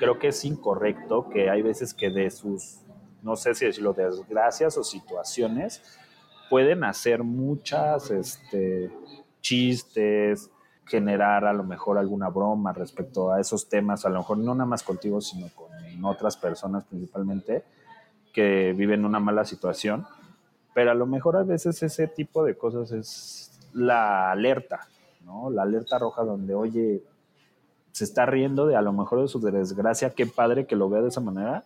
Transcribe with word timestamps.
creo 0.00 0.18
que 0.18 0.28
es 0.28 0.44
incorrecto 0.46 1.28
que 1.28 1.50
hay 1.50 1.60
veces 1.60 1.92
que 1.92 2.08
de 2.08 2.30
sus, 2.30 2.80
no 3.22 3.36
sé 3.36 3.54
si 3.54 3.66
decirlo, 3.66 3.92
desgracias 3.92 4.78
o 4.78 4.82
situaciones, 4.82 5.82
pueden 6.48 6.82
hacer 6.84 7.22
muchas 7.22 8.10
este, 8.10 8.90
chistes, 9.42 10.50
generar 10.86 11.44
a 11.44 11.52
lo 11.52 11.64
mejor 11.64 11.98
alguna 11.98 12.30
broma 12.30 12.72
respecto 12.72 13.30
a 13.30 13.40
esos 13.40 13.68
temas, 13.68 14.06
a 14.06 14.08
lo 14.08 14.20
mejor 14.20 14.38
no 14.38 14.54
nada 14.54 14.66
más 14.66 14.82
contigo, 14.82 15.20
sino 15.20 15.48
con 15.54 15.70
otras 16.02 16.38
personas 16.38 16.84
principalmente 16.86 17.62
que 18.32 18.72
viven 18.72 19.04
una 19.04 19.20
mala 19.20 19.44
situación. 19.44 20.06
Pero 20.74 20.92
a 20.92 20.94
lo 20.94 21.04
mejor 21.04 21.36
a 21.36 21.42
veces 21.42 21.82
ese 21.82 22.06
tipo 22.08 22.42
de 22.42 22.56
cosas 22.56 22.90
es 22.92 23.52
la 23.74 24.30
alerta, 24.30 24.88
¿no? 25.24 25.50
La 25.50 25.62
alerta 25.62 25.98
roja 25.98 26.22
donde, 26.22 26.54
oye, 26.54 27.02
se 27.92 28.04
está 28.04 28.26
riendo 28.26 28.66
de 28.66 28.76
a 28.76 28.82
lo 28.82 28.92
mejor 28.92 29.22
de 29.22 29.28
su 29.28 29.40
desgracia, 29.40 30.10
qué 30.10 30.26
padre 30.26 30.66
que 30.66 30.76
lo 30.76 30.88
vea 30.88 31.02
de 31.02 31.08
esa 31.08 31.20
manera, 31.20 31.64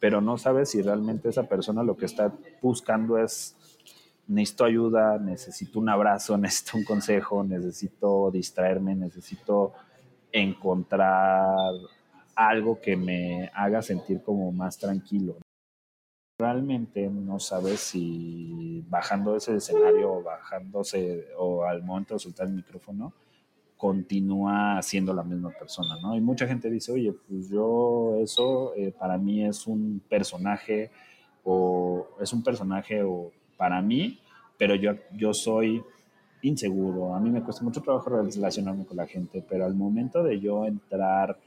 pero 0.00 0.20
no 0.20 0.38
sabe 0.38 0.66
si 0.66 0.82
realmente 0.82 1.28
esa 1.28 1.44
persona 1.44 1.82
lo 1.82 1.96
que 1.96 2.06
está 2.06 2.32
buscando 2.60 3.18
es 3.18 3.56
necesito 4.26 4.64
ayuda, 4.64 5.18
necesito 5.18 5.78
un 5.78 5.88
abrazo, 5.88 6.36
necesito 6.38 6.78
un 6.78 6.84
consejo, 6.84 7.44
necesito 7.44 8.30
distraerme, 8.30 8.94
necesito 8.94 9.72
encontrar 10.32 11.72
algo 12.34 12.80
que 12.80 12.96
me 12.96 13.50
haga 13.54 13.82
sentir 13.82 14.22
como 14.22 14.50
más 14.50 14.78
tranquilo. 14.78 15.36
Realmente 16.36 17.08
no 17.08 17.38
sabes 17.38 17.78
si 17.78 18.84
bajando 18.88 19.36
ese 19.36 19.56
escenario 19.56 20.14
o 20.14 20.22
bajándose 20.22 21.28
o 21.38 21.64
al 21.64 21.84
momento 21.84 22.14
de 22.14 22.20
soltar 22.20 22.48
el 22.48 22.54
micrófono, 22.54 23.12
continúa 23.84 24.80
siendo 24.80 25.12
la 25.12 25.22
misma 25.22 25.50
persona, 25.50 25.98
¿no? 26.00 26.16
Y 26.16 26.20
mucha 26.22 26.46
gente 26.46 26.70
dice, 26.70 26.90
oye, 26.90 27.12
pues 27.12 27.50
yo 27.50 28.16
eso 28.18 28.72
eh, 28.76 28.94
para 28.98 29.18
mí 29.18 29.44
es 29.44 29.66
un 29.66 30.00
personaje 30.08 30.90
o 31.42 32.08
es 32.18 32.32
un 32.32 32.42
personaje 32.42 33.02
o 33.02 33.30
para 33.58 33.82
mí, 33.82 34.18
pero 34.56 34.74
yo, 34.74 34.92
yo 35.12 35.34
soy 35.34 35.84
inseguro, 36.40 37.14
a 37.14 37.20
mí 37.20 37.28
me 37.28 37.42
cuesta 37.42 37.62
mucho 37.62 37.82
trabajo 37.82 38.08
relacionarme 38.08 38.86
con 38.86 38.96
la 38.96 39.06
gente, 39.06 39.44
pero 39.46 39.66
al 39.66 39.74
momento 39.74 40.22
de 40.22 40.40
yo 40.40 40.64
entrar 40.64 41.38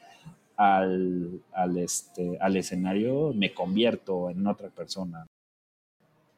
al, 0.57 1.41
al, 1.53 1.77
este, 1.79 2.37
al 2.39 2.55
escenario 2.55 3.33
me 3.33 3.51
convierto 3.51 4.29
en 4.29 4.45
otra 4.45 4.69
persona. 4.69 5.25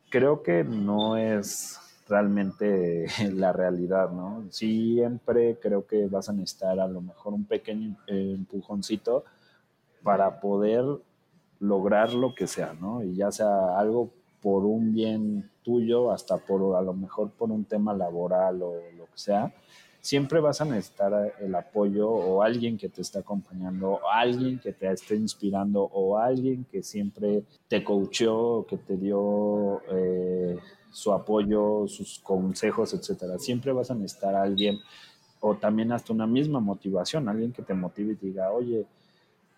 Creo 0.09 0.43
que 0.43 0.63
no 0.63 1.17
es 1.17 1.77
realmente 2.09 3.05
la 3.33 3.53
realidad, 3.53 4.11
¿no? 4.11 4.45
Siempre 4.49 5.57
creo 5.61 5.85
que 5.85 6.07
vas 6.07 6.27
a 6.27 6.33
necesitar 6.33 6.79
a 6.79 6.87
lo 6.87 7.01
mejor 7.01 7.33
un 7.33 7.45
pequeño 7.45 7.95
empujoncito 8.07 9.23
para 10.03 10.39
poder 10.39 10.83
lograr 11.59 12.13
lo 12.13 12.33
que 12.33 12.47
sea, 12.47 12.73
¿no? 12.73 13.03
Y 13.03 13.15
ya 13.15 13.31
sea 13.31 13.77
algo 13.77 14.11
por 14.41 14.65
un 14.65 14.93
bien 14.93 15.49
tuyo, 15.63 16.11
hasta 16.11 16.37
por 16.37 16.75
a 16.75 16.81
lo 16.81 16.93
mejor 16.93 17.29
por 17.31 17.51
un 17.51 17.65
tema 17.65 17.93
laboral 17.93 18.61
o 18.63 18.73
lo 18.97 19.05
que 19.05 19.17
sea, 19.17 19.53
siempre 20.01 20.39
vas 20.39 20.61
a 20.61 20.65
necesitar 20.65 21.33
el 21.39 21.53
apoyo 21.55 22.09
o 22.09 22.41
alguien 22.41 22.77
que 22.77 22.89
te 22.89 23.01
esté 23.01 23.19
acompañando, 23.19 23.99
alguien 24.11 24.59
que 24.59 24.73
te 24.73 24.91
esté 24.91 25.15
inspirando, 25.15 25.83
o 25.83 26.17
alguien 26.17 26.65
que 26.71 26.83
siempre 26.83 27.43
te 27.67 27.83
coacheó, 27.83 28.65
que 28.67 28.77
te 28.77 28.97
dio 28.97 29.81
eh, 29.91 30.57
su 30.91 31.11
apoyo, 31.13 31.87
sus 31.87 32.19
consejos, 32.19 32.93
etcétera. 32.93 33.37
Siempre 33.39 33.71
vas 33.71 33.91
a 33.91 33.95
necesitar 33.95 34.35
a 34.35 34.43
alguien 34.43 34.79
o 35.41 35.55
también 35.55 35.91
hasta 35.91 36.13
una 36.13 36.27
misma 36.27 36.59
motivación, 36.59 37.29
alguien 37.29 37.53
que 37.53 37.61
te 37.61 37.73
motive 37.73 38.13
y 38.13 38.15
te 38.15 38.25
diga, 38.27 38.51
oye, 38.51 38.85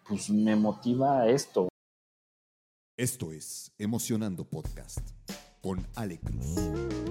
pues 0.08 0.30
me 0.30 0.56
motiva 0.56 1.28
esto. 1.28 1.70
Esto 2.98 3.32
es 3.32 3.72
Emocionando 3.80 4.44
Podcast 4.46 5.00
con 5.62 5.86
Ale 5.96 6.20
Cruz. 6.20 7.11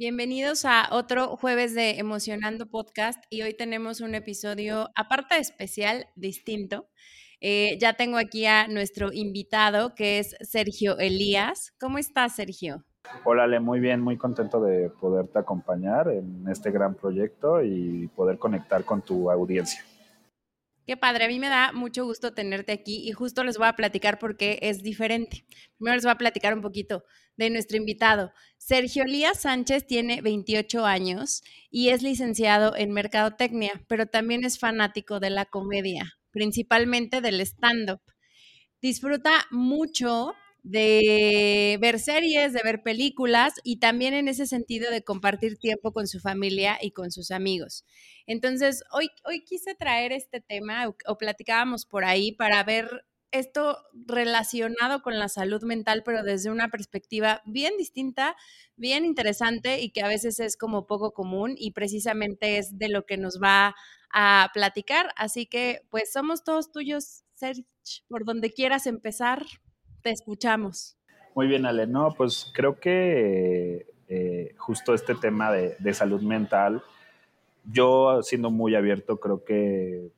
Bienvenidos 0.00 0.64
a 0.64 0.88
otro 0.92 1.36
jueves 1.36 1.74
de 1.74 1.98
Emocionando 1.98 2.64
Podcast 2.64 3.22
y 3.28 3.42
hoy 3.42 3.52
tenemos 3.52 4.00
un 4.00 4.14
episodio 4.14 4.88
aparte 4.94 5.36
especial, 5.36 6.06
distinto. 6.16 6.88
Eh, 7.42 7.76
ya 7.78 7.92
tengo 7.92 8.16
aquí 8.16 8.46
a 8.46 8.66
nuestro 8.66 9.12
invitado 9.12 9.94
que 9.94 10.18
es 10.18 10.34
Sergio 10.40 10.96
Elías. 10.96 11.74
¿Cómo 11.78 11.98
estás, 11.98 12.36
Sergio? 12.36 12.82
Hola, 13.24 13.60
muy 13.60 13.78
bien, 13.78 14.00
muy 14.00 14.16
contento 14.16 14.62
de 14.62 14.88
poderte 14.88 15.38
acompañar 15.38 16.08
en 16.08 16.46
este 16.48 16.70
gran 16.70 16.94
proyecto 16.94 17.62
y 17.62 18.08
poder 18.16 18.38
conectar 18.38 18.86
con 18.86 19.02
tu 19.02 19.30
audiencia. 19.30 19.84
Qué 20.90 20.96
padre, 20.96 21.24
a 21.24 21.28
mí 21.28 21.38
me 21.38 21.48
da 21.48 21.70
mucho 21.70 22.04
gusto 22.04 22.34
tenerte 22.34 22.72
aquí 22.72 23.08
y 23.08 23.12
justo 23.12 23.44
les 23.44 23.56
voy 23.58 23.68
a 23.68 23.76
platicar 23.76 24.18
por 24.18 24.36
qué 24.36 24.58
es 24.60 24.82
diferente. 24.82 25.44
Primero 25.76 25.94
les 25.94 26.02
voy 26.02 26.10
a 26.10 26.18
platicar 26.18 26.52
un 26.52 26.62
poquito 26.62 27.04
de 27.36 27.48
nuestro 27.48 27.76
invitado. 27.76 28.32
Sergio 28.58 29.04
Lías 29.04 29.42
Sánchez 29.42 29.86
tiene 29.86 30.20
28 30.20 30.84
años 30.84 31.44
y 31.70 31.90
es 31.90 32.02
licenciado 32.02 32.74
en 32.74 32.90
Mercadotecnia, 32.90 33.84
pero 33.86 34.06
también 34.06 34.44
es 34.44 34.58
fanático 34.58 35.20
de 35.20 35.30
la 35.30 35.44
comedia, 35.44 36.14
principalmente 36.32 37.20
del 37.20 37.40
stand-up. 37.42 38.00
Disfruta 38.82 39.46
mucho 39.52 40.34
de 40.62 41.78
ver 41.80 41.98
series, 41.98 42.52
de 42.52 42.60
ver 42.62 42.82
películas 42.82 43.54
y 43.64 43.78
también 43.78 44.14
en 44.14 44.28
ese 44.28 44.46
sentido 44.46 44.90
de 44.90 45.02
compartir 45.02 45.58
tiempo 45.58 45.92
con 45.92 46.06
su 46.06 46.20
familia 46.20 46.78
y 46.80 46.92
con 46.92 47.10
sus 47.10 47.30
amigos. 47.30 47.84
Entonces, 48.26 48.82
hoy, 48.92 49.08
hoy 49.24 49.42
quise 49.44 49.74
traer 49.74 50.12
este 50.12 50.40
tema 50.40 50.88
o, 51.06 51.18
platicábamos 51.18 51.86
por 51.86 52.04
ahí 52.04 52.32
para 52.32 52.62
ver 52.64 52.88
esto 53.32 53.78
relacionado 53.92 55.02
con 55.02 55.18
la 55.18 55.28
salud 55.28 55.62
mental, 55.62 56.02
pero 56.04 56.22
desde 56.22 56.50
una 56.50 56.68
perspectiva 56.68 57.42
bien 57.46 57.74
distinta, 57.78 58.36
bien 58.76 59.04
interesante 59.04 59.80
y 59.80 59.90
que 59.90 60.02
a 60.02 60.08
veces 60.08 60.40
es 60.40 60.56
como 60.56 60.86
poco 60.86 61.12
común 61.12 61.54
y 61.56 61.72
precisamente 61.72 62.58
es 62.58 62.76
de 62.78 62.88
lo 62.88 63.06
que 63.06 63.16
nos 63.16 63.40
va 63.40 63.74
a 64.12 64.50
platicar. 64.52 65.12
Así 65.16 65.46
que 65.46 65.82
pues 65.90 66.12
somos 66.12 66.42
todos 66.42 66.72
tuyos, 66.72 67.22
Serge, 67.34 67.64
por 68.08 68.24
donde 68.24 68.50
quieras 68.50 68.86
empezar, 68.86 69.46
te 70.02 70.10
escuchamos. 70.10 70.96
Muy 71.34 71.46
bien, 71.46 71.66
Ale. 71.66 71.86
No, 71.86 72.14
pues 72.16 72.50
creo 72.54 72.78
que 72.80 73.86
eh, 74.08 74.54
justo 74.58 74.94
este 74.94 75.14
tema 75.14 75.52
de, 75.52 75.94
salud 75.94 76.22
mental, 76.22 76.82
yo 77.64 78.22
siendo 78.22 78.50
muy 78.50 78.74
abierto, 78.74 79.18
creo 79.20 79.44
que 79.44 80.10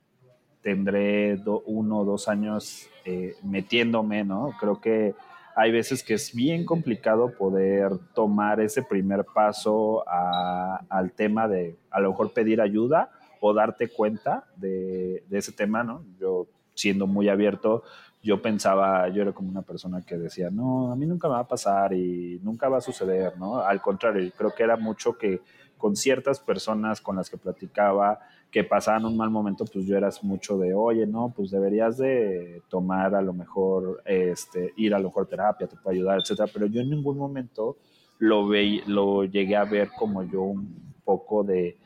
tendré 0.61 1.39
uno 1.65 1.99
o 1.99 2.05
dos 2.05 2.27
años 2.27 2.89
eh, 3.05 3.35
metiéndome, 3.43 4.23
¿no? 4.23 4.51
Creo 4.59 4.79
que 4.81 5.13
hay 5.55 5.71
veces 5.71 6.03
que 6.03 6.15
es 6.15 6.33
bien 6.33 6.65
complicado 6.65 7.33
poder 7.37 7.91
tomar 8.15 8.59
ese 8.59 8.81
primer 8.81 9.25
paso 9.25 10.03
a, 10.07 10.83
al 10.89 11.11
tema 11.11 11.47
de 11.47 11.77
a 11.91 11.99
lo 11.99 12.11
mejor 12.11 12.33
pedir 12.33 12.61
ayuda 12.61 13.11
o 13.39 13.53
darte 13.53 13.89
cuenta 13.89 14.45
de 14.55 15.23
ese 15.29 15.51
tema, 15.51 15.83
¿no? 15.83 16.03
Yo 16.19 16.47
siendo 16.73 17.07
muy 17.07 17.29
abierto, 17.29 17.83
yo 18.23 18.41
pensaba, 18.41 19.09
yo 19.09 19.21
era 19.21 19.33
como 19.33 19.49
una 19.49 19.61
persona 19.61 20.01
que 20.01 20.17
decía, 20.17 20.49
no, 20.49 20.91
a 20.91 20.95
mí 20.95 21.05
nunca 21.05 21.27
me 21.27 21.33
va 21.33 21.41
a 21.41 21.47
pasar 21.47 21.93
y 21.93 22.39
nunca 22.41 22.69
va 22.69 22.77
a 22.77 22.81
suceder, 22.81 23.37
¿no? 23.37 23.57
Al 23.59 23.81
contrario, 23.81 24.31
creo 24.37 24.51
que 24.55 24.63
era 24.63 24.77
mucho 24.77 25.17
que 25.17 25.41
con 25.77 25.97
ciertas 25.97 26.39
personas 26.39 27.01
con 27.01 27.17
las 27.17 27.29
que 27.29 27.37
platicaba 27.37 28.19
que 28.49 28.63
pasaban 28.63 29.05
un 29.05 29.17
mal 29.17 29.29
momento, 29.29 29.65
pues 29.65 29.85
yo 29.85 29.97
era 29.97 30.09
mucho 30.21 30.57
de, 30.57 30.73
oye, 30.73 31.05
no, 31.05 31.33
pues 31.35 31.51
deberías 31.51 31.97
de 31.97 32.61
tomar 32.69 33.13
a 33.13 33.21
lo 33.21 33.33
mejor, 33.33 34.01
este, 34.05 34.73
ir 34.77 34.95
a 34.95 34.99
lo 34.99 35.09
mejor 35.09 35.27
terapia, 35.27 35.67
te 35.67 35.75
puede 35.75 35.97
ayudar, 35.97 36.19
etcétera, 36.19 36.49
pero 36.53 36.67
yo 36.67 36.79
en 36.79 36.91
ningún 36.91 37.17
momento 37.17 37.77
lo, 38.19 38.47
ve, 38.47 38.83
lo 38.85 39.25
llegué 39.25 39.57
a 39.57 39.65
ver 39.65 39.89
como 39.97 40.23
yo 40.23 40.43
un 40.43 40.93
poco 41.03 41.43
de, 41.43 41.77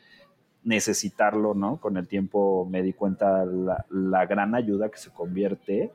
necesitarlo, 0.68 1.54
¿no? 1.54 1.80
Con 1.80 1.95
el 1.95 2.10
tiempo 2.10 2.68
me 2.69 2.81
di 2.81 2.92
cuenta 2.92 3.45
la, 3.45 3.86
la 3.90 4.25
gran 4.25 4.54
ayuda 4.54 4.90
que 4.90 4.98
se 4.98 5.12
convierte, 5.12 5.94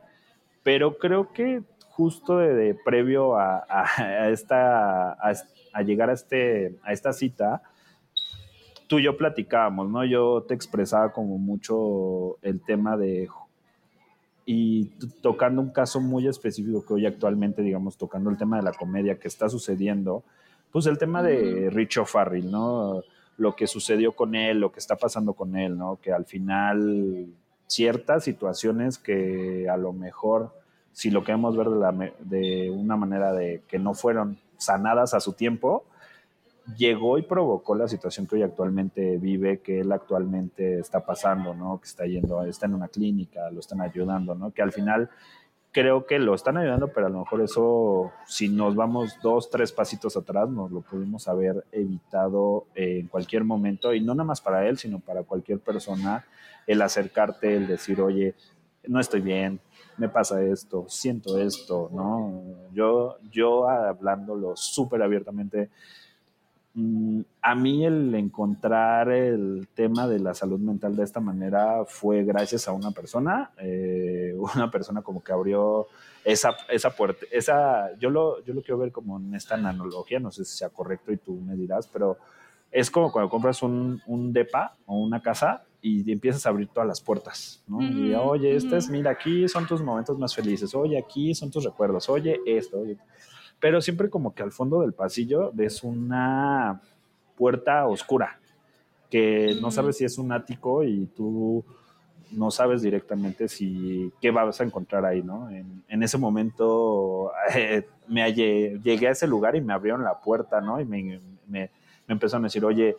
pero 0.62 0.98
creo 0.98 1.32
que 1.32 1.62
justo 1.88 2.38
de, 2.38 2.54
de 2.54 2.74
previo 2.74 3.36
a, 3.36 3.64
a, 3.68 3.84
a 3.98 4.28
esta, 4.30 5.12
a, 5.12 5.32
a, 5.72 5.82
llegar 5.82 6.10
a, 6.10 6.14
este, 6.14 6.78
a 6.82 6.92
esta 6.92 7.12
cita, 7.12 7.62
tú 8.86 8.98
y 8.98 9.04
yo 9.04 9.16
platicábamos, 9.16 9.88
¿no? 9.90 10.04
Yo 10.04 10.42
te 10.42 10.54
expresaba 10.54 11.12
como 11.12 11.38
mucho 11.38 12.38
el 12.42 12.60
tema 12.62 12.96
de 12.96 13.28
y 14.44 14.86
tocando 15.22 15.62
un 15.62 15.70
caso 15.70 16.00
muy 16.00 16.26
específico 16.26 16.84
que 16.84 16.94
hoy 16.94 17.06
actualmente, 17.06 17.62
digamos, 17.62 17.96
tocando 17.96 18.28
el 18.28 18.36
tema 18.36 18.56
de 18.56 18.64
la 18.64 18.72
comedia 18.72 19.18
que 19.18 19.28
está 19.28 19.48
sucediendo, 19.48 20.24
pues 20.72 20.86
el 20.86 20.98
tema 20.98 21.22
de 21.22 21.70
Richo 21.70 22.04
Farrell, 22.04 22.50
¿no? 22.50 23.02
Lo 23.36 23.54
que 23.54 23.66
sucedió 23.66 24.12
con 24.12 24.34
él, 24.34 24.58
lo 24.58 24.72
que 24.72 24.80
está 24.80 24.96
pasando 24.96 25.34
con 25.34 25.56
él, 25.56 25.76
¿no? 25.76 26.00
Que 26.00 26.12
al 26.12 26.24
final 26.24 27.28
ciertas 27.72 28.24
situaciones 28.24 28.98
que 28.98 29.68
a 29.68 29.76
lo 29.76 29.92
mejor, 29.92 30.52
si 30.92 31.10
lo 31.10 31.24
queremos 31.24 31.56
ver 31.56 31.68
de, 31.68 31.78
la, 31.78 32.12
de 32.20 32.70
una 32.70 32.96
manera 32.96 33.32
de 33.32 33.62
que 33.68 33.78
no 33.78 33.94
fueron 33.94 34.38
sanadas 34.58 35.14
a 35.14 35.20
su 35.20 35.32
tiempo, 35.32 35.84
llegó 36.76 37.18
y 37.18 37.22
provocó 37.22 37.74
la 37.74 37.88
situación 37.88 38.26
que 38.26 38.36
hoy 38.36 38.42
actualmente 38.42 39.16
vive, 39.18 39.60
que 39.60 39.80
él 39.80 39.90
actualmente 39.90 40.78
está 40.78 41.00
pasando, 41.00 41.54
¿no? 41.54 41.78
Que 41.80 41.86
está 41.86 42.06
yendo, 42.06 42.42
está 42.44 42.66
en 42.66 42.74
una 42.74 42.88
clínica, 42.88 43.50
lo 43.50 43.60
están 43.60 43.80
ayudando, 43.80 44.34
¿no? 44.34 44.52
Que 44.52 44.62
al 44.62 44.72
final 44.72 45.10
creo 45.72 46.06
que 46.06 46.18
lo 46.18 46.34
están 46.34 46.58
ayudando, 46.58 46.88
pero 46.88 47.06
a 47.06 47.10
lo 47.10 47.20
mejor 47.20 47.40
eso, 47.40 48.12
si 48.26 48.48
nos 48.48 48.76
vamos 48.76 49.18
dos, 49.22 49.50
tres 49.50 49.72
pasitos 49.72 50.16
atrás, 50.16 50.48
nos 50.48 50.70
lo 50.70 50.82
pudimos 50.82 51.28
haber 51.28 51.64
evitado 51.72 52.66
en 52.74 53.08
cualquier 53.08 53.44
momento, 53.44 53.94
y 53.94 54.00
no 54.00 54.14
nada 54.14 54.26
más 54.26 54.40
para 54.42 54.68
él, 54.68 54.76
sino 54.76 55.00
para 55.00 55.22
cualquier 55.22 55.60
persona, 55.60 56.26
el 56.66 56.82
acercarte, 56.82 57.56
el 57.56 57.66
decir, 57.66 58.00
oye, 58.02 58.34
no 58.86 59.00
estoy 59.00 59.22
bien, 59.22 59.60
me 59.96 60.08
pasa 60.08 60.42
esto, 60.42 60.84
siento 60.88 61.38
esto, 61.38 61.88
¿no? 61.92 62.42
Yo, 62.72 63.16
yo 63.30 63.68
hablándolo 63.68 64.56
súper 64.56 65.02
abiertamente, 65.02 65.70
a 66.74 67.54
mí 67.54 67.84
el 67.84 68.14
encontrar 68.14 69.10
el 69.10 69.68
tema 69.74 70.08
de 70.08 70.18
la 70.18 70.32
salud 70.32 70.58
mental 70.58 70.96
de 70.96 71.04
esta 71.04 71.20
manera 71.20 71.84
fue 71.86 72.24
gracias 72.24 72.66
a 72.66 72.72
una 72.72 72.92
persona, 72.92 73.50
eh, 73.58 74.34
una 74.54 74.70
persona 74.70 75.02
como 75.02 75.22
que 75.22 75.32
abrió 75.32 75.86
esa, 76.24 76.56
esa 76.70 76.90
puerta, 76.90 77.26
esa, 77.30 77.94
yo 77.98 78.08
lo, 78.08 78.42
yo 78.44 78.54
lo 78.54 78.62
quiero 78.62 78.78
ver 78.78 78.90
como 78.90 79.18
en 79.18 79.34
esta 79.34 79.56
analogía, 79.56 80.18
no 80.18 80.30
sé 80.30 80.44
si 80.44 80.56
sea 80.56 80.70
correcto 80.70 81.12
y 81.12 81.18
tú 81.18 81.34
me 81.34 81.56
dirás, 81.56 81.88
pero 81.88 82.16
es 82.70 82.90
como 82.90 83.12
cuando 83.12 83.28
compras 83.28 83.62
un, 83.62 84.00
un 84.06 84.32
depa 84.32 84.74
o 84.86 84.96
una 84.96 85.20
casa 85.20 85.64
y 85.82 86.10
empiezas 86.10 86.46
a 86.46 86.50
abrir 86.50 86.68
todas 86.68 86.86
las 86.86 87.02
puertas, 87.02 87.62
¿no? 87.66 87.82
y 87.82 88.14
oye, 88.14 88.56
este 88.56 88.76
es, 88.76 88.88
mira, 88.88 89.10
aquí 89.10 89.46
son 89.46 89.66
tus 89.66 89.82
momentos 89.82 90.16
más 90.16 90.34
felices, 90.34 90.74
oye, 90.74 90.96
aquí 90.96 91.34
son 91.34 91.50
tus 91.50 91.64
recuerdos, 91.64 92.08
oye, 92.08 92.40
esto, 92.46 92.78
oye 92.78 92.96
pero 93.62 93.80
siempre 93.80 94.10
como 94.10 94.34
que 94.34 94.42
al 94.42 94.50
fondo 94.50 94.80
del 94.80 94.92
pasillo 94.92 95.52
ves 95.54 95.84
una 95.84 96.82
puerta 97.36 97.86
oscura, 97.86 98.40
que 99.08 99.56
no 99.60 99.70
sabes 99.70 99.98
si 99.98 100.04
es 100.04 100.18
un 100.18 100.32
ático 100.32 100.82
y 100.82 101.06
tú 101.06 101.64
no 102.32 102.50
sabes 102.50 102.82
directamente 102.82 103.46
si 103.46 104.12
qué 104.20 104.32
vas 104.32 104.60
a 104.60 104.64
encontrar 104.64 105.04
ahí, 105.04 105.22
¿no? 105.22 105.48
En, 105.48 106.02
ese 106.02 106.18
momento 106.18 107.30
eh, 107.54 107.86
me 108.08 108.34
llegué 108.34 109.06
a 109.06 109.12
ese 109.12 109.28
lugar 109.28 109.54
y 109.54 109.60
me 109.60 109.72
abrieron 109.72 110.02
la 110.02 110.18
puerta, 110.18 110.60
¿no? 110.60 110.80
Y 110.80 110.84
me, 110.84 111.20
me, 111.46 111.70
me 112.08 112.12
empezaron 112.14 112.44
a 112.44 112.48
decir, 112.48 112.64
oye, 112.64 112.96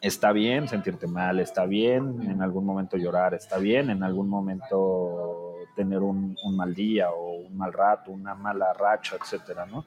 está 0.00 0.32
bien 0.32 0.68
sentirte 0.68 1.06
mal, 1.06 1.38
está 1.38 1.66
bien 1.66 2.22
en 2.30 2.40
algún 2.40 2.64
momento 2.64 2.96
llorar, 2.96 3.34
está 3.34 3.58
bien 3.58 3.90
en 3.90 4.02
algún 4.02 4.30
momento 4.30 5.53
tener 5.74 6.00
un, 6.00 6.36
mal 6.52 6.74
día 6.74 7.10
o 7.10 7.36
un 7.36 7.56
mal 7.56 7.72
rato, 7.72 8.10
una 8.10 8.34
mala 8.34 8.72
racha, 8.72 9.16
etcétera, 9.20 9.66
¿no? 9.66 9.84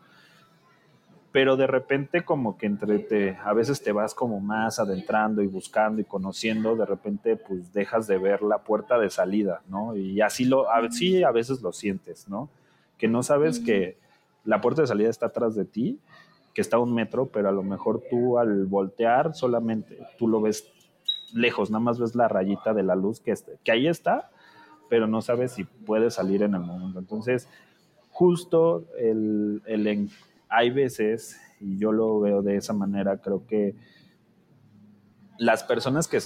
Pero 1.32 1.56
de 1.56 1.68
repente 1.68 2.24
como 2.24 2.58
que 2.58 2.66
entre 2.66 3.00
te, 3.00 3.38
a 3.44 3.54
veces 3.54 3.84
te 3.84 3.92
vas 3.92 4.14
como 4.14 4.40
más 4.40 4.80
adentrando 4.80 5.42
y 5.42 5.48
buscando 5.48 6.02
y 6.02 6.06
conociendo, 6.06 6.76
de 6.76 6.86
repente 6.86 7.36
pues 7.36 7.74
dejas 7.74 8.08
de 8.08 8.18
ver 8.18 8.42
la 8.42 8.60
puerta 8.60 8.98
de 8.98 9.10
salida, 9.10 9.62
¿no? 9.68 9.96
Y 9.96 10.22
así 10.22 10.46
lo, 10.46 10.72
a, 10.72 10.90
sí 10.92 11.24
a 11.24 11.32
veces 11.32 11.62
lo 11.62 11.72
sientes, 11.72 12.28
¿no? 12.28 12.50
Que 12.98 13.08
no 13.08 13.24
sabes 13.24 13.60
que 13.60 13.98
la 14.46 14.62
puerta 14.62 14.82
de 14.82 14.88
salida 14.88 15.10
está 15.10 15.28
atrás 15.28 15.56
de 15.56 15.66
ti, 15.66 16.00
que 16.54 16.62
está 16.62 16.78
a 16.78 16.80
un 16.80 16.94
metro, 16.94 17.28
pero 17.28 17.50
a 17.50 17.52
lo 17.52 17.62
mejor 17.62 18.02
tú 18.10 18.40
al 18.40 18.66
voltear 18.66 19.36
solamente 19.36 20.00
tú 20.18 20.28
lo 20.28 20.42
ves 20.42 20.72
lejos, 21.34 21.70
nada 21.70 21.84
más 21.84 22.00
ves 22.00 22.16
la 22.16 22.28
rayita 22.28 22.74
de 22.74 22.84
la 22.84 22.96
luz 22.96 23.20
que, 23.20 23.34
que 23.64 23.72
ahí 23.72 23.88
está, 23.88 24.32
pero 24.90 25.08
no 25.08 25.22
sabes 25.22 25.52
si 25.54 25.64
puede 25.64 26.12
salir 26.12 26.44
en 26.44 26.56
el 26.56 26.62
momento. 26.62 27.00
Entonces, 27.00 27.48
justo 28.10 28.86
el, 28.98 29.62
el, 29.66 30.10
hay 30.50 30.70
veces, 30.70 31.40
y 31.60 31.78
yo 31.78 31.92
lo 31.92 32.20
veo 32.20 32.42
de 32.42 32.58
esa 32.58 32.74
manera, 32.74 33.18
creo 33.18 33.46
que 33.46 33.76
las 35.38 35.64
personas 35.64 36.08
que... 36.08 36.20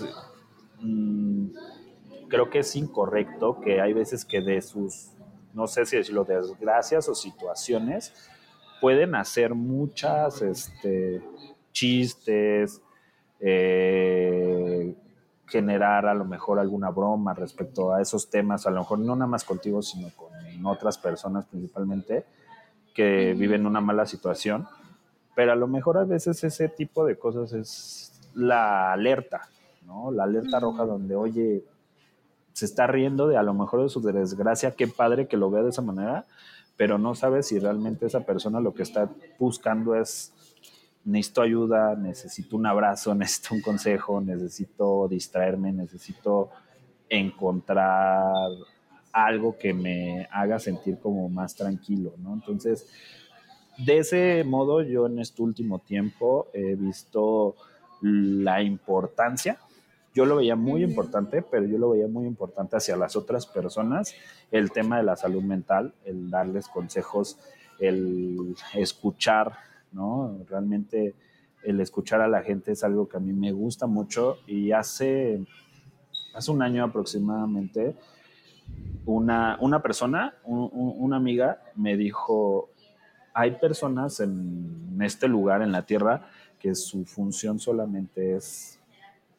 Mm, 0.80 1.50
creo 2.32 2.50
que 2.50 2.60
es 2.60 2.76
incorrecto 2.78 3.60
que 3.60 3.82
hay 3.82 3.92
veces 3.92 4.24
que 4.24 4.42
de 4.42 4.62
sus, 4.62 5.12
no 5.54 5.68
sé 5.68 5.86
si 5.86 5.98
decirlo, 5.98 6.24
desgracias 6.24 7.10
o 7.10 7.14
situaciones, 7.14 8.14
pueden 8.80 9.14
hacer 9.16 9.54
muchas 9.54 10.42
este, 10.42 11.22
chistes, 11.74 12.82
eh, 13.42 14.96
generar 15.52 16.06
a 16.06 16.14
lo 16.14 16.24
mejor 16.24 16.60
alguna 16.60 16.90
broma 16.90 17.34
respecto 17.34 17.94
a 17.94 18.02
esos 18.02 18.30
temas, 18.30 18.66
a 18.66 18.72
lo 18.72 18.80
mejor 18.80 19.00
no 19.00 19.16
nada 19.16 19.28
más 19.28 19.44
contigo, 19.44 19.82
sino 19.82 20.10
con 20.16 20.32
otras 20.66 20.98
personas 20.98 21.46
principalmente 21.46 22.26
que 22.94 23.34
viven 23.34 23.66
una 23.66 23.82
mala 23.82 24.06
situación. 24.06 24.66
Pero 25.36 25.52
a 25.52 25.56
lo 25.56 25.68
mejor 25.68 25.98
a 25.98 26.06
veces 26.06 26.42
ese 26.46 26.70
tipo 26.70 27.06
de 27.06 27.20
cosas 27.20 27.52
es 27.52 28.14
la 28.34 28.94
alerta, 28.94 29.50
¿no? 29.86 30.10
La 30.12 30.24
alerta 30.24 30.60
roja 30.60 30.86
donde, 30.86 31.16
oye, 31.16 31.66
se 32.54 32.66
está 32.66 32.88
riendo 32.88 33.28
de 33.28 33.36
a 33.38 33.44
lo 33.44 33.54
mejor 33.54 33.84
de 33.84 33.90
su 33.90 34.02
desgracia, 34.02 34.72
qué 34.72 34.88
padre 34.88 35.28
que 35.28 35.38
lo 35.38 35.52
vea 35.52 35.64
de 35.64 35.70
esa 35.70 35.82
manera, 35.82 36.26
pero 36.78 36.98
no 36.98 37.14
sabe 37.14 37.44
si 37.44 37.60
realmente 37.60 38.06
esa 38.06 38.22
persona 38.22 38.62
lo 38.62 38.74
que 38.74 38.84
está 38.84 39.10
buscando 39.38 39.96
es 39.96 40.34
necesito 41.06 41.42
ayuda, 41.42 41.96
necesito 41.96 42.56
un 42.56 42.66
abrazo, 42.66 43.16
necesito 43.16 43.56
un 43.56 43.62
consejo, 43.62 44.22
necesito 44.22 45.08
distraerme, 45.08 45.72
necesito 45.72 46.50
encontrar 47.10 48.50
algo 49.12 49.58
que 49.58 49.74
me 49.74 50.28
haga 50.32 50.60
sentir 50.60 51.00
como 51.00 51.28
más 51.28 51.56
tranquilo, 51.56 52.14
¿no? 52.18 52.34
Entonces, 52.34 52.88
de 53.78 53.98
ese 53.98 54.44
modo 54.46 54.82
yo 54.82 55.08
en 55.08 55.20
este 55.20 55.42
último 55.42 55.80
tiempo 55.80 56.48
he 56.54 56.76
visto 56.76 57.56
la 58.02 58.62
importancia, 58.62 59.60
yo 60.14 60.26
lo 60.26 60.38
veía 60.38 60.56
muy 60.56 60.84
importante, 60.84 61.42
pero 61.42 61.66
yo 61.66 61.78
lo 61.78 61.92
veía 61.92 62.08
muy 62.08 62.26
importante 62.26 62.76
hacia 62.76 62.98
las 62.98 63.16
otras 63.16 63.46
personas, 63.46 64.14
el 64.52 64.72
tema 64.72 64.98
de 64.98 65.04
la 65.04 65.16
salud 65.16 65.42
mental, 65.42 65.94
el 66.04 66.30
darles 66.30 66.68
consejos, 66.68 67.38
el 67.80 68.56
escuchar 68.74 69.54
¿no? 69.92 70.38
Realmente 70.50 71.16
el 71.64 71.80
escuchar 71.80 72.22
a 72.22 72.28
la 72.28 72.42
gente 72.42 72.72
es 72.72 72.84
algo 72.84 73.08
que 73.08 73.18
a 73.18 73.20
mí 73.20 73.34
me 73.34 73.52
gusta 73.52 73.88
mucho 73.88 74.38
y 74.48 74.72
hace, 74.72 75.46
hace 76.34 76.52
un 76.52 76.62
año 76.62 76.84
aproximadamente 76.84 77.96
una, 79.06 79.58
una 79.62 79.82
persona, 79.82 80.36
una 80.46 81.18
amiga 81.18 81.62
me 81.76 81.98
dijo, 81.98 82.70
hay 83.34 83.52
personas 83.52 84.20
en 84.20 84.98
este 85.02 85.28
lugar, 85.28 85.62
en 85.62 85.72
la 85.72 85.86
Tierra, 85.86 86.30
que 86.60 86.76
su 86.76 87.06
función 87.06 87.60
solamente 87.60 88.36
es 88.36 88.80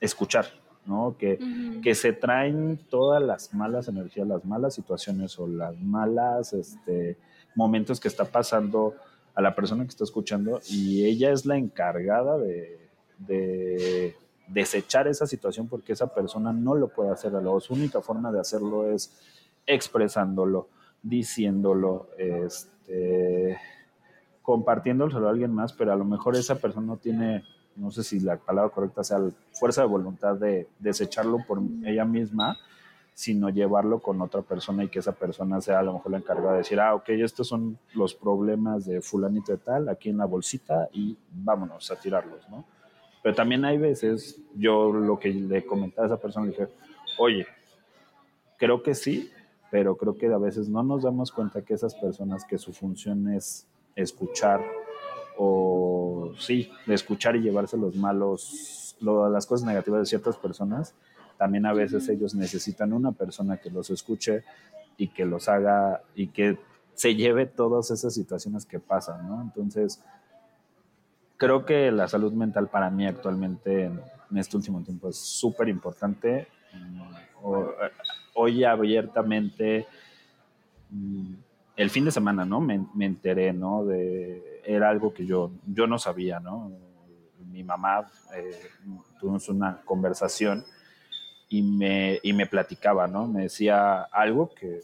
escuchar, 0.00 0.46
¿no? 0.84 1.16
Que, 1.16 1.38
que 1.82 1.94
se 1.94 2.12
traen 2.12 2.80
todas 2.90 3.22
las 3.22 3.54
malas 3.54 3.86
energías, 3.86 4.26
las 4.26 4.44
malas 4.44 4.74
situaciones 4.74 5.38
o 5.38 5.46
las 5.46 5.78
malas 5.78 6.52
este, 6.52 7.16
momentos 7.54 8.00
que 8.00 8.08
está 8.08 8.24
pasando 8.24 8.94
a 9.34 9.42
la 9.42 9.54
persona 9.54 9.84
que 9.84 9.90
está 9.90 10.04
escuchando 10.04 10.60
y 10.68 11.04
ella 11.04 11.30
es 11.30 11.46
la 11.46 11.56
encargada 11.56 12.38
de, 12.38 12.78
desechar 14.48 15.08
esa 15.08 15.26
situación 15.26 15.68
porque 15.68 15.92
esa 15.92 16.12
persona 16.12 16.52
no 16.52 16.74
lo 16.74 16.88
puede 16.88 17.10
hacer. 17.10 17.32
Su 17.60 17.72
única 17.72 18.02
forma 18.02 18.30
de 18.30 18.40
hacerlo 18.40 18.90
es 18.90 19.16
expresándolo, 19.64 20.68
diciéndolo, 21.02 22.08
este, 22.18 23.56
compartiéndolo 24.42 25.26
a 25.26 25.30
alguien 25.30 25.54
más, 25.54 25.72
pero 25.72 25.92
a 25.92 25.96
lo 25.96 26.04
mejor 26.04 26.36
esa 26.36 26.56
persona 26.56 26.86
no 26.86 26.96
tiene, 26.98 27.44
no 27.76 27.90
sé 27.90 28.02
si 28.02 28.20
la 28.20 28.36
palabra 28.36 28.70
correcta 28.74 29.04
sea 29.04 29.20
fuerza 29.52 29.82
de 29.82 29.88
voluntad 29.88 30.36
de 30.36 30.68
desecharlo 30.80 31.38
por 31.46 31.62
ella 31.84 32.04
misma 32.04 32.58
sino 33.14 33.50
llevarlo 33.50 34.00
con 34.00 34.20
otra 34.22 34.42
persona 34.42 34.84
y 34.84 34.88
que 34.88 35.00
esa 35.00 35.12
persona 35.12 35.60
sea 35.60 35.80
a 35.80 35.82
lo 35.82 35.94
mejor 35.94 36.12
la 36.12 36.18
encargada 36.18 36.52
de 36.52 36.58
decir, 36.58 36.80
ah, 36.80 36.94
ok, 36.94 37.10
estos 37.10 37.48
son 37.48 37.78
los 37.94 38.14
problemas 38.14 38.86
de 38.86 39.00
fulanito 39.00 39.52
de 39.52 39.58
tal, 39.58 39.88
aquí 39.88 40.08
en 40.08 40.18
la 40.18 40.24
bolsita 40.24 40.88
y 40.92 41.16
vámonos 41.30 41.90
a 41.90 41.96
tirarlos, 41.96 42.48
¿no? 42.48 42.64
Pero 43.22 43.34
también 43.34 43.64
hay 43.64 43.78
veces, 43.78 44.40
yo 44.56 44.92
lo 44.92 45.18
que 45.18 45.32
le 45.32 45.64
comentaba 45.64 46.06
a 46.06 46.06
esa 46.06 46.20
persona, 46.20 46.46
le 46.46 46.52
dije, 46.52 46.68
oye, 47.18 47.46
creo 48.58 48.82
que 48.82 48.94
sí, 48.94 49.30
pero 49.70 49.96
creo 49.96 50.16
que 50.16 50.26
a 50.26 50.38
veces 50.38 50.68
no 50.68 50.82
nos 50.82 51.02
damos 51.02 51.30
cuenta 51.30 51.62
que 51.62 51.74
esas 51.74 51.94
personas 51.94 52.44
que 52.44 52.58
su 52.58 52.72
función 52.72 53.28
es 53.32 53.66
escuchar 53.94 54.60
o 55.38 56.32
sí, 56.38 56.70
escuchar 56.86 57.36
y 57.36 57.42
llevarse 57.42 57.76
los 57.76 57.96
malos, 57.96 58.96
las 59.00 59.46
cosas 59.46 59.66
negativas 59.66 60.00
de 60.00 60.06
ciertas 60.06 60.36
personas, 60.36 60.94
también 61.42 61.66
a 61.66 61.72
veces 61.72 62.08
ellos 62.08 62.36
necesitan 62.36 62.92
una 62.92 63.10
persona 63.10 63.56
que 63.56 63.68
los 63.68 63.90
escuche 63.90 64.44
y 64.96 65.08
que 65.08 65.24
los 65.24 65.48
haga 65.48 66.00
y 66.14 66.28
que 66.28 66.56
se 66.94 67.16
lleve 67.16 67.46
todas 67.46 67.90
esas 67.90 68.14
situaciones 68.14 68.64
que 68.64 68.78
pasan, 68.78 69.28
¿no? 69.28 69.42
Entonces, 69.42 70.00
creo 71.36 71.66
que 71.66 71.90
la 71.90 72.06
salud 72.06 72.32
mental 72.32 72.68
para 72.68 72.90
mí 72.90 73.08
actualmente 73.08 73.86
en, 73.86 74.00
este 74.36 74.56
último 74.56 74.84
tiempo 74.84 75.08
es 75.08 75.16
súper 75.16 75.68
importante. 75.68 76.46
Hoy 78.34 78.62
abiertamente, 78.62 79.88
mm, 80.90 81.34
el 81.74 81.90
fin 81.90 82.04
de 82.04 82.12
semana, 82.12 82.44
¿no? 82.44 82.60
Me, 82.60 82.86
me, 82.94 83.06
enteré, 83.06 83.52
¿no? 83.52 83.84
De, 83.84 84.62
era 84.64 84.90
algo 84.90 85.12
que 85.12 85.26
yo, 85.26 85.50
yo 85.66 85.88
no 85.88 85.98
sabía, 85.98 86.38
¿no? 86.38 86.70
Mi 87.50 87.64
mamá, 87.64 88.06
eh, 88.32 88.60
tuvimos 89.18 89.48
una 89.48 89.80
conversación 89.84 90.64
y 91.52 91.60
me, 91.60 92.18
y 92.22 92.32
me 92.32 92.46
platicaba, 92.46 93.06
¿no? 93.06 93.26
Me 93.26 93.42
decía 93.42 94.04
algo 94.04 94.54
que 94.54 94.80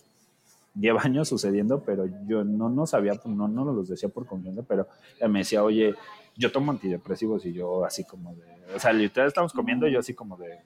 lleva 0.78 1.00
años 1.04 1.26
sucediendo, 1.26 1.82
pero 1.82 2.04
yo 2.26 2.44
no, 2.44 2.68
no 2.68 2.87
sabía, 2.87 3.18
no, 3.25 3.48
no 3.48 3.64
los 3.72 3.88
decía 3.88 4.10
por 4.10 4.26
confianza, 4.26 4.62
pero 4.68 4.87
me 5.30 5.38
decía, 5.38 5.64
oye, 5.64 5.94
yo 6.37 6.52
tomo 6.52 6.70
antidepresivos 6.70 7.46
y 7.46 7.54
yo 7.54 7.87
así 7.87 8.04
como 8.04 8.34
de, 8.34 8.75
o 8.76 8.78
sea, 8.78 8.92
literal 8.92 9.28
estamos 9.28 9.54
comiendo 9.54 9.88
yo 9.88 9.98
así 9.98 10.12
como 10.12 10.37
de, 10.37 10.60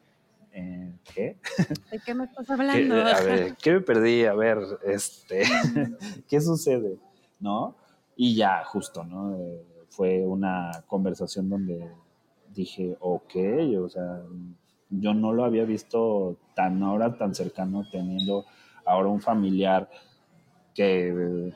eh, 0.50 0.92
¿qué? 1.14 1.36
¿De 1.92 2.00
qué 2.04 2.14
me 2.14 2.24
estás 2.24 2.50
hablando? 2.50 2.96
a 2.96 3.20
ver, 3.20 3.56
¿qué 3.62 3.74
me 3.74 3.80
perdí? 3.80 4.24
A 4.24 4.34
ver, 4.34 4.58
este, 4.84 5.44
¿qué 6.28 6.40
sucede? 6.40 6.98
¿No? 7.38 7.76
Y 8.16 8.34
ya, 8.34 8.64
justo, 8.64 9.04
¿no? 9.04 9.36
Eh, 9.36 9.64
fue 9.88 10.26
una 10.26 10.82
conversación 10.88 11.48
donde 11.48 11.88
dije, 12.52 12.96
ok, 12.98 13.36
o 13.80 13.88
sea, 13.88 14.20
yo 15.00 15.14
no 15.14 15.32
lo 15.32 15.44
había 15.44 15.64
visto 15.64 16.36
tan 16.54 16.82
ahora, 16.82 17.16
tan 17.16 17.34
cercano, 17.34 17.84
teniendo 17.90 18.44
ahora 18.84 19.08
un 19.08 19.20
familiar 19.20 19.88
que, 20.74 21.52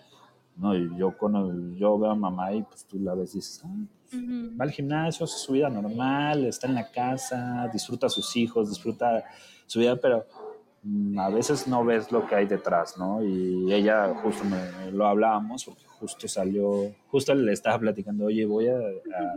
no, 0.57 0.75
yo, 0.75 1.17
con, 1.17 1.77
yo 1.77 1.99
veo 1.99 2.11
a 2.11 2.15
mamá 2.15 2.53
y 2.53 2.63
pues 2.63 2.87
tú 2.87 2.99
la 2.99 3.15
ves 3.15 3.35
y 3.35 3.39
dices, 3.39 3.63
ah, 3.65 3.87
pues, 4.09 4.23
va 4.59 4.65
al 4.65 4.71
gimnasio, 4.71 5.25
hace 5.25 5.39
su 5.39 5.53
vida 5.53 5.69
normal, 5.69 6.47
está 6.47 6.67
en 6.67 6.75
la 6.75 6.91
casa, 6.91 7.69
disfruta 7.73 8.07
a 8.07 8.11
sus 8.11 8.35
hijos, 8.37 8.69
disfruta 8.69 9.25
su 9.67 9.81
vida, 9.81 9.97
pero 9.97 10.27
a 11.19 11.31
veces 11.31 11.67
no 11.67 11.85
ves 11.85 12.13
lo 12.13 12.27
que 12.27 12.35
hay 12.35 12.47
detrás, 12.47 12.97
¿no? 12.99 13.25
Y 13.25 13.73
ella 13.73 14.15
justo 14.23 14.45
me, 14.45 14.93
lo 14.93 15.07
hablábamos 15.07 15.65
porque 15.65 15.85
justo 15.85 16.29
salió, 16.29 16.93
justo 17.09 17.35
le 17.35 17.53
estaba 17.53 17.79
platicando, 17.79 18.27
oye, 18.27 18.45
voy 18.47 18.69
a, 18.69 18.79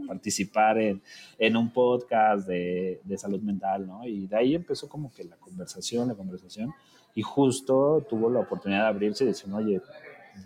participar 0.07 0.77
en, 0.77 1.01
en, 1.37 1.57
un 1.57 1.71
podcast 1.71 2.47
de, 2.47 3.01
de, 3.03 3.17
salud 3.17 3.41
mental, 3.41 3.87
¿no? 3.87 4.05
Y 4.05 4.27
de 4.27 4.35
ahí 4.35 4.55
empezó 4.55 4.87
como 4.89 5.11
que 5.11 5.23
la 5.23 5.37
conversación, 5.37 6.09
la 6.09 6.15
conversación, 6.15 6.71
y 7.15 7.21
justo 7.21 8.05
tuvo 8.07 8.29
la 8.29 8.41
oportunidad 8.41 8.81
de 8.81 8.87
abrirse 8.87 9.23
y 9.23 9.27
decir, 9.27 9.51
oye, 9.53 9.81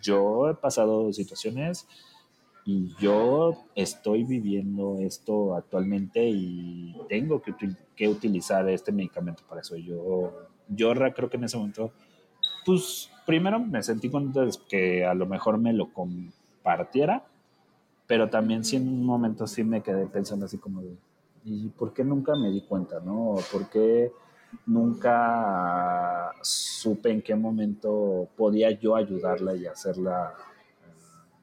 yo 0.01 0.49
he 0.49 0.55
pasado 0.55 1.11
situaciones 1.11 1.87
y 2.65 2.95
yo 2.97 3.65
estoy 3.75 4.23
viviendo 4.23 4.99
esto 4.99 5.55
actualmente 5.55 6.25
y 6.25 6.95
tengo 7.09 7.41
que, 7.41 7.53
que 7.95 8.07
utilizar 8.07 8.69
este 8.69 8.91
medicamento 8.91 9.43
para 9.47 9.61
eso. 9.61 9.75
Yo, 9.75 10.52
yo 10.67 10.93
creo 10.93 11.29
que 11.29 11.37
en 11.37 11.43
ese 11.43 11.57
momento, 11.57 11.91
pues 12.65 13.09
primero 13.25 13.59
me 13.59 13.81
sentí 13.83 14.09
contento 14.09 14.45
de 14.45 14.51
que 14.67 15.05
a 15.05 15.13
lo 15.13 15.25
mejor 15.25 15.57
me 15.57 15.73
lo 15.73 15.91
compartiera, 15.91 17.23
pero 18.07 18.29
también 18.29 18.63
sí 18.63 18.75
en 18.75 18.87
un 18.87 19.05
momento 19.05 19.47
sí 19.47 19.63
me 19.63 19.81
quedé 19.81 20.05
pensando 20.07 20.45
así 20.45 20.57
como 20.57 20.81
de, 20.81 20.95
¿y 21.45 21.67
por 21.69 21.93
qué 21.93 22.03
nunca 22.03 22.35
me 22.35 22.49
di 22.49 22.61
cuenta, 22.61 22.99
no? 22.99 23.35
¿Por 23.51 23.69
qué 23.69 24.11
nunca 24.65 26.31
supe 26.41 27.11
en 27.11 27.21
qué 27.21 27.35
momento 27.35 28.27
podía 28.35 28.71
yo 28.71 28.95
ayudarla 28.95 29.55
y 29.55 29.65
hacerla 29.65 30.33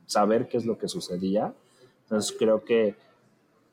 saber 0.06 0.48
qué 0.48 0.56
es 0.56 0.66
lo 0.66 0.76
que 0.76 0.88
sucedía. 0.88 1.54
Entonces 2.02 2.34
creo 2.38 2.64
que 2.64 2.96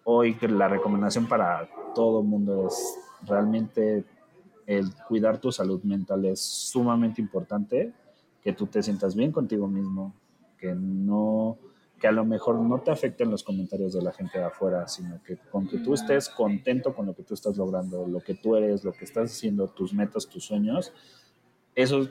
hoy 0.03 0.37
la 0.41 0.67
recomendación 0.67 1.27
para 1.27 1.67
todo 1.95 2.21
mundo 2.23 2.67
es 2.67 2.99
realmente 3.25 4.05
el 4.67 4.93
cuidar 5.07 5.39
tu 5.39 5.51
salud 5.51 5.81
mental 5.83 6.25
es 6.25 6.39
sumamente 6.39 7.21
importante, 7.21 7.93
que 8.43 8.53
tú 8.53 8.67
te 8.67 8.83
sientas 8.83 9.15
bien 9.15 9.31
contigo 9.31 9.67
mismo, 9.67 10.13
que 10.59 10.75
no 10.75 11.57
que 11.99 12.07
a 12.07 12.11
lo 12.11 12.25
mejor 12.25 12.59
no 12.59 12.79
te 12.81 12.91
afecten 12.91 13.31
los 13.31 13.43
comentarios 13.43 13.93
de 13.93 14.01
la 14.01 14.11
gente 14.11 14.37
de 14.37 14.45
afuera, 14.45 14.87
sino 14.87 15.21
que 15.23 15.37
con 15.37 15.67
que 15.67 15.79
tú 15.79 15.95
estés 15.95 16.29
contento 16.29 16.93
con 16.93 17.07
lo 17.07 17.15
que 17.15 17.23
tú 17.23 17.33
estás 17.33 17.57
logrando, 17.57 18.07
lo 18.07 18.19
que 18.19 18.35
tú 18.35 18.55
eres, 18.55 18.83
lo 18.83 18.93
que 18.93 19.05
estás 19.05 19.31
haciendo, 19.31 19.67
tus 19.67 19.93
metas, 19.93 20.27
tus 20.27 20.45
sueños, 20.45 20.93
eso 21.73 22.07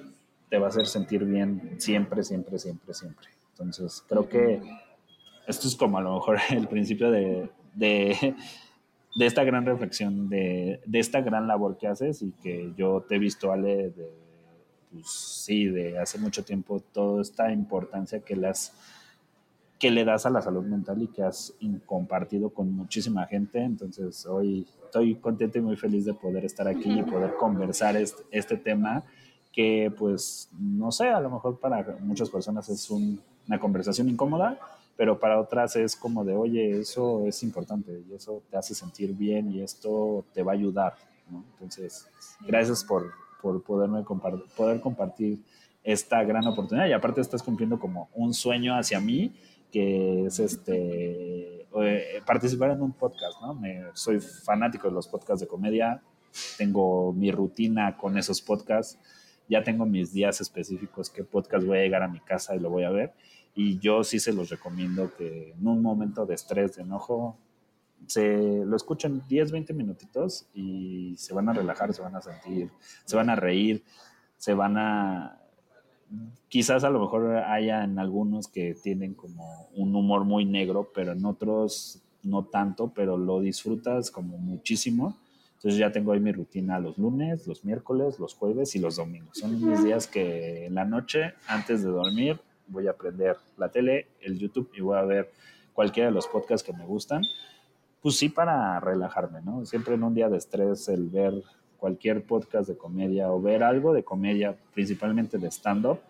te 0.49 0.59
va 0.59 0.67
a 0.67 0.69
hacer 0.71 0.87
sentir 0.87 1.25
bien 1.25 1.77
siempre, 1.79 2.23
siempre, 2.25 2.59
siempre, 2.59 2.95
siempre. 2.95 3.29
Entonces, 3.51 4.05
creo 4.09 4.29
que 4.29 4.61
esto 5.47 5.69
es 5.69 5.77
como 5.77 5.99
a 5.99 6.03
lo 6.03 6.15
mejor 6.15 6.39
el 6.51 6.67
principio 6.69 7.11
de, 7.11 7.49
de, 7.75 8.35
de 9.17 9.27
esta 9.27 9.45
gran 9.45 9.65
reflexión, 9.65 10.29
de, 10.29 10.81
de, 10.85 10.99
esta 10.99 11.23
gran 11.23 11.49
labor 11.49 11.79
que 11.79 11.89
haces 11.89 12.21
y 12.21 12.33
que 12.33 12.73
yo 12.77 13.01
te 13.09 13.17
he 13.17 13.19
visto, 13.19 13.51
Ale, 13.51 13.89
de, 13.91 14.11
pues 14.93 15.09
sí, 15.09 15.67
de 15.67 15.99
hace 15.99 16.19
mucho 16.19 16.45
tiempo, 16.45 16.81
toda 16.93 17.23
esta 17.23 17.51
importancia 17.51 18.21
que 18.21 18.37
le 18.37 20.05
das 20.05 20.27
a 20.27 20.31
la 20.31 20.43
salud 20.43 20.65
mental 20.65 21.03
y 21.03 21.09
que 21.09 21.23
has 21.23 21.55
compartido 21.87 22.51
con 22.51 22.71
muchísima 22.73 23.27
gente. 23.27 23.63
Entonces, 23.63 24.27
hoy 24.27 24.67
estoy 24.85 25.15
contento 25.15 25.59
y 25.59 25.63
muy 25.63 25.77
feliz 25.77 26.05
de 26.05 26.13
poder 26.13 26.45
estar 26.45 26.69
aquí 26.69 27.01
y 27.01 27.03
poder 27.03 27.37
conversar 27.37 27.97
este, 27.97 28.23
este 28.31 28.59
tema 28.59 29.03
que, 29.51 29.91
pues, 29.97 30.51
no 30.59 30.93
sé, 30.93 31.09
a 31.09 31.21
lo 31.21 31.31
mejor 31.31 31.59
para 31.59 31.97
muchas 32.01 32.29
personas 32.29 32.69
es 32.69 32.91
una 32.91 33.59
conversación 33.59 34.11
incómoda, 34.11 34.59
pero 34.97 35.19
para 35.19 35.41
otras 35.41 35.77
es 35.77 35.95
como 35.95 36.25
de, 36.25 36.35
oye, 36.35 36.81
eso 36.81 37.27
es 37.27 37.43
importante 37.43 38.03
y 38.09 38.15
eso 38.15 38.43
te 38.51 38.57
hace 38.57 38.75
sentir 38.75 39.15
bien 39.15 39.51
y 39.51 39.63
esto 39.63 40.25
te 40.33 40.43
va 40.43 40.53
a 40.53 40.55
ayudar. 40.55 40.95
Entonces, 41.53 42.07
gracias 42.47 42.85
por, 42.85 43.13
por 43.43 43.63
poderme 43.63 44.05
poder 44.57 44.81
compartir 44.81 45.43
esta 45.83 46.25
gran 46.25 46.47
oportunidad 46.47 46.87
y 46.89 46.93
aparte 46.93 47.21
estás 47.21 47.43
cumpliendo 47.43 47.79
como 47.79 48.09
un 48.15 48.35
sueño 48.35 48.77
hacia 48.77 48.99
mí 49.01 49.33
que 49.71 50.27
es 50.27 50.39
este 50.41 51.67
eh, 51.83 52.23
participar 52.25 52.71
en 52.71 52.83
un 52.83 52.93
podcast, 52.93 53.41
¿no? 53.43 53.55
Me, 53.55 53.85
soy 53.93 54.21
fanático 54.21 54.89
de 54.89 54.95
los 54.95 55.07
podcasts 55.09 55.41
de 55.41 55.47
comedia, 55.47 56.03
tengo 56.57 57.13
mi 57.13 57.31
rutina 57.31 57.97
con 57.97 58.17
esos 58.17 58.41
podcasts, 58.41 58.99
ya 59.49 59.63
tengo 59.63 59.85
mis 59.87 60.13
días 60.13 60.41
específicos 60.41 61.11
qué 61.11 61.25
podcast 61.25 61.67
voy 61.67 61.79
a 61.79 61.83
llegar 61.83 62.03
a 62.03 62.09
mi 62.09 62.21
casa 62.21 62.57
y 62.57 62.59
lo 62.59 62.71
voy 62.71 62.85
a 62.85 62.91
ver, 62.91 63.13
y 63.57 63.79
yo 63.79 64.05
sí 64.05 64.21
se 64.21 64.35
los 64.35 64.51
recomiendo 64.51 65.11
que 65.17 65.53
en 65.53 65.67
un 65.67 65.81
momento 65.81 66.27
de 66.27 66.35
estrés, 66.35 66.77
de 66.77 66.83
enojo, 66.83 67.39
se 68.07 68.65
lo 68.65 68.77
escuchen 68.77 69.23
10, 69.27 69.51
20 69.51 69.73
minutitos 69.73 70.47
y 70.55 71.15
se 71.17 71.33
van 71.33 71.49
a 71.49 71.55
relajar, 71.55 71.93
se 71.95 72.03
van 72.03 72.15
a 72.15 72.21
sentir, 72.21 72.71
se 73.07 73.17
van 73.17 73.31
a 73.31 73.35
reír, 73.35 73.83
se 74.37 74.53
van 74.53 74.77
a 74.77 75.41
quizás 76.49 76.85
a 76.85 76.91
lo 76.91 77.01
mejor 77.01 77.35
haya 77.37 77.83
en 77.83 77.99
algunos 77.99 78.47
que 78.47 78.75
tienen 78.75 79.15
como 79.15 79.69
un 79.75 79.97
humor 79.97 80.25
muy 80.25 80.45
negro, 80.45 80.93
pero 80.95 81.13
en 81.13 81.25
otros 81.25 82.03
no 82.23 82.45
tanto, 82.45 82.93
pero 82.95 83.17
lo 83.17 83.41
disfrutas 83.41 84.11
como 84.11 84.37
muchísimo. 84.37 85.17
Entonces 85.55 85.81
ya 85.81 85.91
tengo 85.91 86.13
ahí 86.13 86.21
mi 86.21 86.33
rutina 86.33 86.79
los 86.79 86.99
lunes, 86.99 87.47
los 87.47 87.65
miércoles, 87.65 88.19
los 88.19 88.35
jueves 88.35 88.77
y 88.77 88.79
los 88.79 88.97
domingos. 88.97 89.39
Son 89.39 89.51
mis 89.67 89.83
días 89.83 90.07
que 90.07 90.67
en 90.67 90.75
la 90.75 90.85
noche, 90.85 91.33
antes 91.49 91.83
de 91.83 91.89
dormir, 91.89 92.39
voy 92.69 92.89
a 92.89 92.97
prender 92.97 93.37
la 93.57 93.69
tele, 93.71 94.09
el 94.21 94.39
YouTube 94.39 94.71
y 94.75 94.81
voy 94.81 94.99
a 94.99 95.03
ver 95.03 95.31
cualquiera 95.73 96.09
de 96.09 96.15
los 96.15 96.27
podcasts 96.27 96.67
que 96.67 96.73
me 96.73 96.85
gustan. 96.85 97.23
Pues 98.01 98.17
sí, 98.17 98.29
para 98.29 98.79
relajarme, 98.81 99.43
¿no? 99.43 99.65
Siempre 99.65 99.95
en 99.95 100.03
un 100.03 100.15
día 100.15 100.29
de 100.29 100.39
estrés, 100.39 100.89
el 100.89 101.09
ver 101.09 101.35
cualquier 101.77 102.25
podcast 102.25 102.69
de 102.69 102.77
comedia 102.77 103.31
o 103.31 103.41
ver 103.41 103.63
algo 103.63 103.93
de 103.93 104.05
comedia, 104.05 104.57
principalmente 104.73 105.39
de 105.39 105.51
stand-up, 105.51 106.01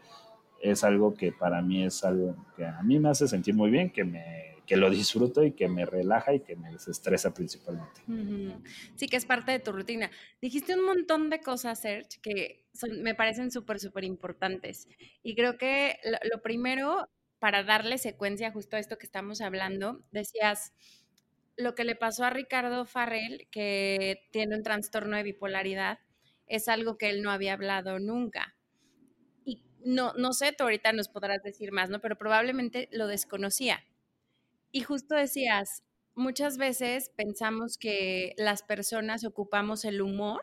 es 0.60 0.84
algo 0.84 1.14
que 1.14 1.32
para 1.32 1.60
mí 1.62 1.84
es 1.84 2.04
algo 2.04 2.34
que 2.56 2.64
a 2.64 2.82
mí 2.82 2.98
me 2.98 3.10
hace 3.10 3.28
sentir 3.28 3.54
muy 3.54 3.70
bien, 3.70 3.90
que, 3.90 4.04
me, 4.04 4.55
que 4.66 4.76
lo 4.76 4.90
disfruto 4.90 5.44
y 5.44 5.52
que 5.52 5.68
me 5.68 5.86
relaja 5.86 6.34
y 6.34 6.40
que 6.40 6.56
me 6.56 6.72
desestresa 6.72 7.32
principalmente. 7.32 8.00
Sí, 8.96 9.06
que 9.06 9.16
es 9.16 9.24
parte 9.24 9.52
de 9.52 9.60
tu 9.60 9.72
rutina. 9.72 10.10
Dijiste 10.40 10.74
un 10.74 10.84
montón 10.84 11.30
de 11.30 11.40
cosas, 11.40 11.80
Serge, 11.80 12.20
que 12.20 12.66
me 13.00 13.14
parecen 13.14 13.50
súper, 13.50 13.78
súper 13.78 14.04
importantes. 14.04 14.88
Y 15.22 15.34
creo 15.34 15.56
que 15.56 15.98
lo 16.30 16.42
primero, 16.42 17.08
para 17.38 17.62
darle 17.62 17.98
secuencia 17.98 18.50
justo 18.50 18.76
a 18.76 18.80
esto 18.80 18.98
que 18.98 19.06
estamos 19.06 19.40
hablando, 19.40 20.04
decías 20.10 20.72
lo 21.56 21.74
que 21.74 21.84
le 21.84 21.94
pasó 21.94 22.24
a 22.24 22.30
Ricardo 22.30 22.84
Farrell, 22.84 23.48
que 23.50 24.28
tiene 24.30 24.56
un 24.56 24.62
trastorno 24.62 25.16
de 25.16 25.22
bipolaridad, 25.22 26.00
es 26.46 26.68
algo 26.68 26.98
que 26.98 27.08
él 27.08 27.22
no 27.22 27.30
había 27.30 27.54
hablado 27.54 27.98
nunca. 27.98 28.54
Y 29.44 29.62
no, 29.84 30.12
no 30.14 30.32
sé, 30.32 30.52
tú 30.52 30.64
ahorita 30.64 30.92
nos 30.92 31.08
podrás 31.08 31.42
decir 31.42 31.72
más, 31.72 31.88
¿no? 31.88 32.00
Pero 32.00 32.18
probablemente 32.18 32.88
lo 32.92 33.06
desconocía. 33.06 33.84
Y 34.76 34.82
justo 34.82 35.14
decías, 35.14 35.82
muchas 36.14 36.58
veces 36.58 37.08
pensamos 37.16 37.78
que 37.78 38.34
las 38.36 38.62
personas 38.62 39.24
ocupamos 39.24 39.86
el 39.86 40.02
humor 40.02 40.42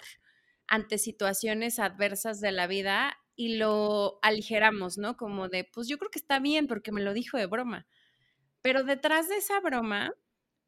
ante 0.65 0.97
situaciones 0.97 1.77
adversas 1.77 2.41
de 2.41 2.51
la 2.51 2.65
vida 2.65 3.15
y 3.35 3.57
lo 3.57 4.17
aligeramos, 4.23 4.97
¿no? 4.97 5.17
Como 5.17 5.49
de, 5.49 5.65
pues 5.71 5.87
yo 5.87 5.99
creo 5.99 6.09
que 6.09 6.17
está 6.17 6.39
bien 6.39 6.65
porque 6.65 6.91
me 6.91 7.03
lo 7.03 7.13
dijo 7.13 7.37
de 7.37 7.45
broma. 7.45 7.85
Pero 8.63 8.83
detrás 8.83 9.29
de 9.29 9.37
esa 9.37 9.59
broma 9.59 10.15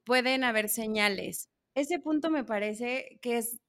pueden 0.03 0.43
haber 0.43 0.69
señales. 0.69 1.49
Ese 1.73 1.97
punto 1.97 2.29
me 2.29 2.43
parece 2.43 3.17
que 3.23 3.39
es 3.39 3.61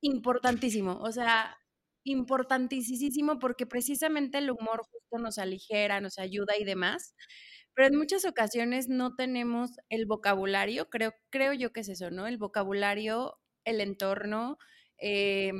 importantísimo, 0.00 0.98
o 1.00 1.12
sea, 1.12 1.56
importantísimo 2.04 3.38
porque 3.38 3.66
precisamente 3.66 4.38
el 4.38 4.50
humor 4.50 4.82
justo 4.90 5.18
nos 5.18 5.38
aligera, 5.38 6.00
nos 6.00 6.18
ayuda 6.18 6.54
y 6.58 6.64
demás, 6.64 7.14
pero 7.74 7.88
en 7.88 7.96
muchas 7.96 8.24
ocasiones 8.24 8.88
no 8.88 9.14
tenemos 9.16 9.72
el 9.88 10.06
vocabulario, 10.06 10.88
creo, 10.90 11.14
creo 11.30 11.52
yo 11.52 11.72
que 11.72 11.80
es 11.80 11.88
eso, 11.88 12.10
¿no? 12.10 12.26
El 12.26 12.38
vocabulario, 12.38 13.38
el 13.64 13.80
entorno, 13.80 14.58
eh, 14.98 15.52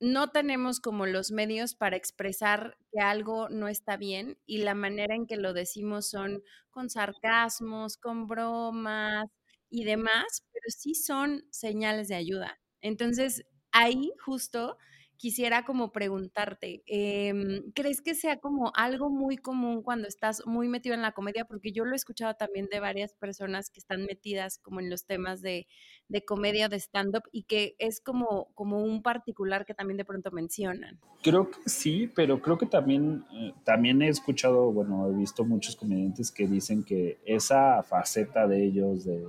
no 0.00 0.30
tenemos 0.30 0.80
como 0.80 1.04
los 1.06 1.30
medios 1.30 1.74
para 1.74 1.96
expresar 1.96 2.78
que 2.90 3.00
algo 3.00 3.48
no 3.50 3.68
está 3.68 3.96
bien 3.98 4.38
y 4.46 4.58
la 4.58 4.74
manera 4.74 5.14
en 5.14 5.26
que 5.26 5.36
lo 5.36 5.52
decimos 5.52 6.08
son 6.08 6.42
con 6.70 6.88
sarcasmos, 6.88 7.98
con 7.98 8.26
bromas 8.26 9.26
y 9.68 9.84
demás, 9.84 10.44
pero 10.52 10.64
sí 10.68 10.94
son 10.94 11.44
señales 11.50 12.08
de 12.08 12.14
ayuda. 12.16 12.58
Entonces, 12.80 13.44
ahí 13.72 14.10
justo 14.24 14.78
quisiera 15.20 15.66
como 15.66 15.92
preguntarte, 15.92 16.82
em, 16.86 17.70
¿crees 17.74 18.00
que 18.00 18.14
sea 18.14 18.38
como 18.38 18.72
algo 18.74 19.10
muy 19.10 19.36
común 19.36 19.82
cuando 19.82 20.08
estás 20.08 20.42
muy 20.46 20.66
metido 20.66 20.94
en 20.94 21.02
la 21.02 21.12
comedia? 21.12 21.44
Porque 21.44 21.72
yo 21.72 21.84
lo 21.84 21.92
he 21.92 21.96
escuchado 21.96 22.32
también 22.36 22.68
de 22.72 22.80
varias 22.80 23.12
personas 23.12 23.68
que 23.68 23.80
están 23.80 24.06
metidas 24.06 24.56
como 24.56 24.80
en 24.80 24.88
los 24.88 25.04
temas 25.04 25.42
de, 25.42 25.66
de 26.08 26.24
comedia, 26.24 26.70
de 26.70 26.76
stand-up, 26.76 27.24
y 27.32 27.42
que 27.42 27.76
es 27.78 28.00
como, 28.00 28.48
como 28.54 28.82
un 28.82 29.02
particular 29.02 29.66
que 29.66 29.74
también 29.74 29.98
de 29.98 30.06
pronto 30.06 30.30
mencionan. 30.30 30.98
Creo 31.22 31.50
que 31.50 31.68
sí, 31.68 32.10
pero 32.14 32.40
creo 32.40 32.56
que 32.56 32.64
también, 32.64 33.26
eh, 33.34 33.52
también 33.62 34.00
he 34.00 34.08
escuchado, 34.08 34.72
bueno, 34.72 35.06
he 35.06 35.14
visto 35.14 35.44
muchos 35.44 35.76
comediantes 35.76 36.30
que 36.30 36.48
dicen 36.48 36.82
que 36.82 37.18
esa 37.26 37.82
faceta 37.82 38.48
de 38.48 38.64
ellos 38.64 39.04
de 39.04 39.22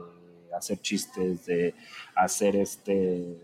hacer 0.58 0.80
chistes, 0.80 1.46
de 1.48 1.76
hacer 2.16 2.56
este 2.56 3.38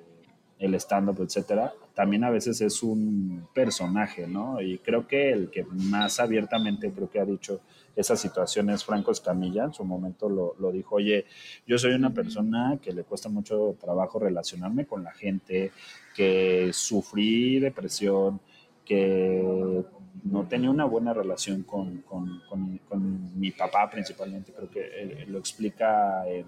el 0.59 0.73
stand-up, 0.75 1.21
etcétera, 1.21 1.71
también 1.97 2.23
a 2.23 2.29
veces 2.29 2.61
es 2.61 2.83
un 2.83 3.47
personaje, 3.55 4.27
¿no? 4.27 4.61
Y 4.61 4.77
creo 4.77 5.07
que 5.07 5.31
el 5.31 5.49
que 5.49 5.63
más 5.63 6.19
abiertamente 6.19 6.91
creo 6.91 7.09
que 7.09 7.19
ha 7.19 7.25
dicho 7.25 7.61
esa 7.95 8.15
situación 8.15 8.69
es 8.69 8.83
Franco 8.83 9.11
Escamilla, 9.11 9.63
en 9.63 9.73
su 9.73 9.83
momento 9.83 10.29
lo, 10.29 10.53
lo, 10.59 10.71
dijo, 10.71 10.97
oye, 10.97 11.25
yo 11.65 11.79
soy 11.79 11.93
una 11.93 12.11
persona 12.11 12.77
que 12.83 12.93
le 12.93 13.03
cuesta 13.03 13.29
mucho 13.29 13.75
trabajo 13.81 14.19
relacionarme 14.19 14.85
con 14.85 15.03
la 15.03 15.11
gente, 15.11 15.71
que 16.15 16.69
sufrí 16.71 17.59
depresión, 17.59 18.41
que 18.85 19.83
no 20.23 20.43
tenía 20.47 20.69
una 20.69 20.85
buena 20.85 21.15
relación 21.15 21.63
con, 21.63 22.03
con, 22.03 22.43
con, 22.47 22.77
con 22.87 23.39
mi 23.39 23.49
papá 23.49 23.89
principalmente, 23.89 24.53
creo 24.53 24.69
que 24.69 25.25
lo 25.27 25.39
explica 25.39 26.29
en, 26.29 26.45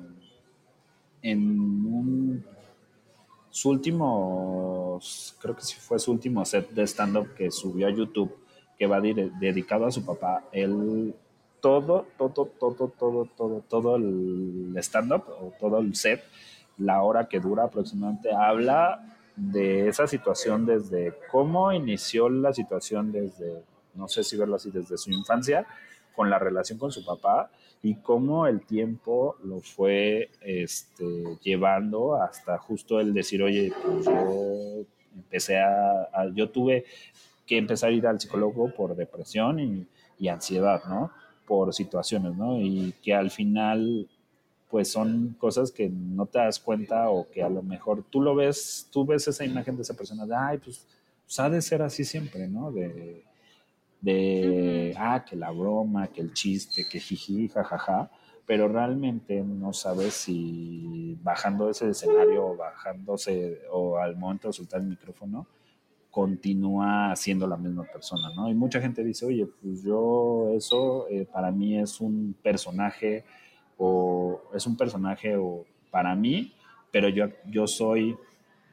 en 1.23 1.39
un 1.59 2.58
su 3.59 3.69
último, 3.69 5.01
creo 5.41 5.53
que 5.53 5.63
sí 5.63 5.75
fue 5.77 5.99
su 5.99 6.13
último 6.13 6.45
set 6.45 6.69
de 6.69 6.83
stand-up 6.87 7.33
que 7.35 7.51
subió 7.51 7.87
a 7.87 7.89
YouTube, 7.89 8.33
que 8.77 8.87
va 8.87 9.01
dedicado 9.01 9.85
a 9.85 9.91
su 9.91 10.05
papá. 10.05 10.45
Él, 10.53 11.13
todo, 11.59 12.07
todo, 12.17 12.45
todo, 12.45 12.87
todo, 12.97 13.27
todo, 13.35 13.63
todo 13.67 13.95
el 13.97 14.73
stand-up 14.77 15.23
o 15.27 15.51
todo 15.59 15.79
el 15.79 15.93
set, 15.93 16.23
la 16.77 17.01
hora 17.01 17.27
que 17.27 17.41
dura 17.41 17.65
aproximadamente, 17.65 18.33
habla 18.33 19.17
de 19.35 19.89
esa 19.89 20.07
situación 20.07 20.65
desde 20.65 21.17
cómo 21.29 21.73
inició 21.73 22.29
la 22.29 22.53
situación 22.53 23.11
desde, 23.11 23.61
no 23.93 24.07
sé 24.07 24.23
si 24.23 24.37
verlo 24.37 24.55
así, 24.55 24.71
desde 24.71 24.97
su 24.97 25.11
infancia, 25.11 25.67
con 26.15 26.29
la 26.29 26.39
relación 26.39 26.77
con 26.77 26.91
su 26.91 27.05
papá 27.05 27.51
y 27.81 27.95
cómo 27.95 28.45
el 28.47 28.65
tiempo 28.65 29.37
lo 29.43 29.61
fue 29.61 30.29
este, 30.41 31.37
llevando 31.41 32.15
hasta 32.15 32.57
justo 32.57 32.99
el 32.99 33.13
decir, 33.13 33.41
oye, 33.41 33.71
pues 33.83 34.05
yo 34.05 34.85
empecé 35.15 35.59
a, 35.59 36.09
yo 36.33 36.49
tuve 36.49 36.85
que 37.45 37.57
empezar 37.57 37.89
a 37.89 37.93
ir 37.93 38.05
al 38.05 38.19
psicólogo 38.19 38.73
por 38.75 38.95
depresión 38.95 39.59
y, 39.59 39.87
y, 40.19 40.27
ansiedad, 40.27 40.83
¿no? 40.87 41.11
Por 41.47 41.73
situaciones, 41.73 42.35
¿no? 42.35 42.59
Y 42.59 42.93
que 43.01 43.13
al 43.13 43.31
final, 43.31 44.07
pues 44.69 44.91
son 44.91 45.35
cosas 45.39 45.71
que 45.71 45.89
no 45.89 46.25
te 46.25 46.39
das 46.39 46.59
cuenta 46.59 47.09
o 47.09 47.27
que 47.29 47.41
a 47.41 47.49
lo 47.49 47.63
mejor 47.63 48.03
tú 48.03 48.21
lo 48.21 48.35
ves, 48.35 48.87
tú 48.91 49.05
ves 49.05 49.27
esa 49.27 49.45
imagen 49.45 49.75
de 49.77 49.81
esa 49.81 49.95
persona 49.95 50.25
de, 50.25 50.35
ay, 50.35 50.57
pues, 50.59 50.85
pues 51.25 51.39
ha 51.39 51.49
de 51.49 51.61
ser 51.61 51.81
así 51.81 52.03
siempre, 52.03 52.47
¿no? 52.47 52.71
De, 52.71 53.23
de, 54.01 54.93
ah, 54.97 55.25
que 55.27 55.35
la 55.35 55.51
broma, 55.51 56.07
que 56.07 56.21
el 56.21 56.33
chiste, 56.33 56.87
que 56.89 56.99
jiji, 56.99 57.49
jajaja, 57.49 58.11
pero 58.45 58.67
realmente 58.67 59.43
no 59.43 59.73
sabes 59.73 60.13
si 60.13 61.17
bajando 61.21 61.69
ese 61.69 61.89
escenario 61.89 62.47
o 62.47 62.57
bajándose 62.57 63.61
o 63.71 63.97
al 63.97 64.15
momento 64.15 64.47
de 64.47 64.53
soltar 64.53 64.81
el 64.81 64.87
micrófono, 64.87 65.45
continúa 66.09 67.15
siendo 67.15 67.45
la 67.45 67.57
misma 67.57 67.83
persona, 67.83 68.29
¿no? 68.35 68.49
Y 68.49 68.55
mucha 68.55 68.81
gente 68.81 69.03
dice, 69.03 69.25
oye, 69.25 69.45
pues 69.45 69.83
yo 69.83 70.49
eso 70.55 71.07
eh, 71.09 71.27
para 71.31 71.51
mí 71.51 71.77
es 71.77 72.01
un 72.01 72.35
personaje 72.41 73.23
o 73.77 74.41
es 74.53 74.65
un 74.65 74.75
personaje 74.75 75.37
o 75.37 75.65
para 75.91 76.15
mí, 76.15 76.53
pero 76.91 77.09
yo, 77.09 77.27
yo 77.45 77.67
soy 77.67 78.17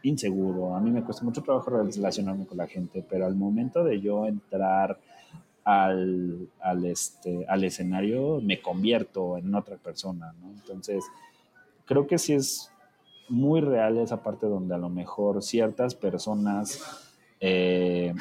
inseguro, 0.02 0.74
a 0.74 0.80
mí 0.80 0.90
me 0.90 1.02
cuesta 1.02 1.24
mucho 1.24 1.42
trabajo 1.42 1.70
relacionarme 1.70 2.46
con 2.46 2.56
la 2.56 2.66
gente, 2.66 3.04
pero 3.08 3.26
al 3.26 3.34
momento 3.34 3.84
de 3.84 4.00
yo 4.00 4.26
entrar 4.26 4.98
al, 5.66 6.48
al, 6.60 6.84
este, 6.84 7.44
al 7.48 7.64
escenario, 7.64 8.40
me 8.40 8.62
convierto 8.62 9.36
en 9.36 9.52
otra 9.52 9.76
persona, 9.76 10.32
¿no? 10.40 10.52
Entonces, 10.52 11.04
creo 11.84 12.06
que 12.06 12.18
sí 12.18 12.34
es 12.34 12.70
muy 13.28 13.60
real 13.60 13.98
esa 13.98 14.22
parte 14.22 14.46
donde 14.46 14.76
a 14.76 14.78
lo 14.78 14.88
mejor 14.88 15.42
ciertas 15.42 15.96
personas, 15.96 16.80
eh, 17.40 18.14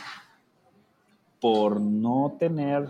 por 1.39 1.79
no 1.79 2.35
tener, 2.39 2.89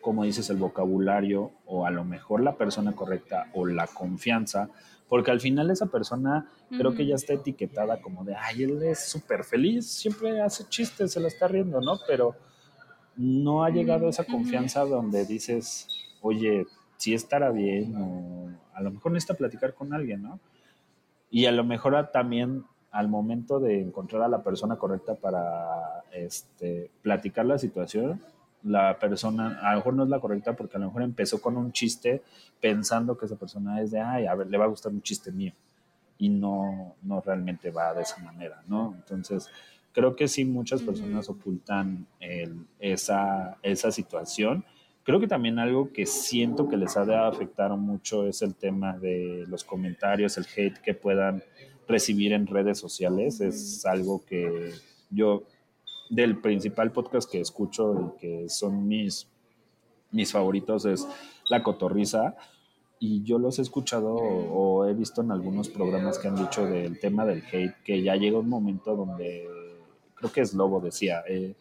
como 0.00 0.24
dices, 0.24 0.48
el 0.48 0.56
vocabulario 0.56 1.50
o 1.66 1.84
a 1.84 1.90
lo 1.90 2.02
mejor 2.02 2.42
la 2.42 2.56
persona 2.56 2.92
correcta 2.92 3.50
o 3.52 3.66
la 3.66 3.86
confianza, 3.86 4.70
porque 5.10 5.30
al 5.30 5.40
final 5.40 5.70
esa 5.70 5.86
persona 5.86 6.48
creo 6.70 6.94
que 6.94 7.04
ya 7.04 7.16
está 7.16 7.34
etiquetada 7.34 8.00
como 8.00 8.24
de, 8.24 8.34
ay, 8.34 8.62
él 8.62 8.82
es 8.82 9.10
súper 9.10 9.44
feliz, 9.44 9.86
siempre 9.86 10.40
hace 10.40 10.66
chistes, 10.70 11.12
se 11.12 11.20
lo 11.20 11.26
está 11.26 11.48
riendo, 11.48 11.82
¿no? 11.82 11.98
Pero 12.06 12.34
no 13.20 13.64
ha 13.64 13.70
llegado 13.70 14.08
esa 14.08 14.24
confianza 14.24 14.86
donde 14.86 15.26
dices, 15.26 15.86
oye, 16.22 16.66
si 16.96 17.12
estará 17.12 17.50
bien 17.50 17.94
o 17.94 18.48
a 18.72 18.80
lo 18.80 18.90
mejor 18.90 19.12
necesita 19.12 19.34
platicar 19.34 19.74
con 19.74 19.92
alguien, 19.92 20.22
¿no? 20.22 20.40
Y 21.30 21.44
a 21.44 21.52
lo 21.52 21.62
mejor 21.62 22.10
también 22.12 22.64
al 22.90 23.08
momento 23.08 23.60
de 23.60 23.82
encontrar 23.82 24.22
a 24.22 24.28
la 24.28 24.42
persona 24.42 24.76
correcta 24.76 25.14
para 25.14 26.02
este, 26.12 26.90
platicar 27.02 27.44
la 27.44 27.58
situación, 27.58 28.22
la 28.62 28.98
persona 28.98 29.58
a 29.60 29.72
lo 29.72 29.76
mejor 29.76 29.94
no 29.94 30.04
es 30.04 30.08
la 30.08 30.18
correcta 30.18 30.54
porque 30.54 30.78
a 30.78 30.80
lo 30.80 30.86
mejor 30.86 31.02
empezó 31.02 31.42
con 31.42 31.58
un 31.58 31.72
chiste 31.72 32.22
pensando 32.58 33.18
que 33.18 33.26
esa 33.26 33.36
persona 33.36 33.82
es 33.82 33.90
de, 33.90 34.00
ay, 34.00 34.26
a 34.26 34.34
ver, 34.34 34.46
le 34.46 34.56
va 34.56 34.64
a 34.64 34.68
gustar 34.68 34.92
un 34.92 35.02
chiste 35.02 35.30
mío. 35.30 35.52
Y 36.16 36.30
no, 36.30 36.94
no 37.02 37.20
realmente 37.20 37.70
va 37.70 37.92
de 37.92 38.02
esa 38.02 38.18
manera, 38.18 38.62
¿no? 38.66 38.94
Entonces, 38.96 39.48
Creo 40.00 40.16
que 40.16 40.28
sí, 40.28 40.46
muchas 40.46 40.80
personas 40.80 41.28
ocultan 41.28 42.06
esa, 42.78 43.58
esa 43.62 43.92
situación. 43.92 44.64
Creo 45.02 45.20
que 45.20 45.26
también 45.26 45.58
algo 45.58 45.92
que 45.92 46.06
siento 46.06 46.70
que 46.70 46.78
les 46.78 46.96
ha 46.96 47.04
de 47.04 47.14
afectar 47.14 47.70
mucho 47.76 48.26
es 48.26 48.40
el 48.40 48.54
tema 48.54 48.96
de 48.96 49.44
los 49.46 49.62
comentarios, 49.62 50.38
el 50.38 50.46
hate 50.56 50.78
que 50.78 50.94
puedan 50.94 51.42
recibir 51.86 52.32
en 52.32 52.46
redes 52.46 52.78
sociales. 52.78 53.42
Es 53.42 53.84
algo 53.84 54.24
que 54.24 54.72
yo, 55.10 55.42
del 56.08 56.38
principal 56.38 56.92
podcast 56.92 57.30
que 57.30 57.42
escucho 57.42 58.14
y 58.16 58.20
que 58.20 58.48
son 58.48 58.88
mis, 58.88 59.28
mis 60.12 60.32
favoritos, 60.32 60.86
es 60.86 61.06
La 61.50 61.62
Cotorriza. 61.62 62.36
Y 62.98 63.22
yo 63.22 63.38
los 63.38 63.58
he 63.58 63.62
escuchado 63.62 64.14
o 64.14 64.86
he 64.86 64.94
visto 64.94 65.20
en 65.20 65.30
algunos 65.30 65.68
programas 65.68 66.18
que 66.18 66.28
han 66.28 66.36
dicho 66.36 66.64
del 66.64 66.98
tema 66.98 67.26
del 67.26 67.42
hate, 67.52 67.74
que 67.84 68.02
ya 68.02 68.16
llega 68.16 68.38
un 68.38 68.48
momento 68.48 68.96
donde 68.96 69.59
creo 70.20 70.32
que 70.32 70.42
es 70.42 70.54
Lobo 70.54 70.80
decía, 70.80 71.24
eh, 71.26 71.54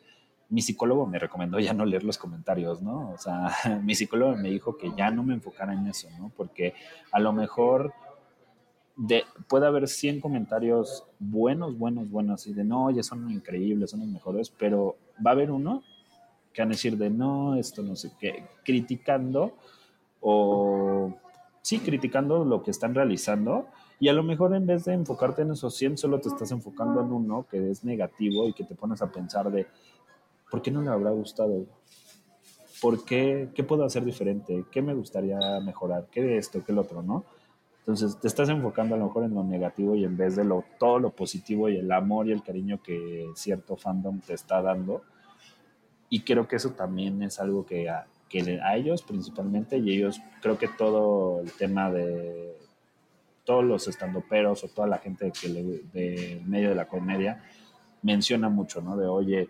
mi 0.50 0.62
psicólogo 0.62 1.06
me 1.06 1.18
recomendó 1.18 1.60
ya 1.60 1.74
no 1.74 1.86
leer 1.86 2.04
los 2.04 2.18
comentarios, 2.18 2.82
¿no? 2.82 3.12
O 3.12 3.18
sea, 3.18 3.50
mi 3.84 3.96
psicólogo 3.96 4.36
me 4.36 4.50
dijo 4.50 4.78
que 4.78 4.92
ya 4.96 5.10
no 5.10 5.24
me 5.24 5.34
enfocara 5.34 5.74
en 5.74 5.88
eso, 5.88 6.10
¿no? 6.20 6.32
Porque 6.36 6.74
a 7.12 7.20
lo 7.20 7.32
mejor 7.32 7.94
de, 8.96 9.24
puede 9.48 9.66
haber 9.66 9.88
100 9.88 10.20
comentarios 10.20 11.06
buenos, 11.20 11.78
buenos, 11.78 12.12
buenos, 12.12 12.46
y 12.48 12.54
de 12.54 12.66
no, 12.66 12.92
ya 12.92 13.02
son 13.02 13.32
increíbles, 13.32 13.92
son 13.92 14.02
los 14.02 14.10
mejores, 14.10 14.50
pero 14.50 14.98
va 15.26 15.32
a 15.32 15.34
haber 15.34 15.52
uno 15.52 15.84
que 16.52 16.62
van 16.62 16.70
a 16.70 16.74
decir 16.74 16.98
de 16.98 17.10
no, 17.10 17.56
esto 17.56 17.82
no 17.82 17.96
sé 17.96 18.12
qué, 18.20 18.44
criticando 18.66 19.56
o 20.20 21.16
sí, 21.62 21.80
criticando 21.80 22.44
lo 22.44 22.62
que 22.62 22.72
están 22.72 22.94
realizando 22.94 23.68
Y 24.00 24.08
a 24.08 24.14
lo 24.14 24.24
mejor 24.24 24.56
en 24.56 24.66
vez 24.66 24.86
de 24.86 24.94
enfocarte 24.94 25.42
en 25.42 25.52
esos 25.52 25.76
100, 25.76 25.98
solo 25.98 26.20
te 26.20 26.30
estás 26.30 26.52
enfocando 26.52 27.02
en 27.02 27.12
uno 27.12 27.46
que 27.50 27.72
es 27.72 27.84
negativo 27.84 28.48
y 28.48 28.54
que 28.54 28.64
te 28.64 28.76
pones 28.76 29.02
a 29.02 29.12
pensar 29.12 29.52
de, 29.52 29.68
¿por 30.50 30.62
qué 30.62 30.72
no 30.72 30.82
le 30.82 30.90
habrá 30.90 31.12
gustado? 31.12 31.66
¿Por 32.82 33.04
qué? 33.04 33.50
¿Qué 33.54 33.64
puedo 33.64 33.84
hacer 33.84 34.06
diferente? 34.06 34.66
¿Qué 34.72 34.82
me 34.82 34.94
gustaría 34.94 35.38
mejorar? 35.60 36.08
¿Qué 36.10 36.24
de 36.24 36.38
esto? 36.38 36.64
¿Qué 36.64 36.72
el 36.72 36.78
otro? 36.78 37.02
¿No? 37.02 37.26
Entonces 37.80 38.20
te 38.20 38.28
estás 38.28 38.48
enfocando 38.50 38.96
a 38.96 38.98
lo 38.98 39.08
mejor 39.08 39.24
en 39.26 39.34
lo 39.34 39.44
negativo 39.44 39.96
y 39.96 40.06
en 40.06 40.16
vez 40.16 40.36
de 40.36 40.46
lo, 40.46 40.64
todo 40.78 41.00
lo 41.00 41.10
positivo 41.10 41.68
y 41.68 41.78
el 41.78 41.92
amor 41.92 42.28
y 42.28 42.32
el 42.32 42.44
cariño 42.44 42.82
que 42.82 43.28
cierto 43.36 43.76
fandom 43.76 44.20
te 44.22 44.34
está 44.34 44.62
dando. 44.62 45.02
Y 46.10 46.22
creo 46.22 46.48
que 46.48 46.56
eso 46.56 46.72
también 46.72 47.22
es 47.24 47.40
algo 47.40 47.66
que 47.66 47.90
a, 47.90 48.08
que 48.30 48.60
a 48.62 48.78
ellos 48.78 49.02
principalmente 49.02 49.78
y 49.78 49.96
ellos 49.96 50.22
creo 50.42 50.58
que 50.58 50.68
todo 50.68 51.42
el 51.42 51.52
tema 51.54 51.92
de 51.92 52.56
todos 53.50 53.66
los 53.66 53.88
estandoperos 53.88 54.64
o 54.64 54.68
toda 54.68 54.88
la 54.88 55.00
gente 55.00 55.32
que 55.32 55.50
del 55.50 56.46
medio 56.46 56.70
de 56.70 56.76
la 56.76 56.88
comedia 56.88 57.44
menciona 58.04 58.48
mucho, 58.48 58.80
¿no? 58.80 58.96
De, 58.96 59.08
oye, 59.08 59.50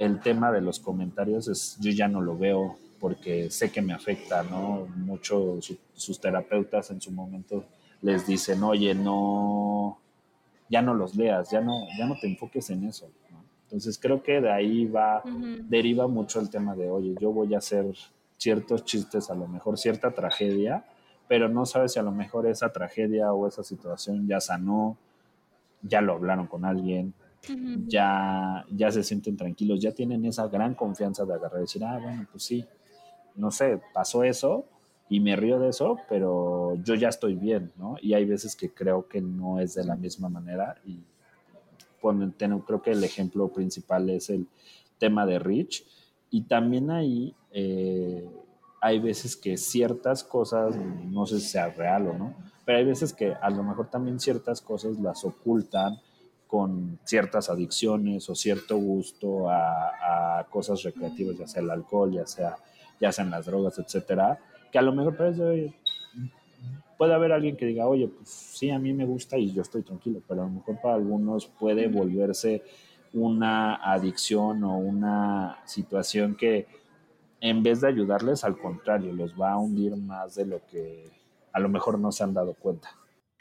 el 0.00 0.18
tema 0.18 0.50
de 0.50 0.62
los 0.62 0.80
comentarios 0.80 1.46
es, 1.46 1.78
yo 1.78 1.92
ya 1.92 2.08
no 2.08 2.20
lo 2.20 2.36
veo 2.36 2.76
porque 2.98 3.50
sé 3.50 3.70
que 3.70 3.82
me 3.82 3.92
afecta, 3.92 4.42
¿no? 4.42 4.88
Mucho 4.96 5.60
sus 5.94 6.20
terapeutas 6.20 6.90
en 6.90 7.00
su 7.00 7.12
momento 7.12 7.66
les 8.00 8.26
dicen, 8.26 8.60
oye, 8.64 8.96
no, 8.96 10.00
ya 10.68 10.82
no 10.82 10.92
los 10.92 11.14
leas, 11.14 11.52
ya 11.52 11.60
no, 11.60 11.86
ya 11.96 12.04
no 12.06 12.16
te 12.20 12.26
enfoques 12.26 12.68
en 12.70 12.82
eso, 12.88 13.08
Entonces 13.66 13.96
creo 13.96 14.24
que 14.24 14.40
de 14.40 14.50
ahí 14.50 14.86
va, 14.86 15.22
deriva 15.68 16.08
mucho 16.08 16.40
el 16.40 16.50
tema 16.50 16.74
de, 16.74 16.90
oye, 16.90 17.14
yo 17.20 17.30
voy 17.30 17.54
a 17.54 17.58
hacer 17.58 17.86
ciertos 18.38 18.84
chistes, 18.84 19.30
a 19.30 19.36
lo 19.36 19.46
mejor 19.46 19.78
cierta 19.78 20.10
tragedia, 20.10 20.84
pero 21.28 21.48
no 21.48 21.66
sabes 21.66 21.92
si 21.92 21.98
a 21.98 22.02
lo 22.02 22.12
mejor 22.12 22.46
esa 22.46 22.72
tragedia 22.72 23.32
o 23.32 23.46
esa 23.46 23.62
situación 23.62 24.26
ya 24.26 24.40
sanó, 24.40 24.96
ya 25.82 26.00
lo 26.00 26.14
hablaron 26.14 26.46
con 26.46 26.64
alguien, 26.64 27.14
ya, 27.86 28.64
ya 28.70 28.92
se 28.92 29.02
sienten 29.02 29.36
tranquilos, 29.36 29.80
ya 29.80 29.92
tienen 29.92 30.24
esa 30.24 30.46
gran 30.48 30.74
confianza 30.74 31.24
de 31.24 31.34
agarrar 31.34 31.58
y 31.58 31.62
decir, 31.62 31.84
ah, 31.84 31.98
bueno, 32.00 32.26
pues 32.30 32.44
sí, 32.44 32.64
no 33.34 33.50
sé, 33.50 33.80
pasó 33.92 34.22
eso 34.22 34.64
y 35.08 35.20
me 35.20 35.34
río 35.34 35.58
de 35.58 35.70
eso, 35.70 35.96
pero 36.08 36.76
yo 36.84 36.94
ya 36.94 37.08
estoy 37.08 37.34
bien, 37.34 37.72
¿no? 37.76 37.96
Y 38.00 38.14
hay 38.14 38.24
veces 38.24 38.54
que 38.54 38.70
creo 38.70 39.08
que 39.08 39.20
no 39.20 39.58
es 39.58 39.74
de 39.74 39.84
la 39.84 39.96
misma 39.96 40.28
manera 40.28 40.76
y 40.84 41.00
ponen, 42.00 42.32
creo 42.32 42.82
que 42.82 42.92
el 42.92 43.02
ejemplo 43.02 43.48
principal 43.48 44.08
es 44.10 44.30
el 44.30 44.46
tema 44.98 45.26
de 45.26 45.38
Rich 45.38 45.84
y 46.30 46.42
también 46.42 46.90
ahí... 46.90 47.34
Eh, 47.52 48.28
hay 48.84 48.98
veces 48.98 49.36
que 49.36 49.56
ciertas 49.56 50.24
cosas, 50.24 50.74
no 50.76 51.24
sé 51.24 51.38
si 51.38 51.46
sea 51.46 51.68
real 51.68 52.08
o 52.08 52.14
no, 52.14 52.34
pero 52.64 52.78
hay 52.78 52.84
veces 52.84 53.12
que 53.12 53.32
a 53.32 53.48
lo 53.48 53.62
mejor 53.62 53.88
también 53.88 54.18
ciertas 54.18 54.60
cosas 54.60 54.98
las 54.98 55.24
ocultan 55.24 56.00
con 56.48 56.98
ciertas 57.04 57.48
adicciones 57.48 58.28
o 58.28 58.34
cierto 58.34 58.76
gusto 58.76 59.48
a, 59.48 60.44
cosas 60.50 60.82
recreativas, 60.82 61.38
ya 61.38 61.46
sea 61.46 61.62
el 61.62 61.70
alcohol, 61.70 62.12
ya 62.12 62.26
sea 62.26 62.56
ya 63.00 63.12
sean 63.12 63.30
las 63.30 63.46
drogas, 63.46 63.78
etcétera, 63.78 64.38
que 64.70 64.78
a 64.78 64.82
lo 64.82 64.92
mejor 64.92 65.16
puede, 65.16 65.74
puede 66.98 67.14
haber 67.14 67.32
alguien 67.32 67.56
que 67.56 67.66
diga, 67.66 67.86
oye, 67.86 68.08
pues 68.08 68.28
sí, 68.28 68.70
a 68.70 68.78
mí 68.80 68.92
me 68.92 69.06
gusta 69.06 69.38
y 69.38 69.52
yo 69.52 69.62
estoy 69.62 69.82
tranquilo, 69.82 70.20
pero 70.26 70.42
a 70.42 70.46
lo 70.46 70.50
mejor 70.50 70.80
para 70.80 70.96
algunos 70.96 71.46
puede 71.46 71.86
volverse 71.86 72.62
una 73.12 73.76
adicción 73.76 74.64
o 74.64 74.76
una 74.76 75.58
situación 75.66 76.36
que 76.36 76.81
en 77.42 77.62
vez 77.64 77.80
de 77.80 77.88
ayudarles, 77.88 78.44
al 78.44 78.56
contrario, 78.56 79.12
los 79.12 79.34
va 79.38 79.52
a 79.52 79.58
hundir 79.58 79.96
más 79.96 80.36
de 80.36 80.46
lo 80.46 80.64
que 80.64 81.10
a 81.52 81.58
lo 81.60 81.68
mejor 81.68 81.98
no 81.98 82.12
se 82.12 82.22
han 82.22 82.32
dado 82.34 82.54
cuenta. 82.54 82.96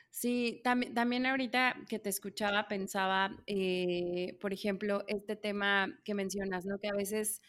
Sí, 0.10 0.60
también, 0.64 0.94
también 0.94 1.26
ahorita 1.26 1.76
que 1.88 2.00
te 2.00 2.10
escuchaba 2.10 2.68
pensaba, 2.68 3.38
eh, 3.48 4.38
por 4.42 4.54
ejemplo, 4.54 5.04
este 5.08 5.36
tema 5.36 6.00
que 6.04 6.16
mencionas, 6.16 6.66
¿no? 6.66 6.80
Que 6.80 6.90
a 6.90 6.94
veces 6.96 7.42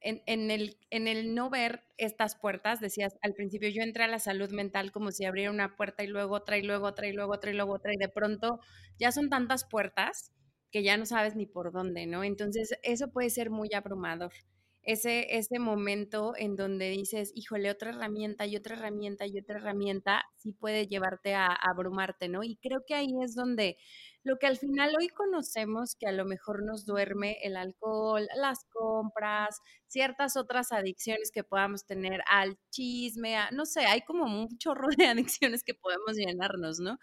en, 0.00 0.22
en, 0.26 0.50
el, 0.50 0.76
en 0.90 1.06
el 1.06 1.34
no 1.34 1.48
ver 1.48 1.84
estas 1.96 2.34
puertas, 2.34 2.80
decías 2.80 3.16
al 3.22 3.34
principio, 3.34 3.68
yo 3.70 3.82
entré 3.82 4.04
a 4.04 4.08
la 4.08 4.18
salud 4.18 4.50
mental 4.50 4.90
como 4.92 5.12
si 5.12 5.24
abriera 5.24 5.50
una 5.50 5.76
puerta 5.76 6.02
y 6.02 6.08
luego 6.08 6.34
otra 6.34 6.58
y 6.58 6.62
luego 6.62 6.86
otra 6.86 7.06
y 7.08 7.12
luego 7.12 7.32
otra 7.34 7.50
y 7.50 7.54
luego 7.54 7.74
otra 7.74 7.94
y 7.94 7.96
de 7.96 8.08
pronto 8.08 8.58
ya 8.98 9.12
son 9.12 9.30
tantas 9.30 9.64
puertas 9.64 10.32
que 10.72 10.82
ya 10.82 10.96
no 10.96 11.06
sabes 11.06 11.36
ni 11.36 11.46
por 11.46 11.72
dónde, 11.72 12.06
¿no? 12.06 12.24
Entonces 12.24 12.78
eso 12.82 13.12
puede 13.12 13.30
ser 13.30 13.50
muy 13.50 13.72
abrumador 13.74 14.32
ese, 14.82 15.36
ese 15.36 15.58
momento 15.58 16.32
en 16.36 16.56
donde 16.56 16.88
dices, 16.90 17.32
híjole, 17.34 17.70
otra 17.70 17.90
herramienta 17.90 18.46
y 18.46 18.56
otra 18.56 18.76
herramienta 18.76 19.26
y 19.26 19.38
otra 19.38 19.58
herramienta, 19.58 20.24
sí 20.36 20.52
puede 20.52 20.86
llevarte 20.86 21.34
a, 21.34 21.48
abrumarte, 21.48 22.28
¿no? 22.28 22.42
Y 22.42 22.56
creo 22.56 22.82
que 22.86 22.94
ahí 22.94 23.12
es 23.22 23.34
donde 23.34 23.76
lo 24.22 24.38
que 24.38 24.46
al 24.46 24.56
final 24.56 24.94
hoy 24.98 25.08
conocemos 25.08 25.96
que 25.96 26.06
a 26.06 26.12
lo 26.12 26.24
mejor 26.24 26.64
nos 26.64 26.86
duerme 26.86 27.38
el 27.42 27.56
alcohol, 27.56 28.26
las 28.36 28.64
compras, 28.70 29.60
ciertas 29.86 30.36
otras 30.36 30.72
adicciones 30.72 31.30
que 31.30 31.44
podamos 31.44 31.86
tener 31.86 32.22
al 32.26 32.58
chisme, 32.70 33.36
no 33.52 33.66
sé, 33.66 33.80
hay 33.86 34.02
como 34.02 34.24
un 34.24 34.48
chorro 34.58 34.88
de 34.96 35.06
adicciones 35.08 35.62
que 35.64 35.74
podemos 35.74 36.16
llenarnos, 36.16 36.80
¿no? 36.80 36.98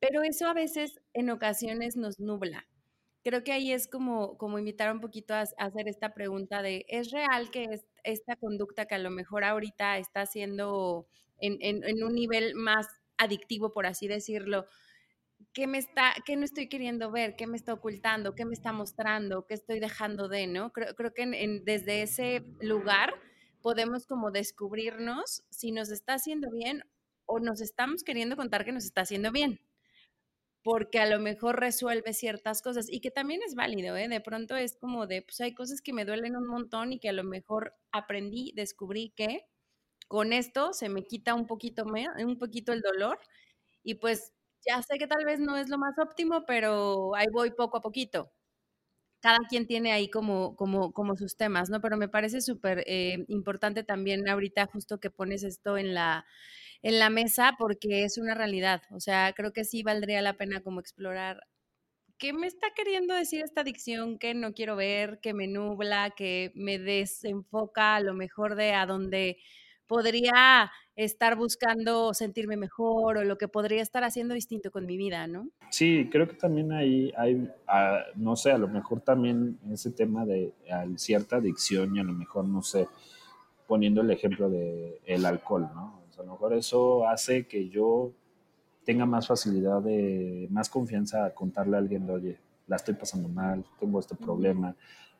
Pero 0.00 0.22
eso 0.22 0.46
a 0.48 0.54
veces 0.54 1.00
en 1.14 1.30
ocasiones 1.30 1.96
nos 1.96 2.18
nubla 2.20 2.66
creo 3.22 3.44
que 3.44 3.52
ahí 3.52 3.72
es 3.72 3.88
como, 3.88 4.36
como 4.36 4.58
invitar 4.58 4.92
un 4.92 5.00
poquito 5.00 5.34
a, 5.34 5.42
hacer 5.58 5.88
esta 5.88 6.14
pregunta 6.14 6.62
de, 6.62 6.84
¿es 6.88 7.10
real 7.10 7.50
que 7.50 7.80
esta 8.04 8.36
conducta 8.36 8.86
que 8.86 8.94
a 8.94 8.98
lo 8.98 9.10
mejor 9.10 9.44
ahorita 9.44 9.98
está 9.98 10.22
haciendo 10.22 11.06
en, 11.38 11.58
en, 11.60 12.04
un 12.04 12.14
nivel 12.14 12.54
más 12.54 12.86
adictivo, 13.16 13.72
por 13.72 13.86
así 13.86 14.06
decirlo, 14.06 14.66
¿qué, 15.52 15.66
me 15.66 15.78
está, 15.78 16.14
qué 16.24 16.36
no 16.36 16.44
estoy 16.44 16.68
queriendo 16.68 17.10
ver? 17.10 17.34
¿Qué 17.36 17.46
me 17.46 17.56
está 17.56 17.72
ocultando? 17.72 18.34
¿Qué 18.34 18.44
me 18.44 18.54
está 18.54 18.72
mostrando? 18.72 19.46
¿Qué 19.46 19.54
estoy 19.54 19.80
dejando 19.80 20.28
de? 20.28 20.46
¿no? 20.46 20.72
Creo, 20.72 20.94
creo 20.94 21.12
que 21.14 21.26
desde 21.64 22.02
ese 22.02 22.44
lugar 22.60 23.14
podemos 23.60 24.06
como 24.06 24.30
descubrirnos 24.30 25.44
si 25.50 25.72
nos 25.72 25.90
está 25.90 26.14
haciendo 26.14 26.50
bien 26.50 26.84
o 27.26 27.38
nos 27.38 27.60
estamos 27.60 28.02
queriendo 28.02 28.36
contar 28.36 28.64
que 28.64 28.72
nos 28.72 28.84
está 28.84 29.02
haciendo 29.02 29.30
bien 29.30 29.60
porque 30.62 31.00
a 31.00 31.06
lo 31.06 31.18
mejor 31.20 31.58
resuelve 31.60 32.12
ciertas 32.14 32.62
cosas 32.62 32.86
y 32.90 33.00
que 33.00 33.10
también 33.10 33.40
es 33.46 33.54
válido, 33.54 33.96
¿eh? 33.96 34.08
De 34.08 34.20
pronto 34.20 34.56
es 34.56 34.76
como 34.76 35.06
de, 35.06 35.22
pues 35.22 35.40
hay 35.40 35.54
cosas 35.54 35.82
que 35.82 35.92
me 35.92 36.04
duelen 36.04 36.36
un 36.36 36.46
montón 36.46 36.92
y 36.92 37.00
que 37.00 37.08
a 37.08 37.12
lo 37.12 37.24
mejor 37.24 37.74
aprendí, 37.92 38.52
descubrí 38.54 39.10
que 39.16 39.46
con 40.08 40.32
esto 40.32 40.72
se 40.74 40.88
me 40.88 41.04
quita 41.06 41.34
un 41.34 41.46
poquito, 41.46 41.84
un 41.86 42.38
poquito 42.38 42.72
el 42.72 42.82
dolor 42.82 43.18
y 43.84 43.96
pues 43.96 44.32
ya 44.66 44.82
sé 44.82 44.98
que 44.98 45.06
tal 45.08 45.24
vez 45.26 45.40
no 45.40 45.56
es 45.56 45.68
lo 45.70 45.78
más 45.78 45.98
óptimo, 45.98 46.44
pero 46.46 47.14
ahí 47.16 47.26
voy 47.32 47.52
poco 47.52 47.78
a 47.78 47.82
poquito. 47.82 48.32
Cada 49.20 49.38
quien 49.48 49.66
tiene 49.68 49.92
ahí 49.92 50.10
como, 50.10 50.56
como, 50.56 50.92
como 50.92 51.16
sus 51.16 51.36
temas, 51.36 51.70
¿no? 51.70 51.80
Pero 51.80 51.96
me 51.96 52.08
parece 52.08 52.40
súper 52.40 52.82
eh, 52.88 53.24
importante 53.28 53.84
también 53.84 54.28
ahorita 54.28 54.66
justo 54.66 54.98
que 55.00 55.10
pones 55.10 55.44
esto 55.44 55.76
en 55.78 55.94
la, 55.94 56.26
en 56.82 56.98
la 56.98 57.10
mesa 57.10 57.54
porque 57.58 58.04
es 58.04 58.18
una 58.18 58.34
realidad. 58.34 58.82
O 58.90 59.00
sea, 59.00 59.32
creo 59.34 59.52
que 59.52 59.64
sí 59.64 59.82
valdría 59.82 60.22
la 60.22 60.36
pena 60.36 60.60
como 60.62 60.80
explorar 60.80 61.46
qué 62.22 62.32
me 62.32 62.46
está 62.46 62.68
queriendo 62.76 63.16
decir 63.16 63.42
esta 63.42 63.62
adicción 63.62 64.16
que 64.16 64.32
no 64.32 64.52
quiero 64.52 64.76
ver, 64.76 65.18
que 65.18 65.34
me 65.34 65.48
nubla, 65.48 66.10
que 66.16 66.52
me 66.54 66.78
desenfoca 66.78 67.96
a 67.96 68.00
lo 68.00 68.14
mejor 68.14 68.54
de 68.54 68.74
a 68.74 68.86
donde 68.86 69.38
podría 69.88 70.70
estar 70.94 71.36
buscando 71.36 72.14
sentirme 72.14 72.56
mejor 72.56 73.18
o 73.18 73.24
lo 73.24 73.38
que 73.38 73.48
podría 73.48 73.82
estar 73.82 74.04
haciendo 74.04 74.34
distinto 74.34 74.70
con 74.70 74.86
mi 74.86 74.96
vida, 74.96 75.26
¿no? 75.26 75.48
Sí, 75.70 76.08
creo 76.12 76.28
que 76.28 76.36
también 76.36 76.70
hay, 76.70 77.12
hay 77.16 77.48
ah, 77.66 78.04
no 78.14 78.36
sé, 78.36 78.52
a 78.52 78.58
lo 78.58 78.68
mejor 78.68 79.00
también 79.00 79.58
ese 79.72 79.90
tema 79.90 80.24
de 80.24 80.52
cierta 80.96 81.38
adicción 81.38 81.96
y 81.96 81.98
a 81.98 82.04
lo 82.04 82.12
mejor, 82.12 82.44
no 82.44 82.62
sé, 82.62 82.86
poniendo 83.66 84.00
el 84.00 84.12
ejemplo 84.12 84.48
del 84.48 84.94
el 85.06 85.26
alcohol, 85.26 85.68
¿no? 85.74 86.01
A 86.18 86.22
lo 86.22 86.32
mejor 86.32 86.54
eso 86.54 87.06
hace 87.06 87.46
que 87.46 87.68
yo 87.68 88.12
tenga 88.84 89.06
más 89.06 89.26
facilidad 89.26 89.80
de, 89.82 90.48
más 90.50 90.68
confianza 90.68 91.24
a 91.24 91.34
contarle 91.34 91.76
a 91.76 91.80
alguien, 91.80 92.06
de, 92.06 92.12
oye, 92.12 92.38
la 92.66 92.76
estoy 92.76 92.94
pasando 92.94 93.28
mal, 93.28 93.64
tengo 93.78 94.00
este 94.00 94.14
problema, 94.14 94.74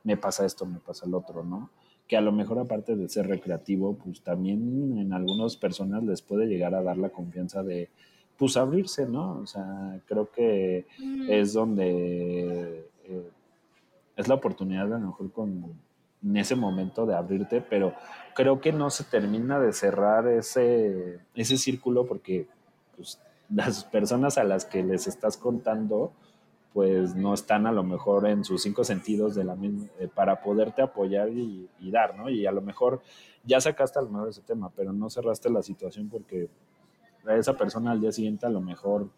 me 0.05 0.16
pasa 0.16 0.44
esto, 0.44 0.66
me 0.66 0.78
pasa 0.78 1.07
el 1.07 1.14
otro, 1.14 1.44
¿no? 1.44 1.70
Que 2.09 2.16
a 2.16 2.20
lo 2.20 2.33
mejor 2.33 2.59
aparte 2.59 2.96
de 2.96 3.09
ser 3.09 3.28
recreativo, 3.28 3.94
pues 3.94 4.22
también 4.22 4.98
en 4.98 5.12
algunas 5.12 5.57
personas 5.57 6.02
les 6.02 6.22
puede 6.22 6.46
llegar 6.46 6.74
a 6.74 6.83
dar 6.83 6.98
la 6.98 7.11
confianza 7.11 7.62
de, 7.62 7.88
pues 8.37 8.57
abrirse, 8.57 9.07
¿no? 9.07 9.38
O 9.38 9.46
sea, 9.46 10.00
creo 10.07 10.31
que 10.31 10.87
es 11.28 11.52
donde 11.52 12.90
eh, 13.05 13.31
es 14.16 14.28
la 14.28 14.35
oportunidad 14.35 14.92
a 14.92 14.98
lo 14.98 15.07
mejor 15.07 15.31
con 15.31 15.74
en 16.25 16.37
ese 16.37 16.55
momento 16.55 17.07
de 17.07 17.17
abrirte, 17.17 17.61
pero 17.61 17.95
creo 18.35 18.61
que 18.61 18.73
no 18.73 18.91
se 18.91 19.05
termina 19.05 19.59
de 19.59 19.73
cerrar 19.73 20.29
ese, 20.29 21.21
ese 21.35 21.57
círculo 21.57 22.07
porque 22.07 22.47
pues, 22.97 23.21
las 23.51 23.85
personas 23.85 24.39
a 24.39 24.45
las 24.45 24.65
que 24.65 24.83
les 24.83 25.07
estás 25.07 25.37
contando 25.37 26.13
pues 26.73 27.15
no 27.15 27.35
están 27.35 27.67
a 27.67 27.73
lo 27.73 27.83
mejor 27.83 28.27
en 28.27 28.45
sus 28.45 28.63
cinco 28.63 28.83
sentidos 28.83 29.35
de 29.35 29.45
la 29.45 29.57
eh, 29.99 30.09
para 30.13 30.41
poderte 30.41 30.81
apoyar 30.81 31.29
y, 31.29 31.69
dar, 31.91 32.17
¿no? 32.17 32.31
Y 32.31 32.47
a 32.47 32.53
lo 32.53 32.63
mejor 32.63 33.03
ya 33.45 33.61
sacaste 33.61 33.99
a 33.99 34.03
lo 34.03 34.09
mejor 34.09 34.31
ese 34.31 34.41
tema, 34.41 34.71
pero 34.75 34.93
no 34.93 35.11
cerraste 35.11 35.51
la 35.51 35.63
situación 35.63 36.09
porque 36.09 36.49
esa 37.29 37.57
persona 37.57 37.91
al 37.91 38.01
día 38.01 38.11
siguiente 38.11 38.47
a 38.47 38.51
lo 38.51 38.61
mejor, 38.61 39.11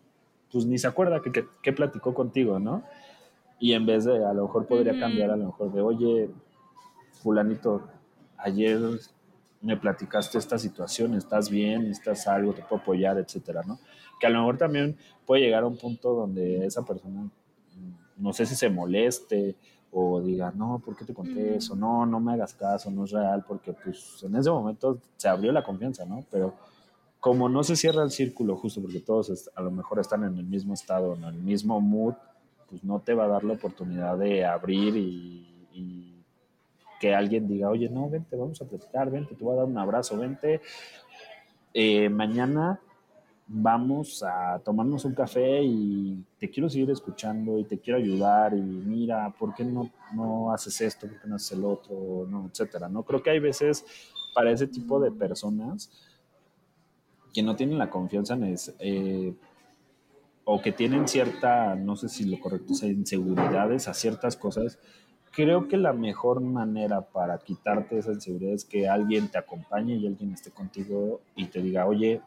pues 0.50 0.66
ni 0.66 0.78
se 0.78 0.88
acuerda 0.88 1.22
que, 1.22 1.46
que, 1.62 1.72
platicó 1.72 2.12
contigo, 2.12 2.58
¿no? 2.58 2.82
Y 3.60 3.72
en 3.72 3.86
vez 3.86 4.04
de, 4.04 4.24
a 4.24 4.32
lo 4.34 4.42
mejor 4.42 4.66
podría 4.66 4.98
cambiar, 4.98 5.30
a 5.30 5.36
lo 5.36 5.46
mejor 5.46 5.72
de, 5.72 5.80
oye, 5.80 6.30
fulanito, 7.24 7.88
ayer 8.36 8.78
me 9.62 9.78
platicaste 9.78 10.36
esta 10.36 10.58
situación, 10.58 11.14
estás 11.14 11.48
bien, 11.48 11.86
estás 11.86 12.28
algo, 12.28 12.52
te 12.52 12.60
puedo 12.60 12.82
apoyar, 12.82 13.16
etcétera, 13.16 13.62
¿no? 13.66 13.80
Que 14.20 14.26
a 14.26 14.30
lo 14.30 14.40
mejor 14.40 14.58
también 14.58 14.96
puede 15.24 15.40
llegar 15.40 15.62
a 15.62 15.66
un 15.66 15.78
punto 15.78 16.12
donde 16.12 16.66
esa 16.66 16.84
persona, 16.84 17.30
no 18.18 18.32
sé 18.34 18.44
si 18.44 18.54
se 18.54 18.68
moleste 18.68 19.56
o 19.90 20.20
diga, 20.20 20.52
no, 20.54 20.82
¿por 20.84 20.94
qué 20.96 21.06
te 21.06 21.14
conté 21.14 21.56
eso? 21.56 21.74
No, 21.74 22.04
no 22.04 22.20
me 22.20 22.34
hagas 22.34 22.52
caso, 22.52 22.90
no 22.90 23.04
es 23.04 23.12
real, 23.12 23.42
porque 23.48 23.72
pues 23.72 24.22
en 24.22 24.36
ese 24.36 24.50
momento 24.50 24.98
se 25.16 25.26
abrió 25.26 25.50
la 25.50 25.64
confianza, 25.64 26.04
¿no? 26.04 26.26
Pero 26.30 26.54
como 27.20 27.48
no 27.48 27.64
se 27.64 27.74
cierra 27.74 28.02
el 28.02 28.10
círculo 28.10 28.54
justo 28.56 28.82
porque 28.82 29.00
todos 29.00 29.50
a 29.54 29.62
lo 29.62 29.70
mejor 29.70 29.98
están 29.98 30.24
en 30.24 30.36
el 30.36 30.44
mismo 30.44 30.74
estado, 30.74 31.14
en 31.14 31.24
el 31.24 31.36
mismo 31.36 31.80
mood, 31.80 32.14
pues 32.68 32.84
no 32.84 33.00
te 33.00 33.14
va 33.14 33.24
a 33.24 33.28
dar 33.28 33.44
la 33.44 33.54
oportunidad 33.54 34.18
de 34.18 34.44
abrir 34.44 34.94
y 34.96 36.13
que 37.04 37.14
alguien 37.14 37.46
diga, 37.46 37.68
oye, 37.68 37.90
no, 37.90 38.08
vente, 38.08 38.34
vamos 38.34 38.62
a 38.62 38.64
platicar, 38.64 39.10
vente, 39.10 39.34
te 39.34 39.44
voy 39.44 39.52
a 39.52 39.56
dar 39.56 39.66
un 39.66 39.76
abrazo, 39.76 40.16
vente. 40.16 40.62
Eh, 41.74 42.08
mañana 42.08 42.80
vamos 43.46 44.22
a 44.22 44.58
tomarnos 44.64 45.04
un 45.04 45.12
café 45.12 45.62
y 45.62 46.24
te 46.38 46.48
quiero 46.48 46.70
seguir 46.70 46.90
escuchando 46.90 47.58
y 47.58 47.64
te 47.64 47.78
quiero 47.78 47.98
ayudar 47.98 48.54
y 48.54 48.62
mira, 48.62 49.34
¿por 49.38 49.54
qué 49.54 49.66
no, 49.66 49.90
no 50.14 50.50
haces 50.50 50.80
esto? 50.80 51.06
¿Por 51.06 51.20
qué 51.20 51.28
no 51.28 51.34
haces 51.34 51.58
el 51.58 51.64
otro? 51.66 52.26
No, 52.26 52.48
etcétera, 52.50 52.88
¿no? 52.88 53.02
Creo 53.02 53.22
que 53.22 53.28
hay 53.28 53.38
veces 53.38 53.84
para 54.34 54.50
ese 54.50 54.66
tipo 54.66 54.98
de 54.98 55.12
personas 55.12 55.90
que 57.34 57.42
no 57.42 57.54
tienen 57.54 57.76
la 57.76 57.90
confianza 57.90 58.32
en 58.32 58.56
eh, 58.78 59.34
o 60.46 60.62
que 60.62 60.72
tienen 60.72 61.06
cierta, 61.06 61.74
no 61.74 61.96
sé 61.96 62.08
si 62.08 62.24
lo 62.24 62.40
correcto 62.40 62.72
es 62.72 62.82
inseguridades 62.84 63.88
a 63.88 63.92
ciertas 63.92 64.38
cosas, 64.38 64.78
creo 65.34 65.68
que 65.68 65.76
la 65.76 65.92
mejor 65.92 66.40
manera 66.40 67.00
para 67.00 67.38
quitarte 67.38 67.98
esa 67.98 68.12
inseguridad 68.12 68.54
es 68.54 68.64
que 68.64 68.88
alguien 68.88 69.28
te 69.28 69.38
acompañe 69.38 69.96
y 69.96 70.06
alguien 70.06 70.32
esté 70.32 70.50
contigo 70.50 71.20
y 71.34 71.46
te 71.46 71.60
diga, 71.60 71.86
oye, 71.86 72.20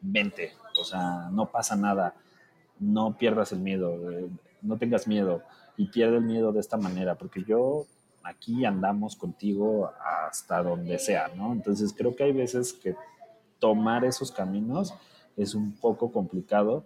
vente, 0.00 0.52
o 0.80 0.84
sea, 0.84 1.28
no 1.30 1.50
pasa 1.50 1.76
nada, 1.76 2.14
no 2.78 3.16
pierdas 3.16 3.52
el 3.52 3.60
miedo, 3.60 4.10
eh, 4.10 4.28
no 4.62 4.76
tengas 4.78 5.06
miedo 5.06 5.42
y 5.76 5.88
pierde 5.88 6.16
el 6.18 6.24
miedo 6.24 6.52
de 6.52 6.60
esta 6.60 6.76
manera, 6.76 7.16
porque 7.16 7.44
yo 7.44 7.86
aquí 8.22 8.64
andamos 8.64 9.16
contigo 9.16 9.90
hasta 10.26 10.62
donde 10.62 10.98
sea, 10.98 11.28
¿no? 11.36 11.52
Entonces 11.52 11.94
creo 11.96 12.16
que 12.16 12.24
hay 12.24 12.32
veces 12.32 12.72
que 12.72 12.96
tomar 13.58 14.04
esos 14.04 14.32
caminos 14.32 14.94
es 15.36 15.54
un 15.54 15.72
poco 15.72 16.10
complicado 16.12 16.84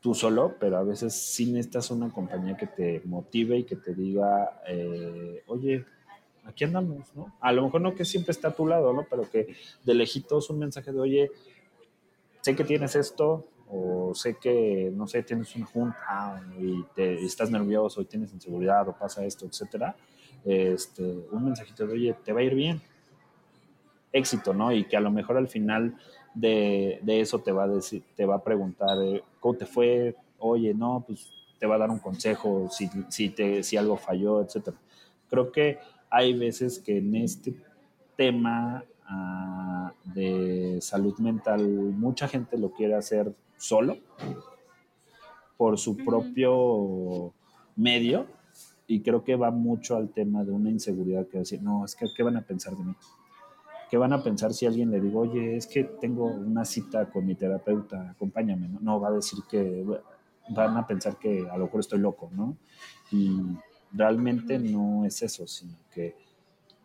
tú 0.00 0.14
solo, 0.14 0.56
pero 0.58 0.78
a 0.78 0.82
veces 0.82 1.14
sí 1.14 1.52
necesitas 1.52 1.90
una 1.90 2.10
compañía 2.10 2.56
que 2.56 2.66
te 2.66 3.02
motive 3.04 3.58
y 3.58 3.64
que 3.64 3.76
te 3.76 3.94
diga, 3.94 4.62
eh, 4.66 5.42
oye, 5.46 5.84
aquí 6.44 6.64
andamos, 6.64 7.14
¿no? 7.14 7.34
A 7.40 7.52
lo 7.52 7.64
mejor 7.64 7.80
no 7.80 7.94
que 7.94 8.04
siempre 8.04 8.32
está 8.32 8.48
a 8.48 8.54
tu 8.54 8.66
lado, 8.66 8.92
¿no? 8.92 9.06
Pero 9.08 9.28
que 9.30 9.54
de 9.84 9.94
lejitos 9.94 10.48
un 10.50 10.58
mensaje 10.58 10.92
de, 10.92 11.00
oye, 11.00 11.30
sé 12.40 12.56
que 12.56 12.64
tienes 12.64 12.96
esto, 12.96 13.46
o 13.72 14.12
sé 14.14 14.36
que, 14.36 14.90
no 14.92 15.06
sé, 15.06 15.22
tienes 15.22 15.54
una 15.54 15.66
junta 15.66 16.42
y 16.58 16.82
te, 16.94 17.24
estás 17.24 17.50
nervioso 17.50 18.02
y 18.02 18.04
tienes 18.04 18.32
inseguridad 18.32 18.88
o 18.88 18.96
pasa 18.96 19.24
esto, 19.24 19.46
etcétera. 19.46 19.94
Este, 20.44 21.02
un 21.30 21.44
mensajito 21.44 21.86
de, 21.86 21.92
oye, 21.92 22.16
te 22.24 22.32
va 22.32 22.40
a 22.40 22.42
ir 22.42 22.54
bien. 22.54 22.82
Éxito, 24.12 24.52
¿no? 24.54 24.72
Y 24.72 24.84
que 24.84 24.96
a 24.96 25.00
lo 25.00 25.12
mejor 25.12 25.36
al 25.36 25.46
final 25.46 25.96
de, 26.34 27.00
eso 27.06 27.38
te 27.40 27.52
va 27.52 27.64
a 27.64 27.68
decir, 27.68 28.02
te 28.16 28.24
va 28.24 28.36
a 28.36 28.44
preguntar 28.44 29.02
eh, 29.02 29.22
cómo 29.40 29.56
te 29.56 29.66
fue, 29.66 30.16
oye, 30.38 30.74
no, 30.74 31.04
pues 31.06 31.28
te 31.58 31.66
va 31.66 31.74
a 31.74 31.78
dar 31.78 31.90
un 31.90 31.98
consejo 31.98 32.68
si, 32.70 32.88
si, 33.08 33.30
te, 33.30 33.62
si 33.62 33.76
algo 33.76 33.96
falló, 33.96 34.42
etcétera. 34.42 34.76
Creo 35.28 35.52
que 35.52 35.78
hay 36.08 36.36
veces 36.36 36.78
que 36.78 36.98
en 36.98 37.14
este 37.16 37.54
tema 38.16 38.84
ah, 39.06 39.92
de 40.04 40.78
salud 40.80 41.16
mental 41.18 41.62
mucha 41.68 42.26
gente 42.28 42.58
lo 42.58 42.72
quiere 42.72 42.94
hacer 42.94 43.32
solo 43.56 43.98
por 45.56 45.78
su 45.78 45.96
propio 45.96 47.32
medio 47.76 48.26
y 48.86 49.02
creo 49.02 49.22
que 49.22 49.36
va 49.36 49.50
mucho 49.50 49.96
al 49.96 50.08
tema 50.08 50.42
de 50.42 50.50
una 50.50 50.70
inseguridad 50.70 51.28
que 51.28 51.38
decir, 51.38 51.62
no, 51.62 51.84
es 51.84 51.94
que 51.94 52.06
¿qué 52.16 52.22
van 52.22 52.36
a 52.36 52.42
pensar 52.42 52.74
de 52.74 52.82
mí? 52.82 52.94
¿Qué 53.90 53.96
van 53.96 54.12
a 54.12 54.22
pensar 54.22 54.54
si 54.54 54.66
alguien 54.66 54.90
le 54.92 55.00
digo, 55.00 55.20
oye, 55.20 55.56
es 55.56 55.66
que 55.66 55.82
tengo 55.82 56.26
una 56.26 56.64
cita 56.64 57.10
con 57.10 57.26
mi 57.26 57.34
terapeuta, 57.34 58.10
acompáñame? 58.10 58.68
No, 58.68 58.78
no 58.80 59.00
va 59.00 59.08
a 59.08 59.12
decir 59.12 59.40
que 59.50 59.84
van 60.48 60.76
a 60.76 60.86
pensar 60.86 61.16
que 61.16 61.48
a 61.50 61.56
lo 61.56 61.64
mejor 61.64 61.80
estoy 61.80 61.98
loco, 61.98 62.30
¿no? 62.32 62.56
Y 63.10 63.40
realmente 63.92 64.60
no 64.60 65.04
es 65.04 65.22
eso, 65.22 65.44
sino 65.48 65.74
que 65.92 66.14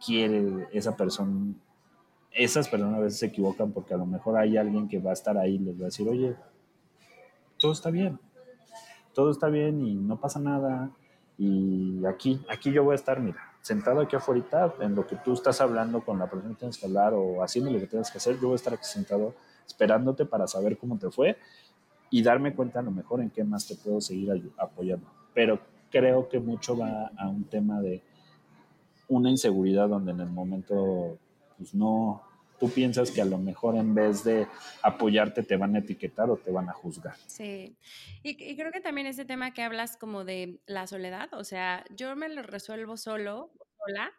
quiere 0.04 0.68
esa 0.72 0.98
persona, 0.98 1.54
esas 2.32 2.68
personas 2.68 2.98
a 2.98 3.02
veces 3.02 3.20
se 3.20 3.28
equivocan 3.28 3.72
porque 3.72 3.94
a 3.94 3.98
lo 3.98 4.08
mejor 4.08 4.38
hay 4.38 4.58
alguien 4.58 4.88
que 4.88 5.00
va 5.00 5.12
a 5.12 5.14
estar 5.14 5.38
ahí 5.38 5.56
y 5.56 5.60
les 5.60 5.78
va 5.78 5.84
a 5.84 5.86
decir, 5.86 6.10
oye, 6.10 6.36
todo 7.60 7.72
está 7.72 7.92
bien, 7.92 8.20
todo 9.14 9.30
está 9.30 9.48
bien 9.48 9.86
y 9.86 9.94
no 9.96 10.20
pasa 10.20 10.40
nada. 10.40 10.92
Y 11.38 12.04
aquí, 12.06 12.44
aquí 12.50 12.72
yo 12.72 12.84
voy 12.84 12.94
a 12.94 12.96
estar, 12.96 13.20
mira, 13.20 13.55
sentado 13.66 14.02
aquí 14.02 14.16
afuera, 14.16 14.76
en 14.80 14.94
lo 14.94 15.08
que 15.08 15.16
tú 15.16 15.34
estás 15.34 15.60
hablando 15.60 16.06
con 16.06 16.20
la 16.20 16.30
persona 16.30 16.54
que 16.54 16.60
tienes 16.60 16.78
que 16.78 16.86
hablar 16.86 17.16
o 17.16 17.42
haciendo 17.42 17.72
lo 17.72 17.80
que 17.80 17.88
tienes 17.88 18.12
que 18.12 18.20
hacer, 18.20 18.36
yo 18.36 18.50
voy 18.50 18.52
a 18.52 18.56
estar 18.58 18.76
aquí 18.76 18.84
sentado 18.84 19.34
esperándote 19.66 20.24
para 20.24 20.46
saber 20.46 20.78
cómo 20.78 21.00
te 21.00 21.10
fue 21.10 21.36
y 22.12 22.22
darme 22.22 22.54
cuenta 22.54 22.82
a 22.82 22.84
lo 22.84 22.92
mejor 22.92 23.22
en 23.22 23.32
qué 23.32 23.44
más 23.44 23.68
te 23.68 23.74
puedo 23.74 24.00
seguir 24.02 24.54
apoyando. 24.60 25.08
Pero 25.34 25.60
creo 25.90 26.30
que 26.30 26.40
mucho 26.40 26.78
va 26.78 27.10
a 27.18 27.28
un 27.28 27.46
tema 27.46 27.82
de 27.82 28.04
una 29.08 29.32
inseguridad 29.32 29.90
donde 29.90 30.12
en 30.12 30.20
el 30.20 30.30
momento 30.30 31.18
pues 31.58 31.74
no, 31.74 32.22
tú 32.60 32.70
piensas 32.70 33.12
que 33.12 33.22
a 33.22 33.26
lo 33.26 33.38
mejor 33.38 33.76
en 33.76 33.94
vez 33.94 34.24
de 34.24 34.48
apoyarte 34.82 35.44
te 35.44 35.58
van 35.58 35.76
a 35.76 35.80
etiquetar 35.80 36.30
o 36.30 36.38
te 36.38 36.52
van 36.52 36.70
a 36.70 36.74
juzgar. 36.74 37.16
Sí, 37.28 37.78
y, 38.24 38.56
creo 38.56 38.72
que 38.72 38.82
también 38.82 39.08
ese 39.08 39.26
tema 39.26 39.54
que 39.54 39.64
hablas 39.64 39.98
como 39.98 40.24
de 40.24 40.60
la 40.66 40.88
soledad, 40.88 41.34
o 41.34 41.44
sea, 41.44 41.84
yo 41.96 42.16
me 42.16 42.30
lo 42.30 42.44
resuelvo 42.44 42.98
solo, 42.98 43.52
sola, 43.78 44.12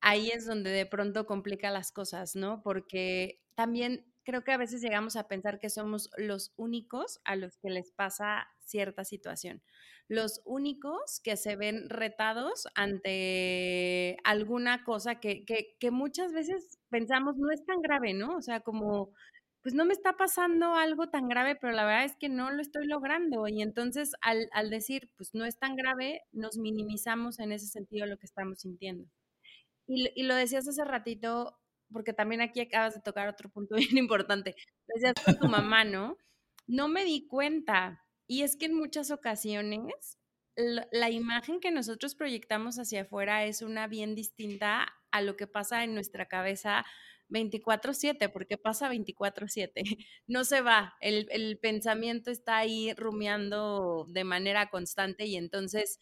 ahí 0.00 0.30
es 0.30 0.46
donde 0.46 0.70
de 0.70 0.86
pronto 0.86 1.26
complica 1.26 1.70
las 1.70 1.92
cosas, 1.92 2.36
¿no? 2.36 2.62
Porque 2.62 3.42
también 3.54 4.06
creo 4.24 4.44
que 4.44 4.52
a 4.52 4.58
veces 4.58 4.82
llegamos 4.82 5.16
a 5.16 5.28
pensar 5.28 5.58
que 5.58 5.70
somos 5.70 6.10
los 6.16 6.52
únicos 6.56 7.20
a 7.24 7.36
los 7.36 7.56
que 7.58 7.70
les 7.70 7.90
pasa 7.92 8.48
cierta 8.60 9.04
situación 9.04 9.62
los 10.10 10.42
únicos 10.44 11.20
que 11.22 11.36
se 11.36 11.54
ven 11.54 11.88
retados 11.88 12.66
ante 12.74 14.16
alguna 14.24 14.82
cosa 14.82 15.20
que, 15.20 15.44
muchas 15.92 16.32
veces 16.32 16.80
pensamos 16.88 17.36
no 17.36 17.52
es 17.52 17.64
tan 17.64 17.80
grave, 17.80 18.12
¿no? 18.12 18.36
O 18.36 18.42
sea, 18.42 18.58
como, 18.58 19.12
pues 19.62 19.72
no 19.72 19.84
me 19.84 19.92
está 19.92 20.16
pasando 20.16 20.74
algo 20.74 21.10
tan 21.10 21.28
grave, 21.28 21.54
pero 21.54 21.72
la 21.72 21.84
verdad 21.84 22.04
es 22.06 22.16
que 22.16 22.28
no 22.28 22.50
lo 22.50 22.60
estoy 22.60 22.88
logrando. 22.88 23.46
Y 23.46 23.62
entonces 23.62 24.10
al, 24.20 24.48
al 24.52 24.68
decir, 24.68 25.12
pues 25.16 25.30
no 25.32 25.44
es 25.44 25.60
tan 25.60 25.76
grave, 25.76 26.22
nos 26.32 26.58
minimizamos 26.58 27.38
en 27.38 27.52
ese 27.52 27.68
sentido 27.68 28.04
lo 28.06 28.18
que 28.18 28.26
estamos 28.26 28.62
sintiendo. 28.62 29.08
Y, 29.86 30.10
y 30.16 30.24
lo 30.24 30.34
decías 30.34 30.66
hace 30.66 30.84
ratito, 30.84 31.56
porque 31.92 32.12
también 32.12 32.40
aquí 32.40 32.60
acabas 32.60 32.94
de 32.94 33.00
tocar 33.02 33.28
otro 33.28 33.48
punto 33.48 33.76
bien 33.94 33.96
importante. 33.96 34.56
Decías 34.88 35.14
con 35.24 35.38
tu 35.38 35.46
mamá, 35.72 35.84
¿no? 35.84 36.16
No 36.66 36.88
me 36.88 37.04
di 37.04 37.28
cuenta 37.28 38.02
y 38.30 38.44
es 38.44 38.56
que 38.56 38.66
en 38.66 38.74
muchas 38.74 39.10
ocasiones 39.10 40.16
la, 40.54 41.10
imagen 41.10 41.58
que 41.58 41.72
nosotros 41.72 42.14
proyectamos 42.14 42.76
hacia 42.76 43.02
afuera 43.02 43.44
es 43.44 43.60
una 43.60 43.88
bien 43.88 44.14
distinta 44.14 44.86
a 45.10 45.20
lo 45.20 45.36
que 45.36 45.48
pasa 45.48 45.82
en 45.82 45.94
nuestra 45.94 46.26
cabeza 46.26 46.84
24/7, 47.28 48.28
porque 48.28 48.56
pasa 48.56 48.88
24/7, 48.88 49.72
no 50.28 50.44
se 50.44 50.60
va, 50.60 50.94
el, 51.00 51.26
el, 51.32 51.58
pensamiento 51.58 52.30
está 52.30 52.58
ahí 52.58 52.92
rumiando 52.94 54.06
de 54.08 54.22
manera 54.22 54.70
constante 54.70 55.26
y 55.26 55.34
entonces 55.34 55.98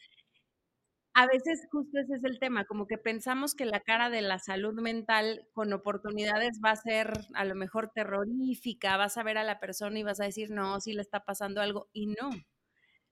a 1.18 1.26
veces 1.26 1.66
justo 1.72 1.98
ese 1.98 2.14
es 2.14 2.22
el 2.22 2.38
tema, 2.38 2.64
como 2.64 2.87
que 2.87 2.96
pensamos 2.96 3.57
que 3.57 3.64
la 3.64 3.81
cara 3.81 4.09
de 4.09 4.22
la 4.22 4.38
salud 4.38 4.81
mental 4.81 5.48
con 5.52 5.72
oportunidades 5.72 6.61
va 6.64 6.70
a 6.70 6.76
ser 6.76 7.11
a 7.35 7.44
lo 7.44 7.57
mejor 7.57 7.90
terrorífica, 7.92 8.96
vas 8.96 9.18
a 9.18 9.24
ver 9.24 9.37
a 9.37 9.42
la 9.42 9.59
persona 9.59 9.98
y 9.98 10.04
vas 10.04 10.20
a 10.20 10.26
decir, 10.26 10.52
no, 10.52 10.81
sí 10.81 10.92
le 10.92 11.02
está 11.02 11.24
pasando 11.24 11.61
algo, 11.61 11.88
y 11.92 12.07
no, 12.07 12.31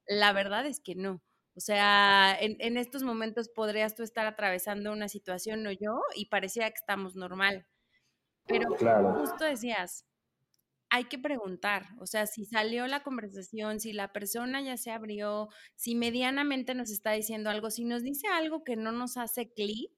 la 0.06 0.32
verdad 0.32 0.66
es 0.66 0.78
que 0.78 0.94
no. 0.94 1.20
O 1.56 1.60
sea, 1.60 2.36
en, 2.38 2.76
estos 2.76 3.02
momentos 3.02 3.48
podrías 3.48 3.96
tú 3.96 4.04
estar 4.04 4.26
atravesando 4.26 4.92
una 4.92 5.08
situación 5.08 5.66
o 5.66 5.72
yo 5.72 6.00
y 6.14 6.26
parecía 6.26 6.68
que 6.68 6.76
estamos 6.76 7.16
normal. 7.16 7.66
Pero 8.46 8.68
justo 9.16 9.44
decías, 9.44 10.06
hay 10.96 11.04
que 11.04 11.18
preguntar, 11.18 11.88
o 12.00 12.06
sea, 12.06 12.26
si 12.26 12.46
salió 12.46 12.86
la 12.86 13.02
conversación, 13.02 13.80
si 13.80 13.92
la 13.92 14.12
persona 14.14 14.62
ya 14.62 14.78
se 14.78 14.90
abrió, 14.90 15.50
si 15.74 15.94
medianamente 15.94 16.74
nos 16.74 16.90
está 16.90 17.12
diciendo 17.12 17.50
algo, 17.50 17.70
si 17.70 17.84
nos 17.84 18.02
dice 18.02 18.28
algo 18.28 18.64
que 18.64 18.76
no 18.76 18.92
nos 18.92 19.18
hace 19.18 19.52
clic, 19.52 19.92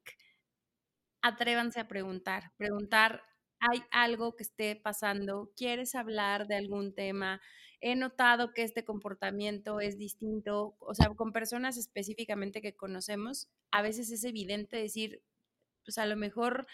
atrévanse 1.23 1.79
a 1.79 1.87
preguntar. 1.87 2.51
Preguntar, 2.57 3.23
hay 3.61 3.83
algo 3.93 4.35
que 4.35 4.43
esté 4.43 4.75
pasando, 4.75 5.53
quieres 5.57 5.95
hablar 5.95 6.49
de 6.49 6.57
algún 6.57 6.93
tema, 6.93 7.41
he 7.81 7.95
notado 7.95 8.53
que 8.53 8.65
este 8.65 8.85
comportamiento 8.85 9.79
es 9.79 9.99
distinto, 9.99 10.77
o 10.81 10.95
sea, 10.95 11.11
con 11.11 11.33
personas 11.33 11.77
específicamente 11.77 12.61
que 12.61 12.75
conocemos, 12.75 13.49
a 13.71 13.83
veces 13.83 14.11
es 14.11 14.25
evidente 14.25 14.77
decir, 14.77 15.23
pues 15.85 15.99
a 15.99 16.07
lo 16.07 16.17
mejor, 16.17 16.67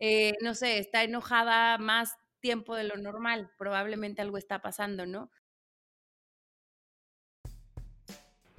eh, 0.00 0.32
no 0.42 0.54
sé, 0.54 0.78
está 0.78 1.04
enojada 1.04 1.78
más 1.78 2.16
tiempo 2.40 2.74
de 2.74 2.84
lo 2.84 2.96
normal, 2.96 3.50
probablemente 3.58 4.22
algo 4.22 4.38
está 4.38 4.60
pasando, 4.60 5.06
¿no? 5.06 5.30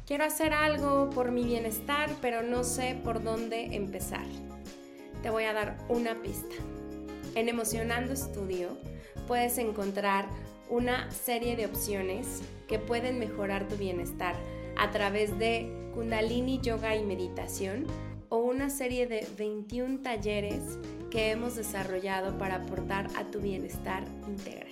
Quiero 0.05 0.23
hacer 0.23 0.53
algo 0.53 1.11
por 1.11 1.31
mi 1.31 1.43
bienestar, 1.43 2.09
pero 2.19 2.41
no 2.41 2.63
sé 2.63 2.99
por 3.03 3.23
dónde 3.23 3.75
empezar. 3.75 4.25
Te 5.21 5.29
voy 5.29 5.43
a 5.43 5.53
dar 5.53 5.77
una 5.87 6.19
pista. 6.21 6.55
En 7.35 7.47
Emocionando 7.47 8.15
Studio 8.15 8.75
puedes 9.27 9.59
encontrar 9.59 10.27
una 10.67 11.11
serie 11.11 11.55
de 11.55 11.67
opciones 11.67 12.41
que 12.67 12.79
pueden 12.79 13.19
mejorar 13.19 13.67
tu 13.67 13.75
bienestar 13.75 14.35
a 14.77 14.89
través 14.89 15.37
de 15.37 15.91
Kundalini 15.93 16.59
Yoga 16.59 16.95
y 16.95 17.05
Meditación 17.05 17.85
o 18.29 18.37
una 18.37 18.69
serie 18.69 19.05
de 19.07 19.27
21 19.37 20.01
talleres 20.01 20.79
que 21.09 21.31
hemos 21.31 21.55
desarrollado 21.55 22.37
para 22.37 22.55
aportar 22.55 23.07
a 23.15 23.25
tu 23.25 23.39
bienestar 23.39 24.03
integral. 24.27 24.67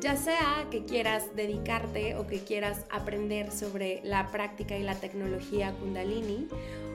Ya 0.00 0.16
sea 0.16 0.66
que 0.70 0.84
quieras 0.84 1.34
dedicarte 1.34 2.14
o 2.16 2.26
que 2.26 2.38
quieras 2.40 2.84
aprender 2.90 3.50
sobre 3.50 4.00
la 4.04 4.30
práctica 4.30 4.76
y 4.76 4.82
la 4.82 4.94
tecnología 4.94 5.72
Kundalini 5.72 6.48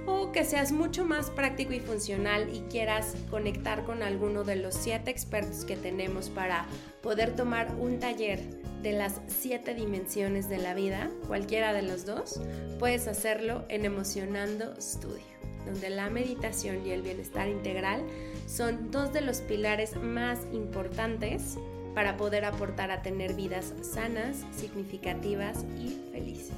o 0.05 0.31
que 0.31 0.43
seas 0.43 0.71
mucho 0.71 1.05
más 1.05 1.29
práctico 1.29 1.73
y 1.73 1.79
funcional 1.79 2.53
y 2.53 2.61
quieras 2.61 3.15
conectar 3.29 3.83
con 3.83 4.03
alguno 4.03 4.43
de 4.43 4.55
los 4.55 4.75
siete 4.75 5.11
expertos 5.11 5.65
que 5.65 5.75
tenemos 5.75 6.29
para 6.29 6.65
poder 7.01 7.35
tomar 7.35 7.75
un 7.75 7.99
taller 7.99 8.39
de 8.81 8.91
las 8.91 9.21
siete 9.27 9.73
dimensiones 9.73 10.49
de 10.49 10.57
la 10.57 10.73
vida, 10.73 11.09
cualquiera 11.27 11.71
de 11.71 11.83
los 11.83 12.05
dos, 12.05 12.41
puedes 12.79 13.07
hacerlo 13.07 13.63
en 13.69 13.85
Emocionando 13.85 14.75
Studio, 14.81 15.23
donde 15.65 15.89
la 15.89 16.09
meditación 16.09 16.85
y 16.85 16.91
el 16.91 17.01
bienestar 17.01 17.47
integral 17.47 18.03
son 18.47 18.91
dos 18.91 19.13
de 19.13 19.21
los 19.21 19.39
pilares 19.41 19.95
más 19.97 20.39
importantes 20.51 21.57
para 21.95 22.17
poder 22.17 22.45
aportar 22.45 22.91
a 22.91 23.01
tener 23.01 23.33
vidas 23.33 23.73
sanas, 23.81 24.45
significativas 24.55 25.65
y 25.77 25.97
felices. 26.11 26.53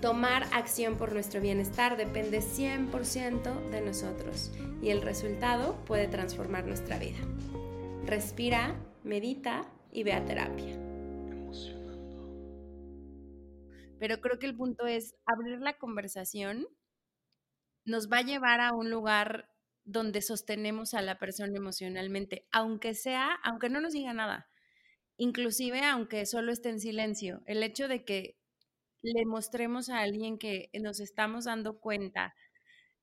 Tomar 0.02 0.44
acción 0.52 0.96
por 0.96 1.12
nuestro 1.12 1.40
bienestar 1.40 1.96
depende 1.96 2.40
100% 2.40 3.70
de 3.70 3.80
nosotros 3.80 4.52
y 4.80 4.90
el 4.90 5.02
resultado 5.02 5.74
puede 5.86 6.06
transformar 6.06 6.66
nuestra 6.66 6.98
vida. 6.98 7.18
Respira, 8.04 8.76
medita 9.02 9.66
y 9.92 10.02
ve 10.02 10.12
a 10.12 10.24
terapia. 10.24 10.76
Pero 13.98 14.20
creo 14.20 14.38
que 14.38 14.46
el 14.46 14.56
punto 14.56 14.86
es 14.86 15.16
abrir 15.26 15.60
la 15.60 15.76
conversación 15.76 16.68
nos 17.88 18.10
va 18.10 18.18
a 18.18 18.22
llevar 18.22 18.60
a 18.60 18.74
un 18.74 18.90
lugar 18.90 19.50
donde 19.84 20.20
sostenemos 20.20 20.92
a 20.92 21.00
la 21.00 21.18
persona 21.18 21.56
emocionalmente, 21.56 22.46
aunque 22.52 22.94
sea, 22.94 23.32
aunque 23.42 23.70
no 23.70 23.80
nos 23.80 23.94
diga 23.94 24.12
nada, 24.12 24.50
inclusive 25.16 25.82
aunque 25.84 26.26
solo 26.26 26.52
esté 26.52 26.68
en 26.68 26.80
silencio. 26.80 27.42
El 27.46 27.62
hecho 27.62 27.88
de 27.88 28.04
que 28.04 28.36
le 29.02 29.24
mostremos 29.24 29.88
a 29.88 30.00
alguien 30.00 30.38
que 30.38 30.70
nos 30.74 31.00
estamos 31.00 31.46
dando 31.46 31.80
cuenta 31.80 32.34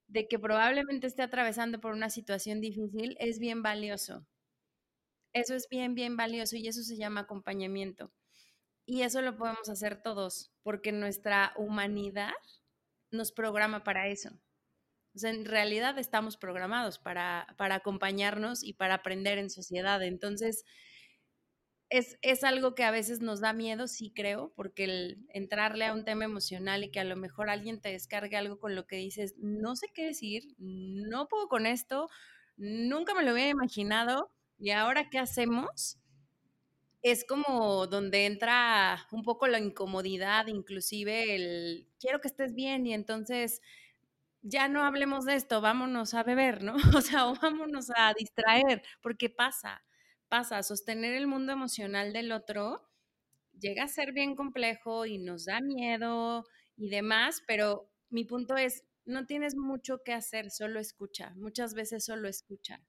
de 0.07 0.27
que 0.27 0.37
probablemente 0.37 1.07
esté 1.07 1.23
atravesando 1.23 1.81
por 1.81 1.93
una 1.93 2.11
situación 2.11 2.61
difícil 2.61 3.17
es 3.19 3.39
bien 3.39 3.63
valioso. 3.63 4.27
Eso 5.33 5.55
es 5.55 5.67
bien, 5.67 5.95
bien 5.95 6.15
valioso 6.15 6.57
y 6.57 6.67
eso 6.67 6.83
se 6.83 6.95
llama 6.95 7.21
acompañamiento. 7.21 8.11
Y 8.85 9.01
eso 9.01 9.21
lo 9.23 9.35
podemos 9.35 9.67
hacer 9.67 10.01
todos, 10.03 10.51
porque 10.61 10.91
nuestra 10.91 11.53
humanidad 11.57 12.33
nos 13.09 13.31
programa 13.31 13.83
para 13.83 14.07
eso. 14.09 14.29
O 15.15 15.19
sea, 15.19 15.29
en 15.29 15.45
realidad 15.45 15.97
estamos 15.97 16.37
programados 16.37 16.99
para, 16.99 17.47
para 17.57 17.75
acompañarnos 17.75 18.63
y 18.63 18.73
para 18.73 18.95
aprender 18.95 19.37
en 19.37 19.49
sociedad. 19.49 20.03
Entonces, 20.03 20.65
es, 21.89 22.43
algo 22.43 22.75
que 22.75 22.83
a 22.83 22.91
veces 22.91 23.21
nos 23.21 23.39
da 23.39 23.53
miedo, 23.53 23.87
sí 23.87 24.11
creo, 24.13 24.51
porque 24.55 24.85
el 24.85 25.25
entrarle 25.29 25.85
a 25.85 25.93
un 25.93 26.03
tema 26.03 26.25
emocional 26.25 26.83
y 26.83 26.91
que 26.91 26.99
a 26.99 27.03
lo 27.05 27.15
mejor 27.15 27.49
alguien 27.49 27.79
te 27.79 27.89
descargue 27.89 28.37
algo 28.37 28.59
con 28.59 28.75
lo 28.75 28.87
que 28.87 28.97
dices, 28.97 29.35
no 29.37 29.75
sé 29.75 29.87
qué 29.93 30.05
decir, 30.07 30.55
no 30.57 31.27
puedo 31.27 31.47
con 31.47 31.65
esto, 31.65 32.09
nunca 32.57 33.13
me 33.13 33.23
lo 33.23 33.31
había 33.31 33.49
imaginado 33.49 34.31
y 34.57 34.71
ahora 34.71 35.09
qué 35.09 35.19
hacemos, 35.19 35.99
es 37.01 37.23
como 37.23 37.85
donde 37.87 38.25
entra 38.25 39.07
un 39.11 39.23
poco 39.23 39.47
la 39.47 39.59
incomodidad, 39.59 40.47
inclusive 40.47 41.35
el 41.35 41.87
quiero 41.99 42.19
que 42.19 42.27
estés 42.27 42.55
bien 42.55 42.87
y 42.87 42.93
entonces 42.93 43.61
ya 44.45 44.67
no 44.69 44.83
hablemos 44.83 45.25
de 45.25 45.35
esto, 45.35 45.61
vámonos 45.61 46.13
a 46.13 46.23
beber, 46.23 46.63
¿no? 46.63 46.75
O 46.99 47.01
sea, 47.01 47.25
vámonos 47.41 47.91
a 47.95 48.13
distraer, 48.13 48.81
porque 49.01 49.29
pasa 49.29 49.83
pasa, 50.29 50.63
sostener 50.63 51.13
el 51.15 51.27
mundo 51.27 51.53
emocional 51.53 52.13
del 52.13 52.31
otro 52.31 52.81
llega 53.59 53.83
a 53.83 53.87
ser 53.87 54.11
bien 54.11 54.35
complejo 54.35 55.05
y 55.05 55.17
nos 55.17 55.45
da 55.45 55.61
miedo 55.61 56.45
y 56.75 56.89
demás, 56.89 57.41
pero 57.47 57.89
mi 58.09 58.25
punto 58.25 58.57
es, 58.57 58.83
no 59.05 59.25
tienes 59.25 59.55
mucho 59.55 60.03
que 60.03 60.13
hacer, 60.13 60.51
solo 60.51 60.79
escucha, 60.79 61.33
muchas 61.35 61.73
veces 61.73 62.03
solo 62.05 62.27
escucha. 62.27 62.81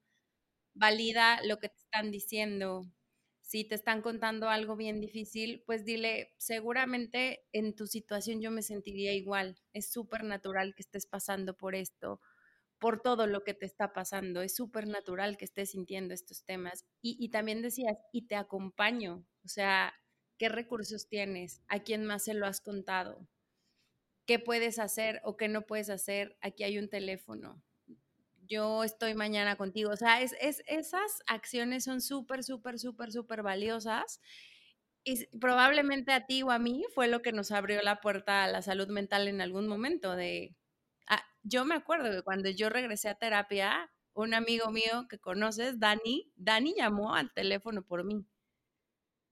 Valida 0.75 1.41
lo 1.45 1.59
que 1.59 1.69
te 1.69 1.79
están 1.79 2.11
diciendo. 2.11 2.87
Si 3.47 3.63
te 3.63 3.77
están 3.77 4.03
contando 4.03 4.49
algo 4.49 4.75
bien 4.75 5.01
difícil, 5.01 5.63
pues 5.67 5.85
dile, 5.85 6.35
seguramente 6.37 7.47
en 7.53 7.77
tu 7.77 7.87
situación 7.87 8.41
yo 8.41 8.51
me 8.51 8.61
sentiría 8.61 9.13
igual. 9.13 9.57
Es 9.73 9.89
súper 9.93 10.25
natural 10.25 10.75
que 10.75 10.83
estés 10.83 11.07
pasando 11.07 11.57
por 11.57 11.77
esto 11.77 12.21
por 12.79 13.01
todo 13.01 13.29
lo 13.29 13.45
que 13.45 13.55
te 13.55 13.67
está 13.67 13.93
pasando. 13.93 14.43
Es 14.43 14.57
súper 14.57 14.89
natural 14.89 15.37
que 15.37 15.45
estés 15.45 15.71
sintiendo 15.71 16.13
estos 16.13 16.45
temas. 16.45 16.87
Y, 17.01 17.29
también 17.31 17.63
decías, 17.63 17.97
y 18.13 18.27
te 18.27 18.35
acompaño, 18.35 19.25
o 19.45 19.49
sea, 19.49 19.95
¿qué 20.39 20.49
recursos 20.49 21.09
tienes? 21.09 21.63
¿A 21.69 21.79
quién 21.81 22.05
más 22.05 22.25
se 22.25 22.35
lo 22.35 22.47
has 22.47 22.61
contado? 22.61 23.29
¿Qué 24.27 24.41
puedes 24.41 24.81
hacer 24.81 25.21
o 25.23 25.37
qué 25.37 25.49
no 25.49 25.63
puedes 25.63 25.89
hacer? 25.89 26.37
Aquí 26.41 26.65
hay 26.65 26.79
un 26.79 26.89
teléfono. 26.89 27.63
Yo 28.49 28.85
estoy 28.85 29.15
mañana 29.15 29.57
contigo. 29.57 29.91
O 29.91 29.97
sea, 29.97 30.21
es, 30.23 30.35
esas 30.67 31.23
acciones 31.27 31.85
son 31.85 32.01
súper, 32.01 32.45
súper, 32.45 32.79
súper, 32.79 33.13
súper 33.13 33.43
valiosas. 33.43 34.21
Y 35.05 35.27
probablemente 35.39 36.13
a 36.13 36.27
ti 36.27 36.43
o 36.43 36.51
a 36.51 36.59
mí 36.59 36.85
fue 36.95 37.09
lo 37.09 37.23
que 37.23 37.33
nos 37.33 37.53
abrió 37.53 37.81
la 37.83 38.01
puerta 38.01 38.45
a 38.45 38.49
la 38.49 38.63
salud 38.63 38.89
mental 38.89 39.29
en 39.29 39.41
algún 39.41 39.69
momento 39.69 40.17
de 40.17 40.55
Ah, 41.09 41.25
yo 41.45 41.65
me 41.67 41.75
acuerdo 41.77 42.13
que 42.13 42.23
cuando 42.23 42.51
yo 42.51 42.71
regresé 42.71 43.09
a 43.11 43.17
terapia, 43.17 43.91
un 44.15 44.35
amigo 44.35 44.71
mío 44.73 45.07
que 45.11 45.19
conoces, 45.21 45.81
Dani, 45.81 46.33
Dani 46.37 46.75
llamó 46.77 47.15
al 47.17 47.33
teléfono 47.35 47.83
por 47.85 48.05
mí. 48.05 48.27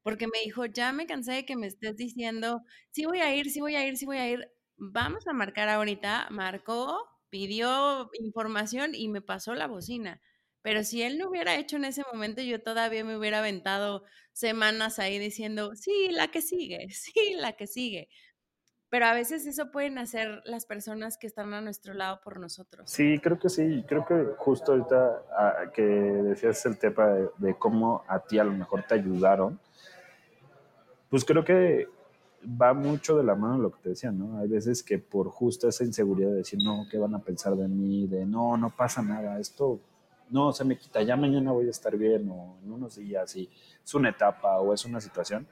Porque 0.02 0.26
me 0.26 0.38
dijo, 0.44 0.66
ya 0.66 0.92
me 0.92 1.06
cansé 1.06 1.32
de 1.32 1.44
que 1.46 1.56
me 1.56 1.66
estés 1.66 1.96
diciendo, 1.96 2.62
sí 2.90 3.06
voy 3.06 3.20
a 3.20 3.34
ir, 3.34 3.50
sí 3.50 3.60
voy 3.60 3.74
a 3.76 3.86
ir, 3.86 3.96
sí 3.96 4.04
voy 4.06 4.18
a 4.18 4.28
ir. 4.30 4.48
Vamos 4.76 5.26
a 5.26 5.32
marcar 5.32 5.68
ahorita. 5.68 6.28
Marcó, 6.30 7.04
pidió 7.34 8.10
información 8.20 8.94
y 8.94 9.08
me 9.08 9.20
pasó 9.20 9.54
la 9.54 9.66
bocina. 9.66 10.20
Pero 10.62 10.84
si 10.84 11.02
él 11.02 11.18
no 11.18 11.30
hubiera 11.30 11.56
hecho 11.56 11.74
en 11.74 11.84
ese 11.84 12.04
momento, 12.12 12.42
yo 12.42 12.62
todavía 12.62 13.02
me 13.02 13.16
hubiera 13.16 13.40
aventado 13.40 14.04
semanas 14.32 15.00
ahí 15.00 15.18
diciendo, 15.18 15.74
sí, 15.74 16.10
la 16.12 16.28
que 16.28 16.40
sigue, 16.40 16.86
sí, 16.90 17.34
la 17.36 17.54
que 17.54 17.66
sigue 17.66 18.08
pero 18.88 19.06
a 19.06 19.12
veces 19.12 19.44
eso 19.46 19.72
pueden 19.72 19.98
hacer 19.98 20.40
las 20.44 20.66
personas 20.66 21.18
que 21.18 21.26
están 21.26 21.52
a 21.52 21.60
nuestro 21.60 21.94
lado 21.94 22.20
por 22.22 22.38
nosotros. 22.38 22.88
Sí, 22.88 23.18
creo 23.18 23.40
que 23.40 23.48
sí, 23.48 23.84
creo 23.88 24.06
que 24.06 24.34
justo 24.36 24.70
ahorita 24.70 25.22
ah, 25.36 25.54
que 25.74 25.82
decías 25.82 26.64
el 26.66 26.78
tema 26.78 27.08
de, 27.38 27.58
cómo 27.58 28.04
a 28.06 28.20
ti 28.20 28.38
a 28.38 28.44
lo 28.44 28.52
mejor 28.52 28.84
te 28.84 28.94
ayudaron, 28.94 29.58
pues 31.10 31.24
creo 31.24 31.44
que 31.44 31.88
va 32.46 32.74
mucho 32.74 33.16
de 33.16 33.24
la 33.24 33.34
mano 33.34 33.58
lo 33.58 33.72
que 33.72 33.80
te 33.82 33.88
decía, 33.90 34.12
¿no? 34.12 34.38
Hay 34.38 34.48
veces 34.48 34.82
que 34.82 34.98
por 34.98 35.28
justo 35.28 35.68
esa 35.68 35.84
inseguridad 35.84 36.30
de 36.30 36.36
decir, 36.36 36.58
no, 36.62 36.86
¿qué 36.90 36.98
van 36.98 37.14
a 37.14 37.18
pensar 37.18 37.56
de 37.56 37.68
mí? 37.68 38.06
De, 38.06 38.26
no, 38.26 38.56
no 38.56 38.70
pasa 38.70 39.02
nada, 39.02 39.38
esto 39.38 39.80
no 40.30 40.52
se 40.52 40.64
me 40.64 40.78
quita, 40.78 41.02
ya 41.02 41.16
mañana 41.16 41.52
voy 41.52 41.66
a 41.66 41.70
estar 41.70 41.96
bien 41.96 42.28
o 42.30 42.56
en 42.64 42.72
unos 42.72 42.96
días 42.96 43.36
y 43.36 43.48
es 43.84 43.94
una 43.94 44.08
etapa 44.08 44.58
o 44.58 44.72
es 44.72 44.84
una 44.84 45.00
situación 45.00 45.46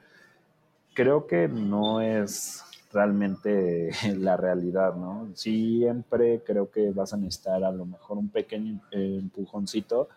creo 0.93 1.27
que 1.27 1.47
no 1.47 2.01
es 2.01 2.63
realmente 2.91 3.91
la 4.17 4.37
realidad, 4.37 4.95
¿no? 4.95 5.29
Siempre 5.33 6.43
creo 6.43 6.69
que 6.71 6.91
vas 6.91 7.13
a 7.13 7.17
necesitar 7.17 7.63
a 7.63 7.71
lo 7.71 7.85
mejor 7.85 8.17
un 8.17 8.29
pequeño 8.29 8.81
eh, 8.91 9.17
empujoncito 9.19 10.09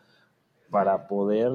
para 0.70 1.09
poder 1.09 1.53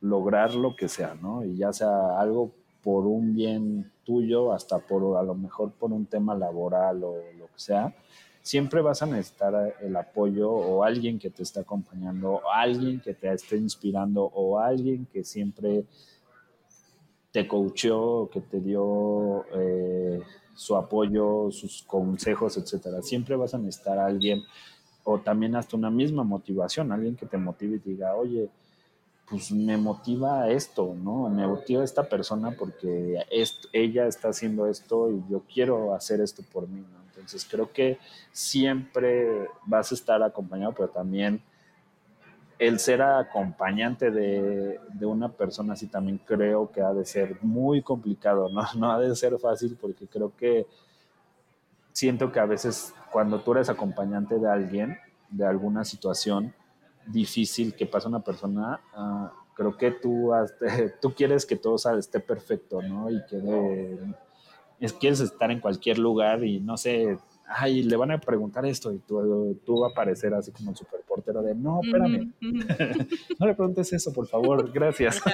lograr 0.00 0.54
lo 0.54 0.76
que 0.76 0.88
sea, 0.88 1.14
¿no? 1.14 1.44
Y 1.44 1.56
ya 1.56 1.72
sea 1.72 2.18
algo 2.18 2.52
por 2.82 3.06
un 3.06 3.34
bien 3.34 3.90
tuyo, 4.04 4.52
hasta 4.52 4.78
por 4.78 5.16
a 5.16 5.22
lo 5.22 5.34
mejor 5.34 5.72
por 5.72 5.92
un 5.92 6.06
tema 6.06 6.34
laboral 6.34 7.04
o 7.04 7.16
lo 7.38 7.46
que 7.46 7.58
sea, 7.58 7.94
siempre 8.42 8.80
vas 8.80 9.02
a 9.02 9.06
necesitar 9.06 9.76
el 9.80 9.96
apoyo 9.96 10.50
o 10.50 10.82
alguien 10.82 11.18
que 11.18 11.30
te 11.30 11.42
esté 11.42 11.60
acompañando, 11.60 12.32
o 12.32 12.50
alguien 12.50 13.00
que 13.00 13.14
te 13.14 13.32
esté 13.32 13.56
inspirando 13.56 14.24
o 14.24 14.58
alguien 14.58 15.06
que 15.12 15.24
siempre 15.24 15.84
te 17.30 17.46
coacheó, 17.46 18.28
que 18.32 18.40
te 18.40 18.60
dio 18.60 19.44
eh, 19.54 20.20
su 20.54 20.76
apoyo, 20.76 21.50
sus 21.50 21.82
consejos, 21.82 22.56
etcétera. 22.56 23.02
Siempre 23.02 23.36
vas 23.36 23.54
a 23.54 23.58
necesitar 23.58 23.98
a 23.98 24.06
alguien 24.06 24.42
o 25.04 25.18
también 25.18 25.56
hasta 25.56 25.76
una 25.76 25.90
misma 25.90 26.24
motivación, 26.24 26.92
alguien 26.92 27.16
que 27.16 27.26
te 27.26 27.38
motive 27.38 27.76
y 27.76 27.90
diga, 27.90 28.14
oye, 28.16 28.50
pues 29.30 29.52
me 29.52 29.76
motiva 29.76 30.50
esto, 30.50 30.92
¿no? 31.00 31.30
Me 31.30 31.46
motiva 31.46 31.84
esta 31.84 32.02
persona 32.02 32.50
porque 32.50 33.24
ella 33.72 34.06
está 34.06 34.30
haciendo 34.30 34.66
esto 34.66 35.08
y 35.08 35.22
yo 35.30 35.44
quiero 35.52 35.94
hacer 35.94 36.20
esto 36.20 36.42
por 36.52 36.66
mí, 36.66 36.80
¿no? 36.80 37.00
Entonces 37.06 37.46
creo 37.48 37.72
que 37.72 37.98
siempre 38.32 39.48
vas 39.64 39.92
a 39.92 39.94
estar 39.94 40.20
acompañado, 40.22 40.72
pero 40.72 40.88
también 40.88 41.40
el 42.58 42.80
ser 42.80 43.02
acompañante 43.02 44.10
de, 44.10 44.80
una 45.02 45.30
persona 45.30 45.74
así 45.74 45.86
también 45.86 46.18
creo 46.18 46.70
que 46.72 46.80
ha 46.82 46.92
de 46.92 47.06
ser 47.06 47.38
muy 47.40 47.82
complicado, 47.82 48.48
¿no? 48.48 48.62
No 48.76 48.90
ha 48.90 48.98
de 48.98 49.14
ser 49.14 49.38
fácil 49.38 49.78
porque 49.80 50.08
creo 50.08 50.34
que 50.36 50.66
siento 51.92 52.32
que 52.32 52.40
a 52.40 52.46
veces 52.46 52.92
cuando 53.12 53.40
tú 53.40 53.52
eres 53.52 53.68
acompañante 53.68 54.38
de 54.40 54.50
alguien, 54.50 54.98
de 55.30 55.46
alguna 55.46 55.84
situación 55.84 56.52
difícil 57.06 57.74
que 57.74 57.86
pasa 57.86 58.08
una 58.08 58.22
persona, 58.22 58.80
uh, 58.96 59.28
creo 59.54 59.76
que 59.76 59.90
tú, 59.90 60.30
tú 61.00 61.14
quieres 61.14 61.44
que 61.46 61.56
todo 61.56 61.76
esté 61.98 62.20
perfecto, 62.20 62.82
¿no? 62.82 63.10
Y 63.10 63.24
que 63.26 63.98
es, 64.80 64.92
quieres 64.94 65.20
estar 65.20 65.50
en 65.50 65.60
cualquier 65.60 65.98
lugar 65.98 66.44
y 66.44 66.60
no 66.60 66.76
sé, 66.76 67.18
ay, 67.46 67.82
le 67.82 67.96
van 67.96 68.10
a 68.10 68.20
preguntar 68.20 68.64
esto 68.64 68.92
y 68.92 68.98
tú, 68.98 69.60
tú 69.64 69.80
vas 69.80 69.90
a 69.90 69.92
aparecer 69.92 70.32
así 70.34 70.50
como 70.52 70.70
el 70.70 70.76
superportero 70.76 71.42
de, 71.42 71.54
no, 71.54 71.80
espérame, 71.82 72.32
no 73.38 73.46
le 73.46 73.54
preguntes 73.54 73.92
eso, 73.92 74.12
por 74.12 74.26
favor, 74.26 74.70
gracias. 74.72 75.20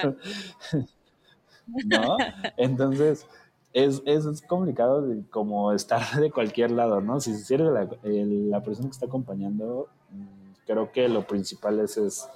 ¿No? 1.66 2.16
Entonces, 2.56 3.26
es, 3.72 4.02
es, 4.06 4.40
complicado 4.42 5.04
como 5.30 5.72
estar 5.72 6.20
de 6.20 6.30
cualquier 6.30 6.70
lado, 6.70 7.00
¿no? 7.00 7.20
Si, 7.20 7.32
eres 7.52 7.68
la, 7.68 7.88
la 8.02 8.62
persona 8.62 8.88
que 8.88 8.92
está 8.92 9.06
acompañando, 9.06 9.88
mm, 10.10 10.45
creo 10.66 10.92
que 10.92 11.08
lo 11.08 11.26
principal 11.26 11.80
es, 11.80 11.96
es, 11.96 12.28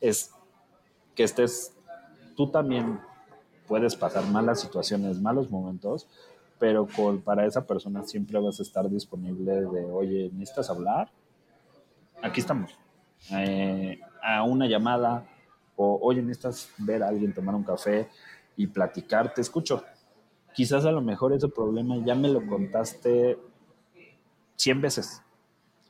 es 0.00 0.30
que 1.14 1.24
estés, 1.24 1.74
tú 2.36 2.50
también 2.50 3.00
puedes 3.66 3.96
pasar 3.96 4.24
malas 4.26 4.60
situaciones, 4.60 5.20
malos 5.20 5.50
momentos, 5.50 6.06
pero 6.58 6.86
para 7.24 7.46
esa 7.46 7.66
persona 7.66 8.02
siempre 8.04 8.38
vas 8.40 8.58
a 8.58 8.62
estar 8.62 8.88
disponible 8.88 9.52
de, 9.62 9.84
oye, 9.84 10.30
¿necesitas 10.32 10.70
hablar? 10.70 11.10
Aquí 12.22 12.40
estamos. 12.40 12.76
Eh, 13.32 14.00
a 14.22 14.42
una 14.42 14.66
llamada 14.66 15.26
o, 15.76 15.98
oye, 16.02 16.22
necesitas 16.22 16.70
ver 16.78 17.02
a 17.02 17.08
alguien 17.08 17.32
tomar 17.32 17.54
un 17.54 17.62
café 17.62 18.08
y 18.56 18.66
platicar, 18.66 19.32
te 19.32 19.40
escucho. 19.40 19.84
Quizás 20.52 20.84
a 20.84 20.90
lo 20.90 21.00
mejor 21.00 21.32
ese 21.32 21.48
problema 21.48 21.96
ya 22.04 22.16
me 22.16 22.28
lo 22.28 22.44
contaste 22.44 23.38
100 24.56 24.80
veces, 24.80 25.22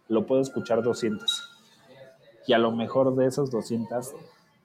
lo 0.08 0.26
puedo 0.26 0.42
escuchar 0.42 0.82
200. 0.82 1.47
Y 2.48 2.54
a 2.54 2.58
lo 2.58 2.72
mejor 2.72 3.14
de 3.14 3.26
esas 3.26 3.50
200, 3.50 4.14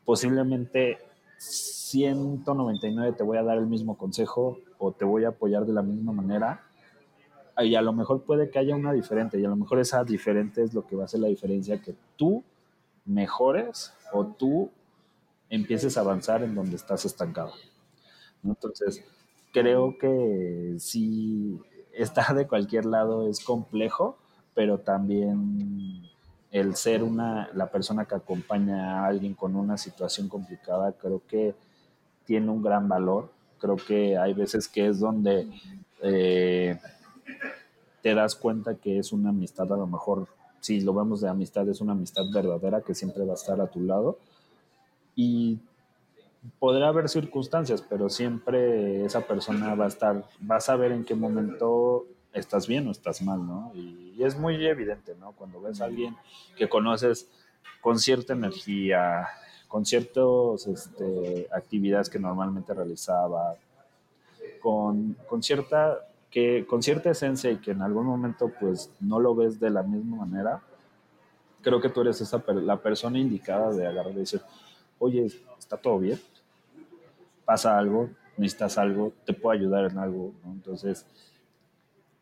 posiblemente 0.06 1.00
199 1.38 3.12
te 3.12 3.24
voy 3.24 3.38
a 3.38 3.44
dar 3.44 3.58
el 3.58 3.68
mismo 3.68 3.98
consejo 3.98 4.58
o 4.78 4.94
te 4.94 5.04
voy 5.04 5.26
a 5.26 5.30
apoyar 5.30 5.66
de 5.66 5.74
la 5.74 5.82
misma 5.82 6.14
manera. 6.14 6.64
Y 7.58 7.76
a 7.76 7.82
lo 7.82 7.92
mejor 7.92 8.24
puede 8.24 8.50
que 8.50 8.58
haya 8.58 8.74
una 8.74 8.94
diferente 8.94 9.38
y 9.38 9.44
a 9.44 9.50
lo 9.50 9.58
mejor 9.58 9.80
esa 9.80 10.02
diferente 10.06 10.64
es 10.64 10.74
lo 10.74 10.88
que 10.88 10.96
va 10.96 11.02
a 11.02 11.06
hacer 11.06 11.20
la 11.20 11.28
diferencia 11.28 11.82
que 11.82 11.94
tú 12.16 12.42
mejores 13.04 13.94
o 14.14 14.28
tú 14.28 14.72
empieces 15.50 15.98
a 15.98 16.02
avanzar 16.02 16.42
en 16.42 16.56
donde 16.56 16.78
estás 16.78 17.04
estancado. 17.04 17.52
Entonces, 18.46 19.04
creo 19.52 19.98
que 19.98 20.76
si 20.80 21.60
estar 21.92 22.34
de 22.34 22.48
cualquier 22.48 22.86
lado 22.86 23.28
es 23.28 23.44
complejo, 23.44 24.18
pero 24.54 24.80
también 24.80 26.13
el 26.54 26.76
ser 26.76 27.02
una, 27.02 27.50
la 27.56 27.72
persona 27.72 28.06
que 28.06 28.14
acompaña 28.14 29.00
a 29.00 29.08
alguien 29.08 29.34
con 29.34 29.56
una 29.56 29.76
situación 29.76 30.30
complicada, 30.30 30.92
creo 30.92 31.24
que 31.28 31.56
tiene 32.26 32.52
un 32.52 32.62
gran 32.62 32.88
valor. 32.88 33.32
Creo 33.58 33.76
que 33.76 34.16
hay 34.20 34.36
veces 34.36 34.68
que 34.68 34.88
es 34.88 35.00
donde 35.00 35.50
eh, 36.04 36.80
te 38.04 38.14
das 38.14 38.36
cuenta 38.36 38.76
que 38.76 39.00
es 39.00 39.12
una 39.12 39.30
amistad, 39.30 39.74
a 39.74 39.78
lo 39.78 39.88
mejor, 39.88 40.28
si 40.60 40.80
lo 40.82 40.94
vemos 40.94 41.22
de 41.22 41.30
amistad, 41.30 41.68
es 41.70 41.82
una 41.82 41.94
amistad 41.94 42.26
verdadera 42.32 42.82
que 42.82 42.94
siempre 42.94 43.26
va 43.26 43.32
a 43.32 43.36
estar 43.36 43.60
a 43.60 43.68
tu 43.68 43.82
lado. 43.82 44.20
Y 45.16 45.58
podrá 46.60 46.90
haber 46.90 47.10
circunstancias, 47.10 47.82
pero 47.82 48.10
siempre 48.10 49.04
esa 49.04 49.22
persona 49.22 49.74
va 49.74 49.86
a 49.86 49.88
estar, 49.88 50.24
va 50.50 50.58
a 50.58 50.62
saber 50.62 50.92
en 50.92 51.04
qué 51.04 51.16
momento 51.16 52.06
estás 52.34 52.68
bien 52.68 52.88
o 52.88 52.92
estás 52.92 53.22
mal, 53.22 53.46
¿no? 53.46 53.72
Y, 53.76 54.02
es 54.24 54.38
muy 54.38 54.66
evidente, 54.66 55.16
¿no? 55.20 55.34
Cuando 55.34 55.60
ves 55.60 55.82
a 55.82 55.86
alguien 55.86 56.16
que 56.56 56.70
conoces 56.70 57.28
con 57.82 58.00
cierta 58.00 58.34
energía, 58.34 59.28
con 59.68 59.86
ciertas 59.86 60.68
este, 60.68 61.48
actividades 61.52 62.10
que 62.10 62.20
normalmente 62.20 62.74
realizaba, 62.74 63.56
con, 64.62 65.18
con, 65.28 65.44
cierta, 65.44 65.98
que, 66.30 66.66
con 66.66 66.82
cierta 66.82 67.10
esencia 67.10 67.52
y 67.52 67.58
que 67.58 67.72
en 67.72 67.82
algún 67.82 68.06
momento 68.06 68.52
pues 68.60 68.92
no 69.02 69.20
lo 69.20 69.36
ves 69.36 69.60
de 69.60 69.72
la 69.72 69.84
misma 69.84 70.26
manera, 70.26 70.62
creo 71.62 71.82
que 71.82 71.90
tú 71.90 72.02
eres 72.02 72.22
esa, 72.22 72.44
la 72.48 72.78
persona 72.78 73.18
indicada 73.18 73.72
de 73.72 73.88
agarrar 73.88 74.14
y 74.14 74.18
decir, 74.18 74.42
oye, 75.00 75.26
¿está 75.58 75.76
todo 75.76 76.00
bien? 76.00 76.22
¿Pasa 77.44 77.78
algo? 77.78 78.10
¿Necesitas 78.38 78.78
algo? 78.78 79.12
¿Te 79.26 79.34
puedo 79.34 79.58
ayudar 79.58 79.92
en 79.92 79.98
algo? 79.98 80.34
Entonces, 80.46 81.06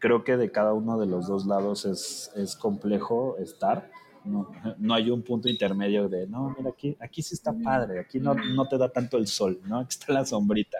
creo 0.01 0.25
que 0.25 0.35
de 0.35 0.51
cada 0.51 0.73
uno 0.73 0.99
de 0.99 1.05
los 1.05 1.27
dos 1.27 1.45
lados 1.45 1.85
es, 1.85 2.29
es 2.35 2.57
complejo 2.57 3.37
estar 3.37 3.89
no, 4.23 4.93
hay 4.93 5.09
un 5.09 5.21
punto 5.23 5.49
intermedio 5.49 6.07
de, 6.07 6.27
no, 6.27 6.53
mira, 6.57 6.69
aquí, 6.69 6.95
aquí 6.99 7.21
sí 7.21 7.33
está 7.33 7.53
padre, 7.53 7.99
aquí 7.99 8.19
no, 8.19 8.35
no 8.35 8.67
te 8.67 8.77
da 8.77 8.89
tanto 8.89 9.17
el 9.17 9.27
sol, 9.27 9.59
¿no? 9.65 9.79
Aquí 9.79 9.89
está 9.91 10.13
la 10.13 10.25
sombrita. 10.25 10.77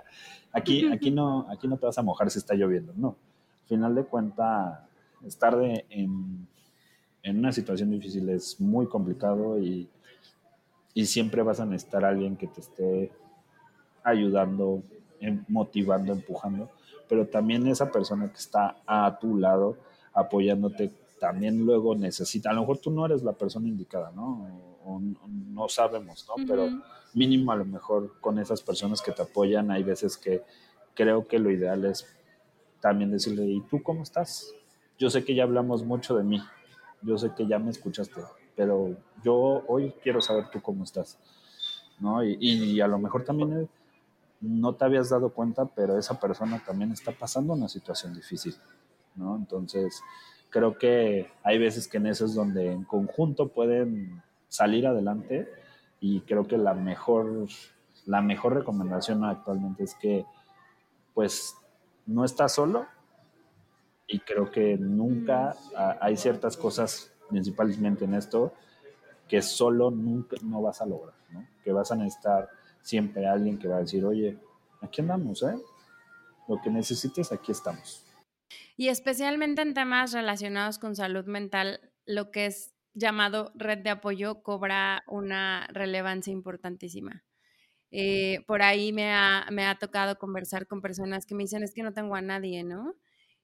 Aquí, 0.51 0.86
aquí, 0.91 1.11
no, 1.11 1.47
aquí 1.49 1.67
no 1.67 1.78
te 1.78 1.86
vas 1.86 1.97
a 1.97 2.03
mojar 2.03 2.30
si 2.30 2.39
está 2.39 2.53
lloviendo, 2.53 2.93
no. 2.95 3.15
Al 3.63 3.67
final 3.67 3.95
de 3.95 4.03
cuentas, 4.03 4.80
estar 5.26 5.57
de, 5.57 5.86
en, 5.89 6.47
en, 7.24 7.39
una 7.39 7.51
situación 7.51 7.89
difícil 7.89 8.30
es 8.30 8.59
muy 8.59 8.86
complicado 8.88 9.59
y, 9.59 9.89
y 10.93 11.05
siempre 11.05 11.41
vas 11.41 11.59
a 11.59 11.65
necesitar 11.65 12.05
a 12.05 12.09
alguien 12.09 12.36
que 12.36 12.47
te 12.47 12.61
esté 12.61 13.11
ayudando, 14.03 14.84
em, 15.19 15.43
motivando, 15.47 16.13
empujando, 16.13 16.69
pero 17.12 17.28
también 17.28 17.68
esa 17.68 17.91
persona 17.91 18.32
que 18.32 18.38
está 18.38 18.78
a 18.88 19.20
tu 19.20 19.36
lado 19.36 19.76
apoyándote 20.14 20.93
también 21.20 21.66
luego 21.66 21.93
necesita, 21.93 22.51
a 22.51 22.53
lo 22.53 22.62
mejor 22.62 22.78
tú 22.78 22.89
no 22.89 23.05
eres 23.05 23.22
la 23.22 23.34
persona 23.34 23.68
indicada, 23.68 24.14
¿no? 24.16 24.80
O, 24.86 25.01
no 25.28 25.68
sabemos, 25.68 26.26
¿no? 26.26 26.45
Pero 26.47 26.70
mínimo 27.14 27.51
a 27.51 27.57
lo 27.57 27.66
mejor 27.66 28.18
con 28.22 28.39
esas 28.39 28.62
personas 28.62 29.01
que 29.01 29.12
te 29.12 29.24
apoyan, 29.24 29.72
hay 29.72 29.84
veces 29.84 30.16
que 30.16 30.41
creo 30.93 31.28
que 31.28 31.38
lo 31.38 31.51
ideal 31.51 31.84
es 31.84 32.07
también 32.80 33.12
decirle, 33.12 33.43
¿y 33.43 33.59
tú 33.70 33.84
cómo 33.84 34.03
estás? 34.03 34.49
Yo 34.97 35.09
sé 35.09 35.26
que 35.26 35.36
ya 35.36 35.43
hablamos 35.43 35.84
mucho 35.84 36.16
de 36.16 36.24
mí, 36.24 36.41
yo 37.01 37.18
sé 37.18 37.34
que 37.36 37.45
ya 37.45 37.59
me 37.59 37.72
escuchaste, 37.72 38.22
pero 38.55 38.95
yo 39.22 39.66
hoy 39.68 39.93
quiero 40.01 40.22
saber 40.22 40.49
tú 40.49 40.62
cómo 40.62 40.86
estás, 40.86 41.20
¿no? 41.99 42.24
Y, 42.24 42.38
y 42.39 42.80
a 42.80 42.88
lo 42.88 42.99
mejor 42.99 43.26
también 43.26 43.68
no 44.41 44.75
te 44.75 44.85
habías 44.85 45.09
dado 45.09 45.29
cuenta, 45.29 45.65
pero 45.65 45.97
esa 45.97 46.19
persona 46.19 46.61
también 46.65 46.91
está 46.91 47.11
pasando 47.11 47.53
una 47.53 47.69
situación 47.69 48.13
difícil, 48.13 48.55
¿no? 49.15 49.35
Entonces, 49.35 50.01
creo 50.49 50.77
que 50.77 51.31
hay 51.43 51.57
veces 51.57 51.87
que 51.87 51.97
en 51.97 52.07
eso 52.07 52.25
es 52.25 52.33
donde 52.33 52.71
en 52.71 52.83
conjunto 52.83 53.49
pueden 53.49 54.21
salir 54.47 54.85
adelante 54.85 55.47
y 55.99 56.21
creo 56.21 56.47
que 56.47 56.57
la 56.57 56.73
mejor, 56.73 57.47
la 58.05 58.21
mejor 58.21 58.55
recomendación 58.55 59.23
actualmente 59.23 59.83
es 59.83 59.95
que 59.95 60.25
pues 61.13 61.55
no 62.05 62.25
estás 62.25 62.53
solo 62.53 62.85
y 64.07 64.19
creo 64.19 64.51
que 64.51 64.77
nunca 64.77 65.55
hay 66.01 66.17
ciertas 66.17 66.57
cosas 66.57 67.11
principalmente 67.29 68.05
en 68.05 68.15
esto 68.15 68.53
que 69.29 69.41
solo 69.41 69.91
nunca 69.91 70.35
no 70.43 70.61
vas 70.61 70.81
a 70.81 70.85
lograr, 70.85 71.13
¿no? 71.31 71.47
que 71.63 71.71
vas 71.71 71.91
a 71.91 71.95
necesitar 71.95 72.49
siempre 72.82 73.27
alguien 73.27 73.57
que 73.57 73.67
va 73.67 73.77
a 73.77 73.82
decir, 73.82 74.05
oye, 74.05 74.38
aquí 74.82 75.01
andamos, 75.01 75.43
¿eh? 75.43 75.55
lo 76.47 76.61
que 76.61 76.69
necesites, 76.69 77.32
aquí 77.32 77.51
estamos. 77.51 78.05
Y 78.77 78.89
especialmente 78.89 79.61
en 79.61 79.73
temas 79.73 80.11
relacionados 80.11 80.79
con 80.79 80.95
salud 80.95 81.25
mental, 81.25 81.91
lo 82.05 82.32
que 82.32 82.47
es 82.47 82.73
llamado 82.93 83.51
red 83.55 83.79
de 83.79 83.91
apoyo 83.91 84.43
cobra 84.43 85.03
una 85.07 85.67
relevancia 85.71 86.34
importantísima. 86.34 87.23
Eh, 87.91 88.43
por 88.47 88.61
ahí 88.61 88.93
me 88.93 89.13
ha, 89.13 89.47
me 89.51 89.65
ha 89.65 89.77
tocado 89.77 90.17
conversar 90.17 90.67
con 90.67 90.82
personas 90.82 91.25
que 91.25 91.36
me 91.36 91.43
dicen, 91.43 91.63
es 91.63 91.73
que 91.73 91.84
no 91.84 91.93
tengo 91.93 92.15
a 92.15 92.21
nadie, 92.21 92.63
¿no? 92.63 92.95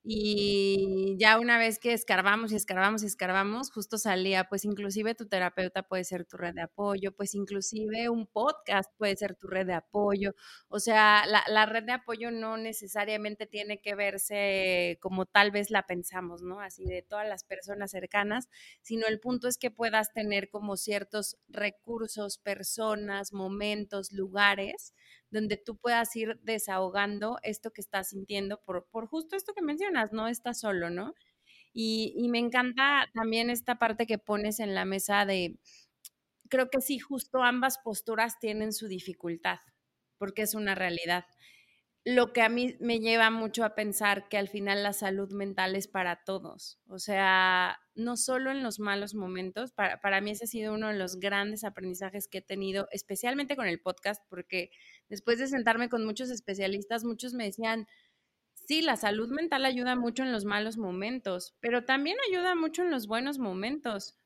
Y 0.10 1.18
ya 1.20 1.38
una 1.38 1.58
vez 1.58 1.80
que 1.80 1.92
escarbamos 1.92 2.54
y 2.54 2.56
escarbamos 2.56 3.04
y 3.04 3.08
escarbamos, 3.08 3.72
justo 3.72 3.98
salía, 3.98 4.46
pues 4.46 4.64
inclusive 4.64 5.16
tu 5.16 5.28
terapeuta 5.28 5.84
puede 5.84 6.06
ser 6.06 6.24
tu 6.24 6.38
red 6.38 6.54
de 6.54 6.62
apoyo, 6.62 7.12
pues 7.12 7.36
inclusive 7.36 8.08
un 8.08 8.26
podcast 8.26 8.90
puede 8.98 9.18
ser 9.18 9.36
tu 9.36 9.48
red 9.48 9.66
de 9.68 9.74
apoyo. 9.74 10.34
O 10.70 10.80
sea, 10.80 11.26
la, 11.28 11.44
la 11.50 11.66
red 11.66 11.84
de 11.84 11.92
apoyo 11.92 12.32
no 12.32 12.56
necesariamente 12.56 13.48
tiene 13.48 13.82
que 13.82 13.96
verse 13.96 14.98
como 15.02 15.26
tal 15.26 15.52
vez 15.52 15.72
la 15.72 15.84
pensamos, 15.86 16.42
¿no? 16.42 16.62
Así 16.62 16.86
de 16.86 17.02
todas 17.02 17.28
las 17.28 17.44
personas 17.44 17.92
cercanas, 17.92 18.48
sino 18.82 19.08
el 19.08 19.20
punto 19.20 19.50
es 19.50 19.58
que 19.58 19.72
puedas 19.72 20.14
tener 20.14 20.50
como 20.50 20.78
ciertos 20.78 21.36
recursos, 21.50 22.38
personas, 22.38 23.34
momentos, 23.34 24.14
lugares 24.14 24.94
donde 25.30 25.58
tú 25.58 25.78
puedas 25.78 26.16
ir 26.16 26.40
desahogando 26.44 27.38
esto 27.44 27.72
que 27.72 27.82
estás 27.82 28.10
sintiendo 28.10 28.62
por, 28.62 28.88
por 28.90 29.08
justo 29.08 29.36
esto 29.36 29.54
que 29.54 29.62
mencionas, 29.62 30.14
no 30.14 30.28
estás 30.28 30.60
solo, 30.60 30.90
¿no? 30.90 31.14
Y, 31.74 32.28
me 32.30 32.40
encanta 32.40 33.08
también 33.14 33.50
esta 33.50 33.78
parte 33.78 34.08
que 34.08 34.18
pones 34.18 34.60
en 34.60 34.74
la 34.74 34.84
mesa 34.86 35.26
de, 35.26 35.60
creo 36.50 36.70
que 36.70 36.82
sí, 36.82 36.98
justo 36.98 37.44
ambas 37.44 37.78
posturas 37.78 38.40
tienen 38.40 38.74
su 38.74 38.88
dificultad, 38.88 39.60
porque 40.18 40.42
es 40.42 40.56
una 40.56 40.74
realidad 40.74 41.26
lo 42.10 42.32
que 42.32 42.42
a 42.42 42.48
mí 42.48 42.78
me 42.80 43.02
lleva 43.02 43.30
mucho 43.32 43.66
a 43.66 43.76
pensar 43.76 44.30
que 44.30 44.38
al 44.38 44.48
final 44.48 44.82
la 44.82 44.94
salud 44.94 45.30
mental 45.34 45.76
es 45.76 45.90
para 45.90 46.24
todos. 46.24 46.80
O 46.88 47.00
sea, 47.00 47.82
no 47.96 48.16
solo 48.16 48.50
en 48.50 48.64
los 48.64 48.80
malos 48.80 49.14
momentos, 49.14 49.74
para, 49.74 50.00
para, 50.00 50.22
mí 50.22 50.32
ese 50.32 50.46
ha 50.46 50.48
sido 50.48 50.74
uno 50.74 50.88
de 50.88 50.94
los 50.94 51.20
grandes 51.20 51.66
aprendizajes 51.66 52.30
que 52.30 52.38
he 52.38 52.42
tenido, 52.42 52.88
especialmente 52.92 53.58
con 53.58 53.68
el 53.68 53.82
podcast, 53.82 54.24
porque 54.30 54.72
después 55.10 55.40
de 55.40 55.48
sentarme 55.48 55.90
con 55.90 56.06
muchos 56.06 56.30
especialistas, 56.30 57.04
muchos 57.04 57.34
me 57.34 57.46
decían, 57.46 57.88
sí, 58.56 58.82
la 58.82 58.98
salud 58.98 59.30
mental 59.32 59.66
ayuda 59.66 59.96
mucho 59.96 60.24
en 60.24 60.32
los 60.32 60.46
malos 60.46 60.78
momentos, 60.78 61.56
pero 61.60 61.86
también 61.86 62.18
ayuda 62.30 62.56
mucho 62.56 62.84
en 62.84 62.92
los 62.92 63.08
buenos 63.08 63.40
momentos. 63.40 64.18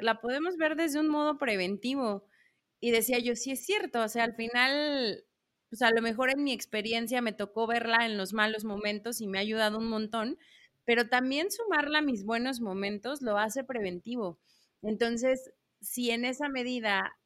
La 0.00 0.20
podemos 0.20 0.56
ver 0.56 0.76
desde 0.76 1.00
un 1.00 1.08
modo 1.08 1.38
preventivo. 1.38 2.26
Y 2.80 2.92
decía 2.92 3.18
yo, 3.18 3.36
sí 3.36 3.52
es 3.52 3.64
cierto, 3.64 4.02
o 4.02 4.08
sea, 4.08 4.24
al 4.24 4.34
final 4.34 5.24
pues 5.70 5.82
a 5.82 5.90
lo 5.92 6.02
mejor 6.02 6.30
en 6.30 6.42
mi 6.42 6.52
experiencia 6.52 7.22
me 7.22 7.32
tocó 7.32 7.66
verla 7.66 8.04
en 8.04 8.18
los 8.18 8.32
malos 8.32 8.64
momentos 8.64 9.20
y 9.20 9.28
me 9.28 9.38
ha 9.38 9.42
ayudado 9.42 9.78
un 9.78 9.88
montón, 9.88 10.36
pero 10.84 11.08
también 11.08 11.50
sumarla 11.52 11.98
a 11.98 12.02
mis 12.02 12.24
buenos 12.24 12.60
momentos 12.60 13.22
lo 13.22 13.38
hace 13.38 13.62
preventivo. 13.62 14.40
Entonces, 14.82 15.52
si 15.80 16.10
en 16.10 16.24
esa 16.24 16.48
medida 16.48 17.16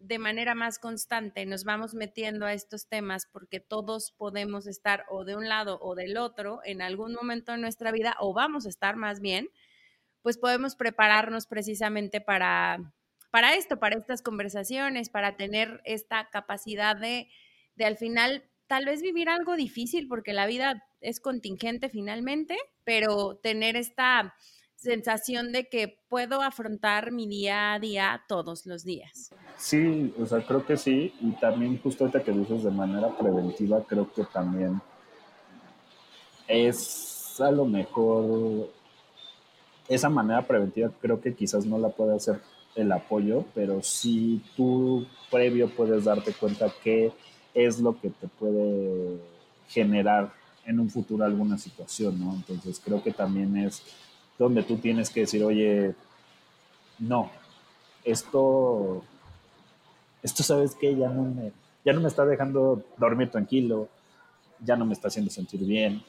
de 0.00 0.18
manera 0.18 0.54
más 0.54 0.78
constante 0.78 1.46
nos 1.46 1.64
vamos 1.64 1.94
metiendo 1.94 2.46
a 2.46 2.52
estos 2.52 2.88
temas 2.88 3.26
porque 3.30 3.60
todos 3.60 4.12
podemos 4.12 4.66
estar 4.66 5.04
o 5.08 5.24
de 5.24 5.36
un 5.36 5.48
lado 5.48 5.78
o 5.80 5.94
del 5.94 6.16
otro 6.16 6.60
en 6.64 6.82
algún 6.82 7.12
momento 7.12 7.52
de 7.52 7.58
nuestra 7.58 7.92
vida 7.92 8.16
o 8.18 8.34
vamos 8.34 8.66
a 8.66 8.70
estar 8.70 8.96
más 8.96 9.20
bien, 9.20 9.48
pues 10.22 10.38
podemos 10.38 10.74
prepararnos 10.74 11.46
precisamente 11.46 12.20
para, 12.20 12.92
para 13.30 13.54
esto, 13.54 13.78
para 13.78 13.96
estas 13.96 14.22
conversaciones, 14.22 15.08
para 15.08 15.36
tener 15.36 15.80
esta 15.84 16.28
capacidad 16.30 16.96
de 16.96 17.28
de 17.80 17.86
al 17.86 17.96
final 17.96 18.44
tal 18.66 18.84
vez 18.84 19.00
vivir 19.02 19.28
algo 19.28 19.56
difícil 19.56 20.06
porque 20.06 20.34
la 20.34 20.46
vida 20.46 20.86
es 21.00 21.18
contingente 21.18 21.88
finalmente, 21.88 22.56
pero 22.84 23.36
tener 23.42 23.74
esta 23.74 24.34
sensación 24.80 25.52
de 25.52 25.68
que 25.68 26.00
puedo 26.08 26.40
afrontar 26.40 27.12
mi 27.12 27.28
día 27.28 27.74
a 27.74 27.78
día 27.78 28.22
todos 28.26 28.64
los 28.64 28.82
días. 28.82 29.30
Sí, 29.58 30.14
o 30.18 30.24
sea, 30.24 30.44
creo 30.46 30.64
que 30.64 30.76
sí, 30.76 31.12
y 31.20 31.32
también 31.32 31.78
justo 31.82 32.04
ahorita 32.04 32.24
que 32.24 32.32
dices 32.32 32.64
de 32.64 32.70
manera 32.70 33.16
preventiva, 33.16 33.84
creo 33.86 34.10
que 34.10 34.24
también 34.24 34.80
es 36.48 37.38
a 37.40 37.50
lo 37.50 37.64
mejor 37.66 38.70
esa 39.88 40.08
manera 40.08 40.46
preventiva 40.46 40.90
creo 41.00 41.20
que 41.20 41.34
quizás 41.34 41.66
no 41.66 41.78
la 41.78 41.90
puede 41.90 42.16
hacer 42.16 42.40
el 42.74 42.90
apoyo, 42.92 43.44
pero 43.54 43.82
sí 43.82 44.42
tú 44.56 45.06
previo 45.30 45.68
puedes 45.68 46.04
darte 46.04 46.32
cuenta 46.32 46.72
que 46.82 47.12
es 47.52 47.80
lo 47.80 48.00
que 48.00 48.10
te 48.10 48.28
puede 48.28 49.20
generar 49.68 50.32
en 50.64 50.80
un 50.80 50.88
futuro 50.88 51.24
alguna 51.24 51.58
situación, 51.58 52.18
¿no? 52.18 52.34
Entonces 52.34 52.80
creo 52.82 53.02
que 53.02 53.12
también 53.12 53.56
es 53.56 53.82
donde 54.40 54.62
tú 54.62 54.78
tienes 54.78 55.10
que 55.10 55.20
decir, 55.20 55.44
oye, 55.44 55.94
no, 56.98 57.30
esto, 58.04 59.04
esto 60.22 60.42
sabes 60.42 60.74
que 60.74 60.96
ya 60.96 61.10
no 61.10 61.24
me, 61.24 61.52
ya 61.84 61.92
no 61.92 62.00
me 62.00 62.08
está 62.08 62.24
dejando 62.24 62.82
dormir 62.96 63.30
tranquilo, 63.30 63.90
ya 64.64 64.76
no 64.76 64.86
me 64.86 64.94
está 64.94 65.08
haciendo 65.08 65.30
sentir 65.30 65.60
bien, 65.60 66.02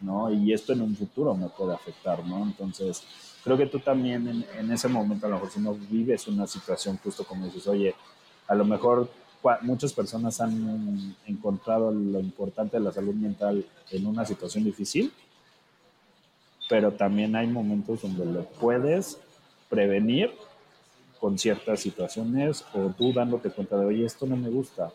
¿no? 0.00 0.32
Y 0.32 0.54
esto 0.54 0.72
en 0.72 0.80
un 0.80 0.96
futuro 0.96 1.34
me 1.34 1.50
puede 1.50 1.74
afectar, 1.74 2.24
¿no? 2.24 2.42
Entonces, 2.44 3.02
creo 3.44 3.58
que 3.58 3.66
tú 3.66 3.78
también 3.80 4.28
en, 4.28 4.46
en 4.58 4.72
ese 4.72 4.88
momento, 4.88 5.26
a 5.26 5.28
lo 5.28 5.34
mejor 5.36 5.50
si 5.50 5.60
no 5.60 5.74
vives 5.74 6.26
una 6.26 6.46
situación 6.46 6.98
justo 7.04 7.24
como 7.24 7.44
dices, 7.44 7.66
oye, 7.66 7.94
a 8.48 8.54
lo 8.54 8.64
mejor 8.64 9.10
muchas 9.60 9.92
personas 9.92 10.40
han 10.40 11.14
encontrado 11.26 11.92
lo 11.92 12.18
importante 12.18 12.78
de 12.78 12.84
la 12.84 12.92
salud 12.92 13.14
mental 13.14 13.62
en 13.90 14.06
una 14.06 14.24
situación 14.24 14.64
difícil, 14.64 15.12
pero 16.68 16.92
también 16.92 17.36
hay 17.36 17.46
momentos 17.46 18.02
donde 18.02 18.24
lo 18.24 18.44
puedes 18.44 19.18
prevenir 19.68 20.30
con 21.20 21.38
ciertas 21.38 21.80
situaciones 21.80 22.64
o 22.74 22.90
tú 22.90 23.12
dándote 23.12 23.50
cuenta 23.50 23.76
de, 23.78 23.86
oye, 23.86 24.04
esto 24.04 24.26
no 24.26 24.36
me 24.36 24.48
gusta, 24.50 24.90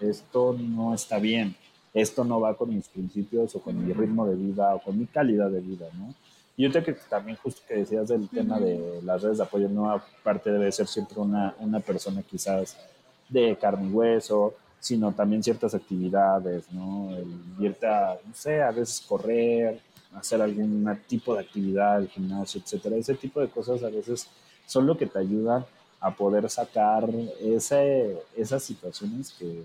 esto 0.00 0.56
no 0.58 0.94
está 0.94 1.18
bien, 1.18 1.54
esto 1.92 2.24
no 2.24 2.40
va 2.40 2.56
con 2.56 2.74
mis 2.74 2.88
principios 2.88 3.54
o 3.54 3.60
con 3.60 3.86
mi 3.86 3.92
ritmo 3.92 4.26
de 4.26 4.36
vida 4.36 4.74
o 4.74 4.80
con 4.80 4.98
mi 4.98 5.06
calidad 5.06 5.50
de 5.50 5.60
vida, 5.60 5.86
¿no? 5.94 6.14
Y 6.56 6.62
yo 6.62 6.70
creo 6.70 6.84
que 6.84 6.94
también 7.10 7.36
justo 7.42 7.60
que 7.68 7.74
decías 7.74 8.08
del 8.08 8.28
tema 8.28 8.58
de 8.58 9.00
las 9.02 9.20
redes 9.20 9.36
de 9.38 9.44
apoyo, 9.44 9.68
no 9.68 9.90
aparte 9.90 10.50
debe 10.50 10.72
ser 10.72 10.86
siempre 10.86 11.20
una, 11.20 11.54
una 11.58 11.80
persona 11.80 12.22
quizás 12.22 12.76
de 13.28 13.56
carne 13.56 13.88
y 13.88 13.92
hueso, 13.92 14.54
sino 14.80 15.12
también 15.12 15.42
ciertas 15.42 15.74
actividades, 15.74 16.70
¿no? 16.72 17.14
El 17.14 17.26
irte 17.58 17.86
a, 17.86 18.18
no 18.24 18.34
sé, 18.34 18.62
a 18.62 18.70
veces 18.70 19.04
correr, 19.06 19.80
hacer 20.16 20.40
algún 20.40 20.98
tipo 21.06 21.34
de 21.34 21.40
actividad, 21.40 21.98
el 22.00 22.08
gimnasio, 22.08 22.60
etcétera. 22.60 22.96
Ese 22.96 23.14
tipo 23.14 23.40
de 23.40 23.48
cosas 23.48 23.82
a 23.82 23.90
veces 23.90 24.28
son 24.66 24.86
lo 24.86 24.96
que 24.96 25.06
te 25.06 25.18
ayudan 25.18 25.64
a 26.00 26.14
poder 26.14 26.48
sacar 26.50 27.08
ese, 27.40 28.22
esas 28.36 28.62
situaciones 28.62 29.32
que, 29.32 29.64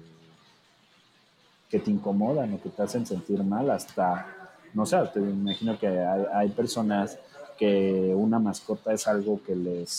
que 1.70 1.80
te 1.80 1.92
incomodan 1.92 2.54
o 2.54 2.62
que 2.62 2.70
te 2.70 2.82
hacen 2.82 3.06
sentir 3.06 3.44
mal 3.44 3.70
hasta, 3.70 4.28
no 4.74 4.86
sé, 4.86 4.98
te 5.14 5.20
imagino 5.20 5.78
que 5.78 5.88
hay, 5.88 6.26
hay 6.34 6.50
personas 6.50 7.18
que 7.58 8.14
una 8.16 8.40
mascota 8.40 8.94
es 8.94 9.08
algo 9.08 9.42
que 9.44 9.56
les 9.56 9.90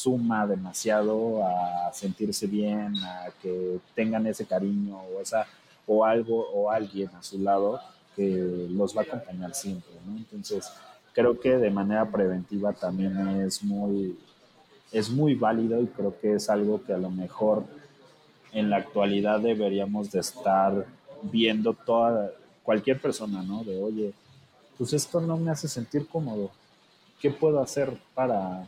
suma 0.00 0.46
demasiado 0.46 1.44
a 1.44 1.92
sentirse 1.92 2.46
bien, 2.46 2.96
a 2.98 3.30
que 3.42 3.80
tengan 3.94 4.26
ese 4.26 4.46
cariño 4.46 4.98
o, 4.98 5.20
esa, 5.20 5.46
o 5.86 6.04
algo 6.04 6.48
o 6.52 6.70
alguien 6.70 7.10
a 7.14 7.22
su 7.22 7.38
lado 7.38 7.80
los 8.70 8.96
va 8.96 9.02
a 9.02 9.04
acompañar 9.04 9.54
siempre. 9.54 9.90
Entonces, 10.16 10.70
creo 11.12 11.38
que 11.38 11.56
de 11.56 11.70
manera 11.70 12.10
preventiva 12.10 12.72
también 12.72 13.16
es 13.40 13.62
muy, 13.62 14.18
es 14.92 15.10
muy 15.10 15.34
válido 15.34 15.82
y 15.82 15.86
creo 15.86 16.18
que 16.20 16.34
es 16.34 16.50
algo 16.50 16.82
que 16.82 16.92
a 16.92 16.98
lo 16.98 17.10
mejor 17.10 17.64
en 18.52 18.70
la 18.70 18.76
actualidad 18.76 19.40
deberíamos 19.40 20.10
de 20.10 20.20
estar 20.20 20.86
viendo 21.22 21.74
toda 21.74 22.32
cualquier 22.62 23.00
persona, 23.00 23.42
¿no? 23.42 23.64
De, 23.64 23.82
oye, 23.82 24.12
pues 24.76 24.92
esto 24.92 25.20
no 25.20 25.36
me 25.36 25.50
hace 25.50 25.68
sentir 25.68 26.06
cómodo. 26.06 26.50
¿Qué 27.20 27.30
puedo 27.30 27.60
hacer 27.60 27.98
para 28.14 28.66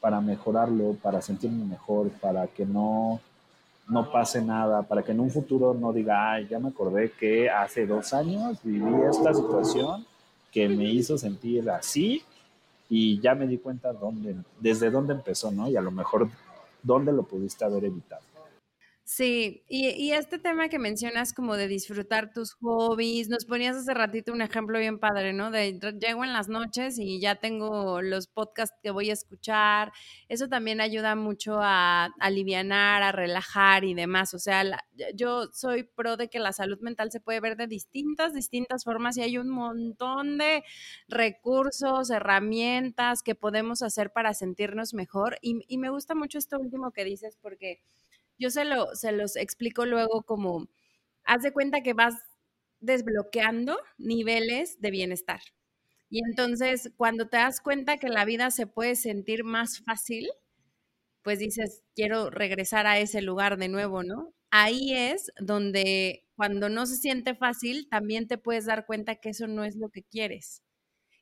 para 0.00 0.20
mejorarlo, 0.20 0.94
para 0.94 1.20
sentirme 1.20 1.64
mejor, 1.64 2.10
para 2.10 2.46
que 2.46 2.64
no, 2.64 3.20
no 3.88 4.10
pase 4.10 4.40
nada, 4.40 4.82
para 4.82 5.02
que 5.02 5.12
en 5.12 5.20
un 5.20 5.30
futuro 5.30 5.74
no 5.74 5.92
diga, 5.92 6.32
ay, 6.32 6.46
ya 6.48 6.58
me 6.58 6.68
acordé 6.68 7.10
que 7.12 7.50
hace 7.50 7.86
dos 7.86 8.12
años 8.12 8.58
viví 8.62 8.92
esta 9.10 9.34
situación 9.34 10.06
que 10.52 10.68
me 10.68 10.84
hizo 10.84 11.18
sentir 11.18 11.68
así 11.70 12.22
y 12.88 13.20
ya 13.20 13.34
me 13.34 13.46
di 13.46 13.58
cuenta 13.58 13.92
dónde, 13.92 14.36
desde 14.58 14.90
dónde 14.90 15.14
empezó, 15.14 15.50
¿no? 15.50 15.68
Y 15.68 15.76
a 15.76 15.80
lo 15.80 15.90
mejor 15.90 16.28
dónde 16.82 17.12
lo 17.12 17.22
pudiste 17.22 17.64
haber 17.64 17.84
evitado. 17.84 18.22
Sí, 19.12 19.64
y, 19.68 20.12
este 20.12 20.38
tema 20.38 20.68
que 20.68 20.78
mencionas 20.78 21.32
como 21.32 21.56
de 21.56 21.66
disfrutar 21.66 22.32
tus 22.32 22.54
hobbies, 22.54 23.28
nos 23.28 23.44
ponías 23.44 23.74
hace 23.76 23.92
ratito 23.92 24.32
un 24.32 24.40
ejemplo 24.40 24.78
bien 24.78 25.00
padre, 25.00 25.32
¿no? 25.32 25.50
De 25.50 25.80
llego 26.00 26.22
en 26.22 26.32
las 26.32 26.48
noches 26.48 26.96
y 26.96 27.20
ya 27.20 27.34
tengo 27.34 28.02
los 28.02 28.28
podcasts 28.28 28.78
que 28.80 28.92
voy 28.92 29.10
a 29.10 29.14
escuchar. 29.14 29.90
Eso 30.28 30.46
también 30.48 30.80
ayuda 30.80 31.16
mucho 31.16 31.58
a, 31.60 32.04
a 32.04 32.10
alivianar, 32.20 33.02
a 33.02 33.10
relajar 33.10 33.82
y 33.82 33.94
demás. 33.94 34.32
O 34.32 34.38
sea, 34.38 34.62
yo 35.16 35.48
soy 35.52 35.82
pro 35.82 36.16
de 36.16 36.28
que 36.28 36.38
la 36.38 36.52
salud 36.52 36.78
mental 36.80 37.10
se 37.10 37.18
puede 37.20 37.40
ver 37.40 37.56
de 37.56 37.66
distintas, 37.66 38.32
distintas 38.32 38.84
formas 38.84 39.16
y 39.16 39.22
hay 39.22 39.38
un 39.38 39.48
montón 39.50 40.38
de 40.38 40.62
recursos, 41.08 42.10
herramientas 42.10 43.22
que 43.24 43.34
podemos 43.34 43.82
hacer 43.82 44.12
para 44.12 44.34
sentirnos 44.34 44.94
mejor. 44.94 45.36
Y, 45.42 45.64
y 45.66 45.78
me 45.78 45.90
gusta 45.90 46.14
mucho 46.14 46.38
esto 46.38 46.60
último 46.60 46.92
que 46.92 47.04
dices 47.04 47.36
porque 47.42 47.80
yo 48.40 48.50
se, 48.50 48.64
lo, 48.64 48.94
se 48.96 49.12
los 49.12 49.36
explico 49.36 49.86
luego 49.86 50.24
como, 50.24 50.68
haz 51.24 51.42
de 51.42 51.52
cuenta 51.52 51.82
que 51.82 51.94
vas 51.94 52.14
desbloqueando 52.80 53.78
niveles 53.98 54.80
de 54.80 54.90
bienestar. 54.90 55.40
Y 56.10 56.20
entonces, 56.28 56.92
cuando 56.96 57.28
te 57.28 57.36
das 57.36 57.60
cuenta 57.60 57.98
que 57.98 58.08
la 58.08 58.24
vida 58.24 58.50
se 58.50 58.66
puede 58.66 58.96
sentir 58.96 59.44
más 59.44 59.80
fácil, 59.80 60.28
pues 61.22 61.38
dices, 61.38 61.82
quiero 61.94 62.30
regresar 62.30 62.86
a 62.86 62.98
ese 62.98 63.22
lugar 63.22 63.58
de 63.58 63.68
nuevo, 63.68 64.02
¿no? 64.02 64.34
Ahí 64.50 64.94
es 64.94 65.30
donde 65.40 66.24
cuando 66.34 66.68
no 66.68 66.86
se 66.86 66.96
siente 66.96 67.34
fácil, 67.34 67.88
también 67.90 68.26
te 68.26 68.38
puedes 68.38 68.66
dar 68.66 68.86
cuenta 68.86 69.16
que 69.16 69.30
eso 69.30 69.46
no 69.46 69.64
es 69.64 69.76
lo 69.76 69.90
que 69.90 70.02
quieres, 70.02 70.62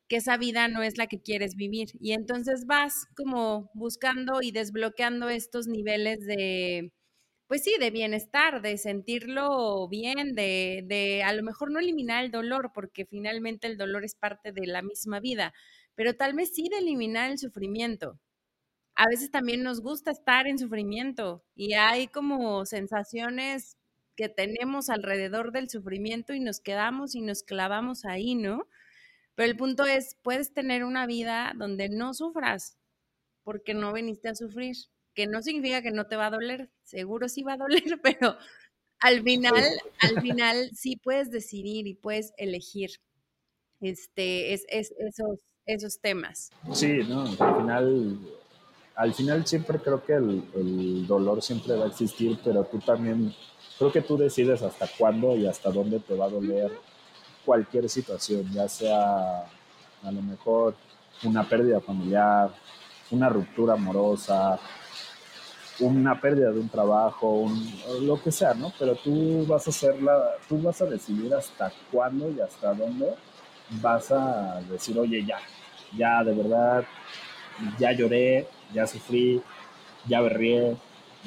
que 0.09 0.17
esa 0.17 0.37
vida 0.39 0.69
no 0.69 0.83
es 0.83 0.99
la 0.99 1.09
que 1.09 1.23
quieres 1.23 1.57
vivir. 1.57 1.91
Y 2.01 2.13
entonces 2.13 2.67
vas 2.67 3.07
como 3.17 3.71
buscando 3.75 4.43
y 4.43 4.53
desbloqueando 4.53 5.29
estos 5.31 5.69
niveles 5.69 6.27
de, 6.27 6.93
pues 7.49 7.65
sí, 7.65 7.75
de 7.81 7.91
bienestar, 7.91 8.63
de 8.63 8.79
sentirlo 8.79 9.89
bien, 9.89 10.35
de, 10.35 10.83
de 10.87 11.23
a 11.23 11.33
lo 11.33 11.43
mejor 11.43 11.71
no 11.73 11.81
eliminar 11.81 12.25
el 12.25 12.31
dolor, 12.31 12.73
porque 12.75 13.07
finalmente 13.07 13.67
el 13.67 13.79
dolor 13.79 14.05
es 14.05 14.15
parte 14.15 14.53
de 14.53 14.67
la 14.67 14.83
misma 14.83 15.19
vida, 15.21 15.55
pero 15.95 16.15
tal 16.15 16.35
vez 16.35 16.55
sí 16.55 16.69
de 16.71 16.79
eliminar 16.79 17.31
el 17.31 17.39
sufrimiento. 17.39 18.21
A 18.97 19.07
veces 19.09 19.31
también 19.31 19.63
nos 19.63 19.81
gusta 19.81 20.11
estar 20.11 20.47
en 20.47 20.59
sufrimiento 20.59 21.45
y 21.55 21.75
hay 21.75 22.09
como 22.09 22.67
sensaciones 22.67 23.77
que 24.17 24.29
tenemos 24.29 24.91
alrededor 24.91 25.53
del 25.53 25.71
sufrimiento 25.71 26.35
y 26.35 26.41
nos 26.41 26.61
quedamos 26.61 27.15
y 27.15 27.23
nos 27.23 27.45
clavamos 27.45 28.05
ahí, 28.05 28.35
¿no? 28.35 28.69
Pero 29.37 29.51
el 29.51 29.57
punto 29.57 29.87
es, 29.87 30.17
puedes 30.23 30.53
tener 30.53 30.85
una 30.85 31.07
vida 31.07 31.53
donde 31.57 31.89
no 31.89 32.15
sufras 32.15 32.79
porque 33.45 33.75
no 33.75 33.93
viniste 33.93 34.29
a 34.29 34.35
sufrir 34.35 34.77
que 35.19 35.27
no 35.27 35.43
significa 35.43 35.83
que 35.83 35.91
no 35.91 36.07
te 36.07 36.15
va 36.15 36.27
a 36.27 36.31
doler, 36.31 36.71
seguro 36.85 37.29
sí 37.29 37.43
va 37.43 37.55
a 37.55 37.57
doler, 37.57 37.83
pero 38.05 38.37
al 39.01 39.21
final, 39.25 39.65
al 39.99 40.21
final 40.23 40.71
sí 40.77 40.97
puedes 40.97 41.33
decidir 41.33 41.89
y 41.89 41.95
puedes 41.95 42.33
elegir 42.37 42.91
este, 43.81 44.53
es, 44.53 44.65
esos, 44.71 45.41
esos 45.67 46.01
temas. 46.01 46.51
Sí, 46.73 47.01
no, 47.09 47.23
al 47.23 47.57
final, 47.57 48.19
al 48.95 49.13
final 49.13 49.45
siempre 49.45 49.81
creo 49.81 50.05
que 50.05 50.13
el, 50.13 50.45
el 50.55 51.07
dolor 51.09 51.43
siempre 51.43 51.75
va 51.75 51.87
a 51.87 51.89
existir, 51.89 52.39
pero 52.45 52.63
tú 52.63 52.79
también, 52.79 53.35
creo 53.77 53.91
que 53.91 54.03
tú 54.03 54.17
decides 54.17 54.63
hasta 54.63 54.87
cuándo 54.97 55.37
y 55.37 55.49
hasta 55.49 55.73
dónde 55.73 55.99
te 55.99 56.15
va 56.15 56.27
a 56.27 56.31
doler 56.31 56.71
cualquier 57.45 57.89
situación, 57.89 58.49
ya 58.53 58.69
sea 58.69 59.41
a 60.05 60.13
lo 60.13 60.23
mejor 60.23 60.77
una 61.25 61.43
pérdida 61.49 61.81
familiar, 61.81 62.53
una 63.11 63.29
ruptura 63.29 63.75
amorosa, 63.75 64.61
una 65.81 66.21
pérdida 66.21 66.51
de 66.51 66.61
un 66.61 66.69
trabajo, 66.69 67.47
lo 68.03 68.21
que 68.23 68.33
sea, 68.33 68.55
¿no? 68.55 68.73
Pero 68.79 68.97
tú 68.97 69.47
vas 69.47 69.67
a 69.67 69.71
hacerla, 69.71 70.37
tú 70.49 70.61
vas 70.61 70.81
a 70.83 70.87
decidir 70.87 71.33
hasta 71.35 71.73
cuándo 71.93 72.31
y 72.31 72.41
hasta 72.41 72.75
dónde 72.75 73.15
vas 73.81 74.11
a 74.11 74.61
decir, 74.71 74.99
oye, 74.99 75.25
ya, 75.25 75.39
ya 75.97 76.25
de 76.25 76.35
verdad, 76.35 76.85
ya 77.79 77.93
lloré, 77.93 78.47
ya 78.73 78.87
sufrí, 78.87 79.43
ya 80.07 80.21
berrié, 80.21 80.77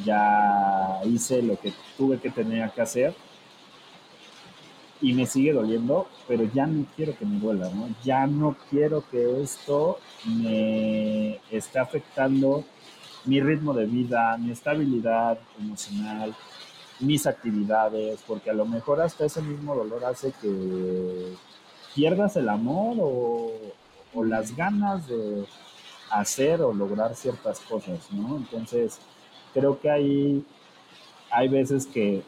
ya 0.04 1.00
hice 1.06 1.42
lo 1.42 1.60
que 1.60 1.74
tuve 1.98 2.20
que 2.20 2.30
tener 2.30 2.70
que 2.72 2.82
hacer 2.82 3.16
y 5.02 5.14
me 5.14 5.26
sigue 5.26 5.52
doliendo, 5.52 6.08
pero 6.28 6.44
ya 6.54 6.68
no 6.68 6.86
quiero 6.96 7.18
que 7.18 7.26
me 7.26 7.40
duela, 7.40 7.70
¿no? 7.74 7.90
Ya 8.04 8.28
no 8.28 8.56
quiero 8.70 9.04
que 9.10 9.42
esto 9.42 10.00
me 10.26 11.40
esté 11.50 11.80
afectando 11.80 12.64
mi 13.26 13.40
ritmo 13.40 13.74
de 13.74 13.86
vida, 13.86 14.38
mi 14.38 14.52
estabilidad 14.52 15.38
emocional, 15.60 16.36
mis 17.00 17.26
actividades, 17.28 18.22
porque 18.28 18.50
a 18.50 18.54
lo 18.54 18.66
mejor 18.66 19.02
hasta 19.02 19.26
ese 19.26 19.42
mismo 19.42 19.76
dolor 19.76 20.06
hace 20.06 20.34
que 20.42 21.36
pierdas 21.96 22.36
el 22.38 22.50
amor 22.50 22.98
o, 23.00 23.52
las 24.24 24.56
ganas 24.56 25.08
de 25.08 25.46
hacer 26.10 26.62
o 26.62 26.74
lograr 26.74 27.16
ciertas 27.16 27.60
cosas, 27.62 28.12
¿no? 28.12 28.36
Entonces, 28.36 29.00
creo 29.54 29.80
que 29.80 29.90
hay, 29.90 30.46
hay 31.30 31.48
veces 31.48 31.86
que 31.88 32.22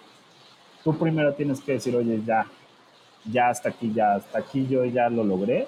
tú 0.84 0.98
primero 0.98 1.34
tienes 1.34 1.60
que 1.60 1.74
decir, 1.74 1.96
oye, 1.96 2.22
ya, 2.26 2.46
ya 3.30 3.50
hasta 3.50 3.70
aquí, 3.70 3.92
ya 3.94 4.16
hasta 4.16 4.40
aquí 4.40 4.66
yo 4.68 4.86
ya 4.86 5.10
lo 5.10 5.24
logré, 5.24 5.68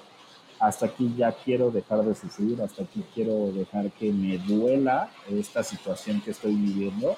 hasta 0.66 0.86
aquí 0.86 1.14
ya 1.16 1.30
quiero 1.32 1.70
dejar 1.70 2.02
de 2.02 2.14
sufrir, 2.14 2.60
hasta 2.60 2.82
aquí 2.82 3.04
quiero 3.14 3.52
dejar 3.52 3.90
que 3.92 4.12
me 4.12 4.36
duela 4.38 5.08
esta 5.30 5.62
situación 5.62 6.20
que 6.20 6.32
estoy 6.32 6.56
viviendo 6.56 7.16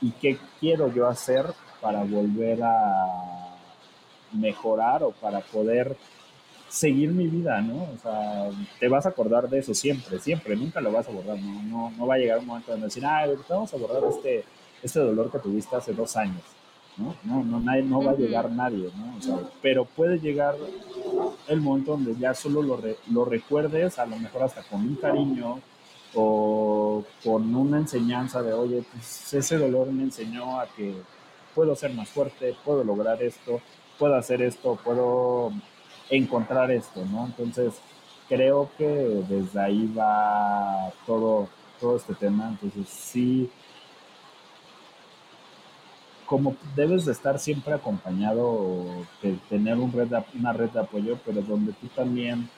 y 0.00 0.12
qué 0.12 0.38
quiero 0.60 0.92
yo 0.92 1.08
hacer 1.08 1.46
para 1.80 2.04
volver 2.04 2.62
a 2.62 3.56
mejorar 4.32 5.02
o 5.02 5.10
para 5.10 5.40
poder 5.40 5.96
seguir 6.68 7.10
mi 7.10 7.26
vida, 7.26 7.60
¿no? 7.60 7.88
O 7.92 7.98
sea, 8.00 8.48
te 8.78 8.86
vas 8.86 9.04
a 9.04 9.08
acordar 9.08 9.48
de 9.48 9.58
eso 9.58 9.74
siempre, 9.74 10.20
siempre, 10.20 10.54
nunca 10.54 10.80
lo 10.80 10.92
vas 10.92 11.08
a 11.08 11.10
borrar, 11.10 11.38
no, 11.40 11.62
no, 11.64 11.90
no 11.90 12.06
va 12.06 12.14
a 12.14 12.18
llegar 12.18 12.38
un 12.38 12.46
momento 12.46 12.70
donde 12.70 12.86
decir, 12.86 13.04
ah, 13.04 13.26
vamos 13.48 13.74
a 13.74 13.76
borrar 13.76 14.04
este, 14.08 14.44
este 14.80 15.00
dolor 15.00 15.32
que 15.32 15.40
tuviste 15.40 15.74
hace 15.74 15.92
dos 15.92 16.16
años. 16.16 16.42
¿No? 17.00 17.14
No, 17.24 17.42
no, 17.42 17.60
nadie, 17.60 17.82
no 17.82 18.02
va 18.02 18.12
a 18.12 18.16
llegar 18.16 18.50
nadie, 18.50 18.90
¿no? 18.96 19.40
pero 19.62 19.84
puede 19.84 20.18
llegar 20.18 20.54
el 21.48 21.60
momento 21.60 21.92
donde 21.92 22.14
ya 22.16 22.34
solo 22.34 22.62
lo, 22.62 22.80
lo 23.10 23.24
recuerdes, 23.24 23.98
a 23.98 24.06
lo 24.06 24.16
mejor 24.16 24.44
hasta 24.44 24.62
con 24.62 24.80
un 24.80 24.96
cariño 24.96 25.60
o 26.14 27.04
con 27.24 27.54
una 27.54 27.78
enseñanza 27.78 28.42
de, 28.42 28.52
oye, 28.52 28.84
pues 28.92 29.32
ese 29.34 29.56
dolor 29.56 29.90
me 29.92 30.04
enseñó 30.04 30.60
a 30.60 30.66
que 30.66 30.94
puedo 31.54 31.74
ser 31.74 31.92
más 31.94 32.08
fuerte, 32.08 32.54
puedo 32.64 32.84
lograr 32.84 33.22
esto, 33.22 33.60
puedo 33.98 34.14
hacer 34.16 34.42
esto, 34.42 34.78
puedo 34.82 35.52
encontrar 36.10 36.70
esto, 36.70 37.04
¿no? 37.04 37.26
Entonces, 37.26 37.74
creo 38.28 38.70
que 38.78 38.86
desde 38.86 39.60
ahí 39.60 39.92
va 39.96 40.92
todo, 41.06 41.48
todo 41.80 41.96
este 41.96 42.14
tema. 42.14 42.48
Entonces, 42.48 42.88
sí, 42.88 43.50
como 46.30 46.54
debes 46.76 47.06
de 47.06 47.12
estar 47.12 47.40
siempre 47.40 47.74
acompañado, 47.74 48.86
de 49.20 49.36
tener 49.48 49.76
un 49.78 49.90
red 49.90 50.12
una 50.38 50.52
red 50.52 50.70
de 50.70 50.78
apoyo, 50.78 51.18
pero 51.26 51.42
donde 51.42 51.72
tú 51.72 51.88
también, 51.88 52.48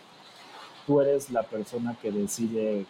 tú 0.87 1.01
eres 1.01 1.31
la 1.31 1.43
persona 1.43 1.97
que 2.03 2.13
decide 2.13 2.85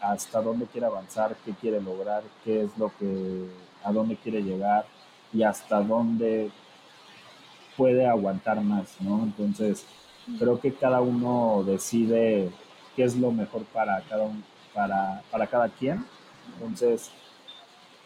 hasta 0.00 0.40
dónde 0.40 0.64
quiere 0.64 0.86
avanzar, 0.86 1.36
qué 1.44 1.52
quiere 1.52 1.82
lograr, 1.82 2.22
qué 2.44 2.62
es 2.62 2.78
lo 2.78 2.90
que, 2.98 3.46
a 3.84 3.92
dónde 3.92 4.16
quiere 4.16 4.42
llegar 4.42 4.86
y 5.34 5.42
hasta 5.42 5.82
dónde 5.82 6.50
puede 7.76 8.06
aguantar 8.06 8.58
más, 8.62 8.98
¿no? 9.00 9.24
Entonces, 9.24 9.84
creo 10.38 10.58
que 10.58 10.72
cada 10.72 11.02
uno 11.02 11.62
decide 11.66 12.50
qué 12.96 13.04
es 13.04 13.16
lo 13.16 13.32
mejor 13.32 13.64
para 13.64 14.00
cada, 14.08 14.30
para, 14.72 15.22
para 15.30 15.46
cada 15.46 15.68
quien. 15.68 16.06
Entonces, 16.54 17.10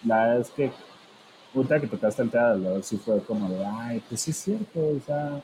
la 0.05 0.25
verdad 0.25 0.41
es 0.41 0.51
que 0.51 0.73
puta 1.57 1.81
que 1.81 1.87
tocaste 1.87 2.21
el 2.21 2.31
tema 2.31 2.55
sí 2.83 2.99
fue 2.99 3.19
como 3.23 3.49
de, 3.49 3.65
ay, 3.65 4.03
pues 4.07 4.21
sí 4.21 4.31
es 4.31 4.37
cierto, 4.37 4.79
o 4.79 5.01
sea, 5.07 5.43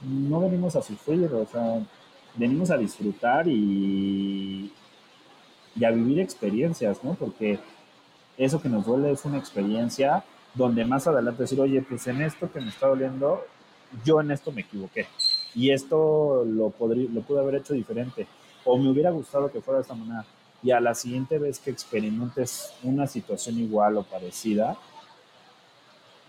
no 0.00 0.40
venimos 0.40 0.74
a 0.74 0.80
sufrir, 0.80 1.30
o 1.34 1.44
sea, 1.44 1.86
venimos 2.34 2.70
a 2.70 2.78
disfrutar 2.78 3.46
y, 3.46 4.72
y 5.76 5.84
a 5.84 5.90
vivir 5.90 6.18
experiencias, 6.18 7.04
¿no? 7.04 7.12
Porque 7.12 7.58
eso 8.38 8.62
que 8.62 8.70
nos 8.70 8.86
duele 8.86 9.12
es 9.12 9.22
una 9.26 9.36
experiencia 9.36 10.24
donde 10.54 10.82
más 10.86 11.06
adelante 11.06 11.42
decir, 11.42 11.60
oye, 11.60 11.82
pues 11.82 12.06
en 12.06 12.22
esto 12.22 12.50
que 12.50 12.60
me 12.62 12.70
está 12.70 12.86
doliendo, 12.86 13.44
yo 14.02 14.18
en 14.22 14.30
esto 14.30 14.52
me 14.52 14.62
equivoqué. 14.62 15.08
Y 15.54 15.72
esto 15.72 16.42
lo, 16.46 16.70
podría, 16.70 17.06
lo 17.10 17.20
pude 17.20 17.40
haber 17.40 17.56
hecho 17.56 17.74
diferente. 17.74 18.26
O 18.64 18.78
me 18.78 18.88
hubiera 18.88 19.10
gustado 19.10 19.52
que 19.52 19.60
fuera 19.60 19.80
de 19.80 19.82
esta 19.82 19.94
manera. 19.94 20.24
Y 20.62 20.70
a 20.70 20.80
la 20.80 20.94
siguiente 20.94 21.38
vez 21.38 21.58
que 21.58 21.70
experimentes 21.70 22.72
una 22.82 23.06
situación 23.06 23.58
igual 23.58 23.98
o 23.98 24.04
parecida, 24.04 24.78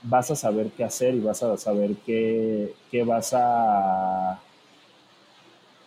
vas 0.03 0.31
a 0.31 0.35
saber 0.35 0.71
qué 0.71 0.83
hacer 0.83 1.15
y 1.15 1.19
vas 1.19 1.43
a 1.43 1.57
saber 1.57 1.95
qué, 2.05 2.73
qué 2.89 3.03
vas 3.03 3.33
a 3.33 4.41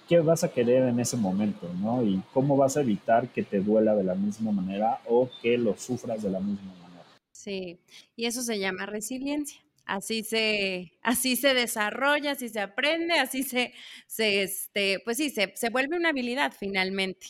qué 0.09 0.21
vas 0.21 0.45
a 0.45 0.53
querer 0.53 0.89
en 0.89 1.01
ese 1.01 1.17
momento, 1.17 1.69
¿no? 1.81 2.03
Y 2.03 2.23
cómo 2.33 2.57
vas 2.57 2.77
a 2.77 2.83
evitar 2.83 3.29
que 3.29 3.43
te 3.43 3.61
duela 3.61 3.95
de 3.95 4.05
la 4.05 4.15
misma 4.15 4.53
manera 4.53 5.01
o 5.07 5.31
que 5.43 5.57
lo 5.59 5.77
sufras 5.77 6.23
de 6.23 6.31
la 6.31 6.41
misma 6.41 6.75
manera. 6.75 7.05
Sí, 7.33 7.81
y 8.17 8.27
eso 8.27 8.43
se 8.43 8.59
llama 8.59 8.87
resiliencia. 8.87 9.61
Así 9.87 10.23
se, 10.25 10.93
así 11.03 11.37
se 11.37 11.53
desarrolla, 11.53 12.33
así 12.33 12.49
se 12.49 12.61
aprende, 12.61 13.15
así 13.19 13.43
se, 13.43 13.73
se 14.07 14.43
este, 14.43 15.01
pues 15.05 15.19
sí, 15.19 15.31
se, 15.31 15.53
se 15.57 15.69
vuelve 15.71 15.97
una 15.97 16.11
habilidad 16.11 16.53
finalmente. 16.59 17.29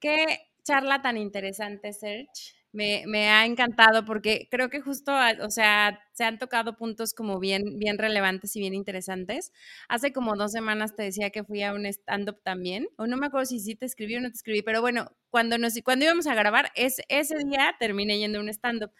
Qué 0.00 0.50
charla 0.64 1.00
tan 1.00 1.16
interesante, 1.16 1.92
Serge. 1.92 2.54
Me, 2.72 3.04
ha 3.28 3.44
encantado 3.44 4.06
porque 4.06 4.48
creo 4.50 4.70
que 4.70 4.80
justo, 4.80 5.12
o 5.42 5.50
sea, 5.50 6.00
se 6.14 6.24
han 6.24 6.38
tocado 6.38 6.74
puntos 6.76 7.12
como 7.12 7.38
bien, 7.38 7.78
bien 7.78 7.98
relevantes 7.98 8.56
y 8.56 8.60
bien 8.60 8.72
interesantes. 8.72 9.52
Hace 9.88 10.12
como 10.12 10.36
dos 10.36 10.52
semanas 10.52 10.96
te 10.96 11.02
decía 11.02 11.28
que 11.30 11.44
fui 11.44 11.62
a 11.62 11.74
un 11.74 11.84
stand-up 11.84 12.40
también, 12.42 12.88
o 12.96 13.06
no 13.06 13.18
me 13.18 13.26
acuerdo 13.26 13.44
si 13.44 13.60
sí 13.60 13.74
te 13.74 13.84
escribí 13.84 14.16
o 14.16 14.20
no 14.22 14.30
te 14.30 14.36
escribí, 14.36 14.62
pero 14.62 14.80
bueno, 14.80 15.12
cuando, 15.28 15.58
nos, 15.58 15.74
cuando 15.84 16.06
íbamos 16.06 16.26
a 16.26 16.34
grabar, 16.34 16.72
es, 16.74 17.02
ese 17.08 17.36
día 17.44 17.74
terminé 17.78 18.18
yendo 18.18 18.38
a 18.38 18.42
un 18.42 18.48
stand-up. 18.48 18.92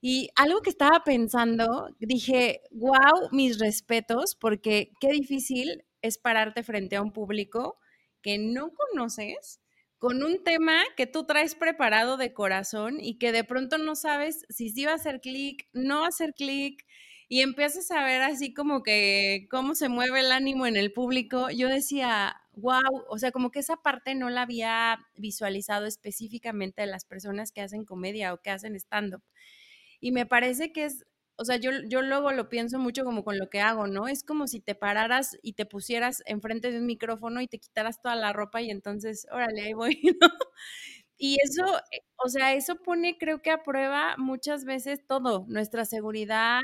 Y 0.00 0.30
algo 0.36 0.60
que 0.60 0.70
estaba 0.70 1.02
pensando, 1.04 1.88
dije, 2.00 2.62
wow, 2.72 3.30
mis 3.30 3.58
respetos, 3.58 4.34
porque 4.34 4.90
qué 5.00 5.08
difícil 5.12 5.84
es 6.02 6.18
pararte 6.18 6.62
frente 6.62 6.96
a 6.96 7.02
un 7.02 7.12
público 7.12 7.78
que 8.20 8.38
no 8.38 8.72
conoces 8.74 9.60
con 10.04 10.22
un 10.22 10.44
tema 10.44 10.82
que 10.98 11.06
tú 11.06 11.24
traes 11.24 11.54
preparado 11.54 12.18
de 12.18 12.34
corazón 12.34 12.98
y 13.00 13.16
que 13.16 13.32
de 13.32 13.42
pronto 13.42 13.78
no 13.78 13.94
sabes 13.94 14.44
si 14.50 14.68
sí 14.68 14.84
va 14.84 14.92
a 14.92 14.96
hacer 14.96 15.22
clic, 15.22 15.66
no 15.72 16.04
a 16.04 16.08
hacer 16.08 16.34
clic, 16.34 16.84
y 17.26 17.40
empiezas 17.40 17.90
a 17.90 18.04
ver 18.04 18.20
así 18.20 18.52
como 18.52 18.82
que 18.82 19.46
cómo 19.50 19.74
se 19.74 19.88
mueve 19.88 20.20
el 20.20 20.30
ánimo 20.30 20.66
en 20.66 20.76
el 20.76 20.92
público, 20.92 21.48
yo 21.48 21.70
decía, 21.70 22.36
wow, 22.52 22.82
o 23.08 23.18
sea, 23.18 23.32
como 23.32 23.50
que 23.50 23.60
esa 23.60 23.76
parte 23.78 24.14
no 24.14 24.28
la 24.28 24.42
había 24.42 24.98
visualizado 25.16 25.86
específicamente 25.86 26.82
de 26.82 26.88
las 26.88 27.06
personas 27.06 27.50
que 27.50 27.62
hacen 27.62 27.86
comedia 27.86 28.34
o 28.34 28.42
que 28.42 28.50
hacen 28.50 28.76
stand-up. 28.76 29.22
Y 30.00 30.12
me 30.12 30.26
parece 30.26 30.70
que 30.70 30.84
es 30.84 31.06
o 31.36 31.44
sea, 31.44 31.56
yo, 31.56 31.70
yo 31.88 32.02
luego 32.02 32.32
lo 32.32 32.48
pienso 32.48 32.78
mucho 32.78 33.04
como 33.04 33.24
con 33.24 33.38
lo 33.38 33.48
que 33.50 33.60
hago, 33.60 33.86
¿no? 33.88 34.08
Es 34.08 34.22
como 34.24 34.46
si 34.46 34.60
te 34.60 34.74
pararas 34.74 35.36
y 35.42 35.54
te 35.54 35.66
pusieras 35.66 36.22
enfrente 36.26 36.70
de 36.72 36.78
un 36.78 36.86
micrófono 36.86 37.40
y 37.40 37.48
te 37.48 37.58
quitaras 37.58 38.00
toda 38.02 38.14
la 38.16 38.32
ropa 38.32 38.62
y 38.62 38.70
entonces, 38.70 39.26
órale, 39.32 39.62
ahí 39.62 39.72
voy, 39.74 40.00
¿no? 40.20 40.28
Y 41.16 41.36
eso, 41.44 41.64
eh, 41.92 42.00
o 42.24 42.28
sea, 42.28 42.54
eso 42.54 42.76
pone 42.76 43.16
creo 43.18 43.40
que 43.42 43.50
a 43.50 43.62
prueba 43.62 44.16
muchas 44.18 44.64
veces 44.64 45.06
todo, 45.06 45.44
nuestra 45.48 45.84
seguridad, 45.84 46.60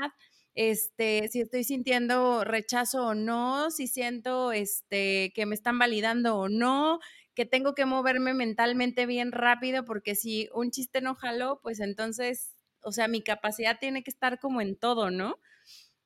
este, 0.55 1.29
si 1.29 1.41
estoy 1.41 1.63
sintiendo 1.63 2.43
rechazo 2.43 3.07
o 3.07 3.13
no, 3.15 3.71
si 3.71 3.87
siento 3.87 4.51
este, 4.51 5.31
que 5.35 5.45
me 5.45 5.55
están 5.55 5.79
validando 5.79 6.37
o 6.37 6.49
no, 6.49 6.99
que 7.35 7.45
tengo 7.45 7.73
que 7.75 7.85
moverme 7.85 8.33
mentalmente 8.33 9.05
bien 9.05 9.31
rápido 9.31 9.85
porque 9.85 10.15
si 10.15 10.49
un 10.53 10.71
chiste 10.71 10.99
no 11.01 11.15
jaló, 11.15 11.61
pues 11.63 11.79
entonces 11.79 12.53
o 12.83 12.91
sea, 12.91 13.07
mi 13.07 13.21
capacidad 13.21 13.79
tiene 13.79 14.03
que 14.03 14.11
estar 14.11 14.39
como 14.39 14.61
en 14.61 14.75
todo, 14.75 15.11
¿no? 15.11 15.39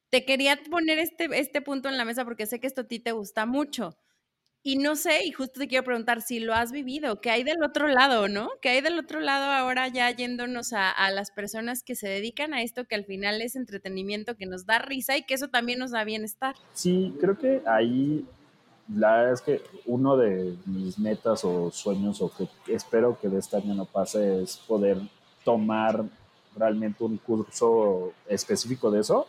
Te 0.09 0.25
quería 0.25 0.59
poner 0.69 0.99
este, 0.99 1.27
este 1.37 1.61
punto 1.61 1.89
en 1.89 1.97
la 1.97 2.05
mesa 2.05 2.23
porque 2.23 2.45
sé 2.45 2.59
que 2.59 2.67
esto 2.67 2.81
a 2.81 2.87
ti 2.87 2.99
te 2.99 3.11
gusta 3.11 3.45
mucho. 3.45 3.97
Y 4.63 4.77
no 4.77 4.95
sé, 4.95 5.25
y 5.25 5.31
justo 5.31 5.59
te 5.59 5.67
quiero 5.67 5.83
preguntar 5.83 6.23
si 6.23 6.39
lo 6.39 6.55
has 6.55 6.71
vivido, 6.71 7.21
¿qué 7.21 7.29
hay 7.29 7.43
del 7.43 7.61
otro 7.63 7.87
lado, 7.87 8.27
no? 8.27 8.49
¿Qué 8.61 8.69
hay 8.69 8.81
del 8.81 8.97
otro 8.97 9.19
lado 9.19 9.51
ahora 9.51 9.87
ya 9.89 10.09
yéndonos 10.09 10.73
a, 10.73 10.89
a, 10.89 11.11
las 11.11 11.29
personas 11.29 11.83
que 11.83 11.93
se 11.93 12.07
dedican 12.07 12.55
a 12.55 12.63
esto, 12.63 12.85
que 12.85 12.95
al 12.95 13.05
final 13.05 13.43
es 13.43 13.55
entretenimiento, 13.55 14.35
que 14.35 14.47
nos 14.47 14.65
da 14.65 14.79
risa 14.79 15.17
y 15.17 15.23
que 15.23 15.35
eso 15.35 15.49
también 15.49 15.77
nos 15.77 15.91
da 15.91 16.03
bienestar? 16.03 16.55
Sí, 16.73 17.15
creo 17.19 17.37
que 17.37 17.61
ahí 17.67 18.25
la 18.93 19.17
verdad 19.17 19.33
es 19.33 19.41
que 19.41 19.61
uno 19.85 20.15
de 20.17 20.55
mis 20.65 20.99
metas 20.99 21.43
o 21.43 21.71
sueños 21.71 22.21
o 22.21 22.31
que 22.35 22.47
espero 22.71 23.19
que 23.19 23.29
de 23.29 23.39
este 23.39 23.57
año 23.57 23.73
no 23.73 23.85
pase 23.85 24.43
es 24.43 24.57
poder 24.57 24.97
tomar 25.43 26.05
realmente 26.57 27.03
un 27.03 27.17
curso 27.17 28.13
específico 28.27 28.91
de 28.91 29.01
eso. 29.01 29.27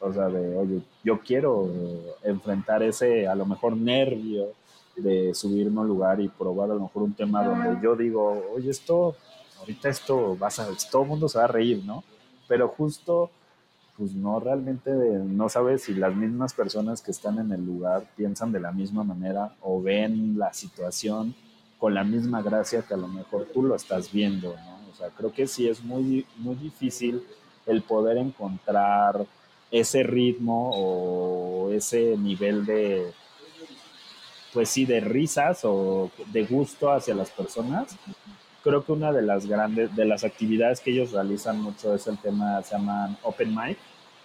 O 0.00 0.12
sea, 0.12 0.28
de, 0.28 0.56
oye, 0.56 0.82
yo 1.04 1.20
quiero 1.20 1.68
enfrentar 2.22 2.82
ese, 2.82 3.26
a 3.28 3.34
lo 3.34 3.46
mejor, 3.46 3.76
nervio 3.76 4.48
de 4.96 5.34
subirme 5.34 5.78
a 5.78 5.82
un 5.82 5.88
lugar 5.88 6.20
y 6.20 6.28
probar 6.28 6.70
a 6.70 6.74
lo 6.74 6.80
mejor 6.80 7.04
un 7.04 7.14
tema 7.14 7.44
donde 7.44 7.80
yo 7.82 7.96
digo, 7.96 8.44
oye, 8.54 8.70
esto, 8.70 9.16
ahorita 9.60 9.88
esto, 9.88 10.36
vas 10.36 10.58
a, 10.58 10.68
todo 10.90 11.02
el 11.02 11.08
mundo 11.08 11.28
se 11.28 11.38
va 11.38 11.44
a 11.44 11.48
reír, 11.48 11.82
¿no? 11.84 12.04
Pero 12.48 12.68
justo, 12.68 13.30
pues 13.96 14.12
no, 14.14 14.40
realmente 14.40 14.90
no 14.90 15.48
sabes 15.48 15.84
si 15.84 15.94
las 15.94 16.14
mismas 16.14 16.52
personas 16.52 17.00
que 17.00 17.12
están 17.12 17.38
en 17.38 17.52
el 17.52 17.64
lugar 17.64 18.04
piensan 18.16 18.52
de 18.52 18.60
la 18.60 18.72
misma 18.72 19.04
manera 19.04 19.54
o 19.60 19.80
ven 19.80 20.38
la 20.38 20.52
situación 20.52 21.34
con 21.78 21.94
la 21.94 22.04
misma 22.04 22.42
gracia 22.42 22.82
que 22.82 22.94
a 22.94 22.96
lo 22.96 23.08
mejor 23.08 23.46
tú 23.52 23.62
lo 23.62 23.74
estás 23.74 24.12
viendo, 24.12 24.54
¿no? 24.54 24.71
Creo 25.10 25.32
que 25.32 25.46
sí 25.46 25.68
es 25.68 25.82
muy, 25.82 26.26
muy 26.36 26.54
difícil 26.56 27.22
el 27.66 27.82
poder 27.82 28.16
encontrar 28.16 29.26
ese 29.70 30.02
ritmo 30.02 30.70
o 30.74 31.72
ese 31.72 32.16
nivel 32.18 32.66
de, 32.66 33.12
pues 34.52 34.68
sí, 34.68 34.84
de 34.84 35.00
risas 35.00 35.60
o 35.64 36.10
de 36.26 36.44
gusto 36.44 36.92
hacia 36.92 37.14
las 37.14 37.30
personas. 37.30 37.96
Creo 38.62 38.84
que 38.84 38.92
una 38.92 39.12
de 39.12 39.22
las 39.22 39.46
grandes, 39.46 39.94
de 39.96 40.04
las 40.04 40.24
actividades 40.24 40.80
que 40.80 40.92
ellos 40.92 41.12
realizan 41.12 41.60
mucho 41.60 41.94
es 41.94 42.06
el 42.06 42.18
tema, 42.18 42.62
se 42.62 42.76
llaman 42.76 43.16
Open 43.22 43.54
Mic, 43.54 43.78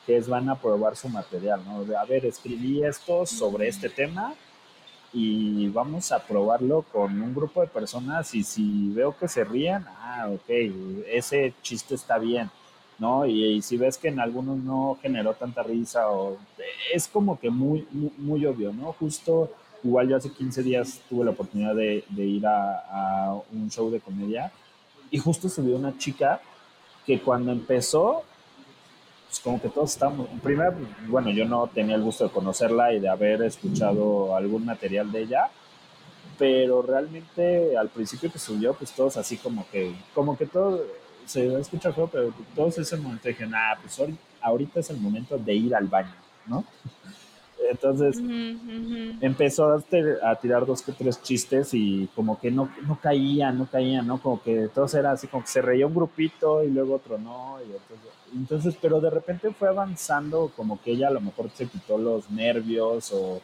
que 0.05 0.17
es 0.17 0.27
van 0.27 0.49
a 0.49 0.59
probar 0.59 0.95
su 0.95 1.09
material, 1.09 1.61
¿no? 1.65 1.97
A 1.97 2.05
ver, 2.05 2.25
escribí 2.25 2.83
esto 2.83 3.25
sobre 3.25 3.67
este 3.67 3.89
tema, 3.89 4.35
y 5.13 5.69
vamos 5.69 6.11
a 6.11 6.19
probarlo 6.19 6.83
con 6.91 7.21
un 7.21 7.33
grupo 7.33 7.61
de 7.61 7.67
personas 7.67 8.33
y 8.35 8.43
si 8.43 8.89
veo 8.89 9.17
que 9.17 9.27
se 9.27 9.43
ríen, 9.43 9.85
ah, 9.87 10.29
ok, 10.33 10.49
ese 11.07 11.53
chiste 11.61 11.95
está 11.95 12.17
bien, 12.17 12.49
¿no? 12.99 13.25
Y, 13.25 13.61
si 13.61 13.77
ves 13.77 13.97
que 13.97 14.09
en 14.09 14.19
algunos 14.19 14.57
no 14.57 14.97
generó 15.01 15.33
tanta 15.33 15.63
risa 15.63 16.09
o 16.11 16.37
es 16.93 17.07
como 17.07 17.39
que 17.39 17.49
muy, 17.49 17.87
muy, 18.17 18.45
obvio, 18.45 18.73
¿no? 18.73 18.93
Justo 18.93 19.51
igual 19.83 20.09
yo 20.09 20.17
hace 20.17 20.31
15 20.31 20.63
días 20.63 21.01
tuve 21.09 21.25
la 21.25 21.31
oportunidad 21.31 21.75
de, 21.75 22.03
ir 22.17 22.45
a, 22.45 23.29
a 23.29 23.41
un 23.51 23.69
show 23.69 23.89
de 23.89 23.99
comedia 23.99 24.51
y 25.09 25.17
justo 25.19 25.47
subió 25.47 25.77
una 25.77 25.97
chica 25.97 26.41
que 27.05 27.21
cuando 27.21 27.51
empezó 27.51 28.23
pues 29.27 29.39
como 29.41 29.61
que 29.61 29.69
todos 29.69 29.91
estamos, 29.91 30.27
primero, 30.41 30.73
bueno, 31.07 31.29
yo 31.31 31.45
no 31.45 31.67
tenía 31.67 31.95
el 31.95 32.03
gusto 32.03 32.23
de 32.23 32.31
conocerla 32.31 32.93
y 32.93 32.99
de 32.99 33.09
haber 33.09 33.41
escuchado 33.41 34.35
algún 34.35 34.65
material 34.65 35.11
de 35.11 35.21
ella, 35.21 35.49
pero 36.37 36.81
realmente 36.81 37.77
al 37.77 37.89
principio 37.89 38.31
que 38.31 38.39
subió, 38.39 38.73
pues 38.73 38.91
todos 38.93 39.17
así 39.17 39.37
como 39.37 39.67
que, 39.69 39.93
como 40.13 40.37
que 40.37 40.45
todo, 40.45 40.81
se 41.25 41.59
escucha 41.59 41.91
feo, 41.91 42.07
pero 42.07 42.33
todos 42.55 42.77
ese 42.77 42.95
momento 42.95 43.27
dijeron, 43.27 43.53
ah, 43.55 43.77
pues 43.81 44.01
ahorita 44.41 44.79
es 44.79 44.89
el 44.89 44.97
momento 44.97 45.37
de 45.37 45.53
ir 45.53 45.75
al 45.75 45.87
baño, 45.87 46.15
¿no? 46.45 46.63
Entonces 47.69 48.17
empezó 49.21 49.73
a, 49.73 50.35
tirar 50.35 50.65
dos 50.65 50.81
que 50.81 50.91
tres 50.91 51.21
chistes 51.21 51.73
y 51.73 52.09
como 52.15 52.39
que 52.39 52.51
no, 52.51 52.69
no 52.85 52.99
caía, 53.01 53.51
no 53.51 53.65
caía, 53.65 54.01
¿no? 54.01 54.21
Como 54.21 54.41
que 54.41 54.69
todos 54.73 54.93
era 54.93 55.11
así, 55.11 55.27
como 55.27 55.43
que 55.43 55.49
se 55.49 55.61
reía 55.61 55.87
un 55.87 55.93
grupito 55.93 56.63
y 56.63 56.69
luego 56.69 56.95
otro 56.95 57.17
no. 57.17 57.57
Y 57.61 57.71
entonces, 57.71 58.11
entonces, 58.33 58.75
pero 58.81 59.01
de 59.01 59.09
repente 59.09 59.51
fue 59.51 59.67
avanzando, 59.67 60.51
como 60.55 60.81
que 60.81 60.91
ella 60.91 61.07
a 61.07 61.11
lo 61.11 61.21
mejor 61.21 61.49
se 61.53 61.67
quitó 61.67 61.97
los 61.97 62.29
nervios 62.29 63.11
o, 63.11 63.41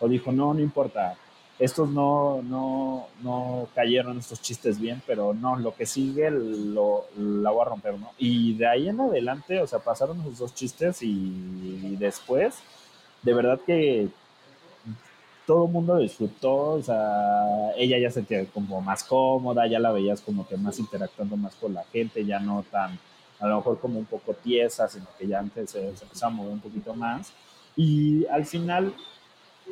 o 0.00 0.08
dijo, 0.08 0.32
no, 0.32 0.54
no 0.54 0.60
importa, 0.60 1.16
estos 1.58 1.88
no, 1.88 2.42
no, 2.42 3.08
no 3.22 3.68
cayeron 3.74 4.18
estos 4.18 4.42
chistes 4.42 4.78
bien, 4.78 5.02
pero 5.06 5.32
no, 5.32 5.56
lo 5.56 5.74
que 5.74 5.86
sigue 5.86 6.30
lo, 6.30 7.06
la 7.16 7.50
voy 7.50 7.62
a 7.62 7.70
romper, 7.70 7.98
¿no? 7.98 8.10
Y 8.18 8.54
de 8.54 8.66
ahí 8.66 8.88
en 8.88 9.00
adelante, 9.00 9.60
o 9.60 9.66
sea, 9.66 9.78
pasaron 9.78 10.20
esos 10.20 10.38
dos 10.38 10.54
chistes 10.54 11.02
y, 11.02 11.08
y 11.08 11.96
después 11.96 12.56
de 13.26 13.34
verdad 13.34 13.60
que 13.66 14.08
todo 15.46 15.66
el 15.66 15.72
mundo 15.72 15.98
disfrutó, 15.98 16.74
o 16.74 16.82
sea, 16.82 17.72
ella 17.76 17.98
ya 17.98 18.08
se 18.08 18.14
sentía 18.14 18.46
como 18.46 18.80
más 18.80 19.02
cómoda, 19.02 19.66
ya 19.66 19.80
la 19.80 19.90
veías 19.90 20.20
como 20.20 20.46
que 20.46 20.56
más 20.56 20.78
interactuando 20.78 21.36
más 21.36 21.56
con 21.56 21.74
la 21.74 21.82
gente, 21.92 22.24
ya 22.24 22.38
no 22.38 22.64
tan, 22.70 22.96
a 23.40 23.48
lo 23.48 23.56
mejor 23.56 23.80
como 23.80 23.98
un 23.98 24.04
poco 24.04 24.32
tiesa, 24.34 24.88
sino 24.88 25.06
que 25.18 25.26
ya 25.26 25.40
antes 25.40 25.70
se, 25.70 25.88
empezaba 25.88 26.32
a 26.32 26.36
mover 26.36 26.52
un 26.52 26.60
poquito 26.60 26.94
más. 26.94 27.32
Y 27.74 28.24
al 28.26 28.46
final 28.46 28.94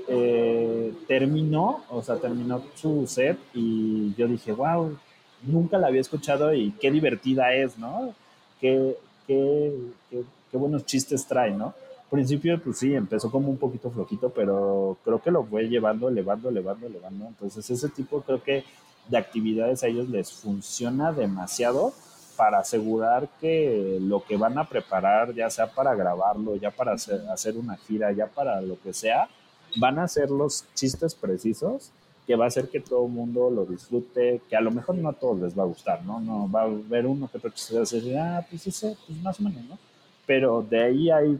eh, 0.08 0.92
terminó, 1.06 1.84
o 1.90 2.02
sea, 2.02 2.16
terminó 2.16 2.60
su 2.74 3.06
set 3.06 3.38
y 3.54 4.14
yo 4.16 4.26
dije, 4.26 4.50
wow, 4.50 4.98
nunca 5.42 5.78
la 5.78 5.86
había 5.86 6.00
escuchado 6.00 6.52
y 6.52 6.72
qué 6.72 6.90
divertida 6.90 7.54
es, 7.54 7.78
¿no? 7.78 8.14
Qué, 8.60 8.96
qué, 9.28 9.72
qué, 10.10 10.24
qué 10.50 10.56
buenos 10.56 10.84
chistes 10.86 11.24
trae, 11.24 11.52
¿no? 11.52 11.72
Principio, 12.10 12.60
pues 12.62 12.78
sí, 12.78 12.94
empezó 12.94 13.30
como 13.30 13.48
un 13.48 13.56
poquito 13.56 13.90
flojito, 13.90 14.30
pero 14.30 14.96
creo 15.04 15.20
que 15.20 15.30
lo 15.30 15.44
fue 15.44 15.68
llevando, 15.68 16.08
elevando, 16.08 16.48
elevando, 16.48 16.86
elevando. 16.86 17.26
Entonces, 17.26 17.68
ese 17.68 17.88
tipo 17.88 18.22
creo 18.22 18.42
que 18.42 18.64
de 19.08 19.18
actividades 19.18 19.82
a 19.82 19.88
ellos 19.88 20.08
les 20.08 20.32
funciona 20.32 21.12
demasiado 21.12 21.92
para 22.36 22.58
asegurar 22.58 23.28
que 23.40 23.98
lo 24.00 24.24
que 24.24 24.36
van 24.36 24.58
a 24.58 24.68
preparar, 24.68 25.34
ya 25.34 25.50
sea 25.50 25.66
para 25.66 25.94
grabarlo, 25.94 26.56
ya 26.56 26.70
para 26.70 26.92
hacer, 26.92 27.56
una 27.56 27.76
gira, 27.76 28.12
ya 28.12 28.26
para 28.26 28.60
lo 28.60 28.80
que 28.80 28.92
sea, 28.92 29.28
van 29.76 29.98
a 29.98 30.08
ser 30.08 30.30
los 30.30 30.64
chistes 30.74 31.14
precisos 31.14 31.90
que 32.26 32.36
va 32.36 32.44
a 32.44 32.48
hacer 32.48 32.70
que 32.70 32.80
todo 32.80 33.04
el 33.06 33.12
mundo 33.12 33.50
lo 33.50 33.66
disfrute, 33.66 34.40
que 34.48 34.56
a 34.56 34.60
lo 34.60 34.70
mejor 34.70 34.94
no 34.94 35.10
a 35.10 35.12
todos 35.12 35.40
les 35.40 35.58
va 35.58 35.62
a 35.62 35.66
gustar, 35.66 36.02
¿no? 36.04 36.20
No 36.20 36.50
va 36.50 36.62
a 36.62 36.64
haber 36.64 37.06
uno 37.06 37.28
que 37.30 37.38
se 37.54 37.74
va 37.74 37.80
a 37.80 37.80
decir, 37.80 38.16
ah, 38.16 38.46
pues 38.48 38.66
ese, 38.66 38.96
pues 39.06 39.18
más 39.20 39.38
o 39.40 39.42
menos, 39.42 39.62
¿no? 39.64 39.78
Pero 40.26 40.62
de 40.62 40.82
ahí 40.82 41.10
hay 41.10 41.38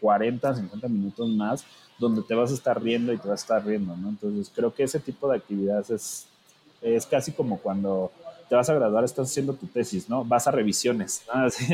40, 0.00 0.54
50 0.54 0.88
minutos 0.88 1.28
más 1.30 1.64
donde 1.98 2.22
te 2.22 2.34
vas 2.34 2.50
a 2.50 2.54
estar 2.54 2.80
riendo 2.80 3.12
y 3.12 3.18
te 3.18 3.28
vas 3.28 3.40
a 3.40 3.42
estar 3.42 3.66
riendo, 3.66 3.96
¿no? 3.96 4.10
Entonces 4.10 4.50
creo 4.54 4.72
que 4.72 4.84
ese 4.84 5.00
tipo 5.00 5.28
de 5.28 5.36
actividades 5.36 5.90
es, 5.90 6.26
es 6.80 7.06
casi 7.06 7.32
como 7.32 7.58
cuando 7.58 8.12
te 8.48 8.54
vas 8.54 8.70
a 8.70 8.74
graduar, 8.74 9.04
estás 9.04 9.28
haciendo 9.30 9.54
tu 9.54 9.66
tesis, 9.66 10.08
¿no? 10.08 10.24
Vas 10.24 10.46
a 10.46 10.50
revisiones, 10.50 11.24
¿no? 11.26 11.40
Así 11.46 11.66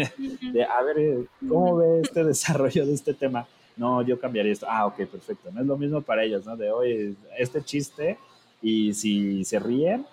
de, 0.52 0.64
a 0.64 0.82
ver, 0.82 0.98
eh, 0.98 1.24
¿cómo 1.48 1.76
ve 1.76 2.00
este 2.00 2.24
desarrollo 2.24 2.86
de 2.86 2.94
este 2.94 3.14
tema? 3.14 3.46
No, 3.76 4.02
yo 4.02 4.18
cambiaría 4.18 4.52
esto. 4.52 4.66
Ah, 4.68 4.86
ok, 4.86 4.96
perfecto. 5.06 5.50
No 5.52 5.60
es 5.60 5.66
lo 5.66 5.76
mismo 5.76 6.00
para 6.00 6.24
ellos, 6.24 6.46
¿no? 6.46 6.56
De, 6.56 6.70
hoy 6.70 7.16
este 7.38 7.62
chiste 7.62 8.18
y 8.62 8.94
si 8.94 9.44
se 9.44 9.58
ríen, 9.58 10.06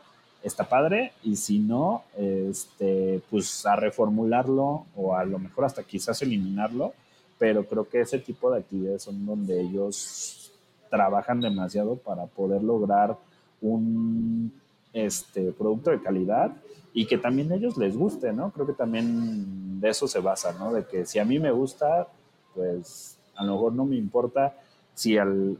está 0.43 0.67
padre, 0.67 1.13
y 1.23 1.35
si 1.35 1.59
no, 1.59 2.03
este, 2.17 3.21
pues 3.29 3.65
a 3.65 3.75
reformularlo 3.75 4.85
o 4.95 5.15
a 5.15 5.23
lo 5.23 5.39
mejor 5.39 5.65
hasta 5.65 5.83
quizás 5.83 6.21
eliminarlo, 6.21 6.93
pero 7.41 7.65
creo 7.65 7.89
que 7.89 8.01
ese 8.01 8.19
tipo 8.19 8.51
de 8.51 8.59
actividades 8.59 9.01
son 9.01 9.25
donde 9.25 9.59
ellos 9.59 10.51
trabajan 10.91 11.41
demasiado 11.41 11.95
para 11.95 12.27
poder 12.27 12.61
lograr 12.61 13.17
un 13.61 14.53
este, 14.93 15.51
producto 15.51 15.89
de 15.89 16.03
calidad 16.03 16.51
y 16.93 17.07
que 17.07 17.17
también 17.17 17.51
a 17.51 17.55
ellos 17.55 17.77
les 17.77 17.97
guste, 17.97 18.31
¿no? 18.31 18.51
Creo 18.51 18.67
que 18.67 18.73
también 18.73 19.81
de 19.81 19.89
eso 19.89 20.07
se 20.07 20.19
basa, 20.19 20.53
¿no? 20.59 20.71
De 20.71 20.85
que 20.85 21.03
si 21.07 21.17
a 21.17 21.25
mí 21.25 21.39
me 21.39 21.49
gusta, 21.49 22.09
pues 22.53 23.17
a 23.33 23.43
lo 23.43 23.53
mejor 23.53 23.73
no 23.73 23.85
me 23.85 23.95
importa 23.95 24.55
si 24.93 25.17
al, 25.17 25.57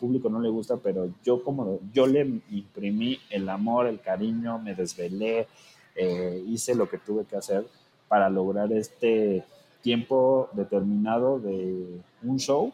público 0.00 0.28
no 0.30 0.40
le 0.40 0.48
gusta, 0.48 0.78
pero 0.78 1.10
yo 1.22 1.44
como 1.44 1.78
yo 1.92 2.08
le 2.08 2.40
imprimí 2.50 3.20
el 3.30 3.48
amor, 3.48 3.86
el 3.86 4.00
cariño, 4.00 4.58
me 4.58 4.74
desvelé, 4.74 5.46
eh, 5.94 6.42
hice 6.48 6.74
lo 6.74 6.88
que 6.88 6.98
tuve 6.98 7.24
que 7.24 7.36
hacer 7.36 7.64
para 8.08 8.28
lograr 8.28 8.72
este 8.72 9.44
tiempo 9.82 10.48
determinado 10.52 11.38
de 11.38 12.00
un 12.22 12.38
show 12.38 12.72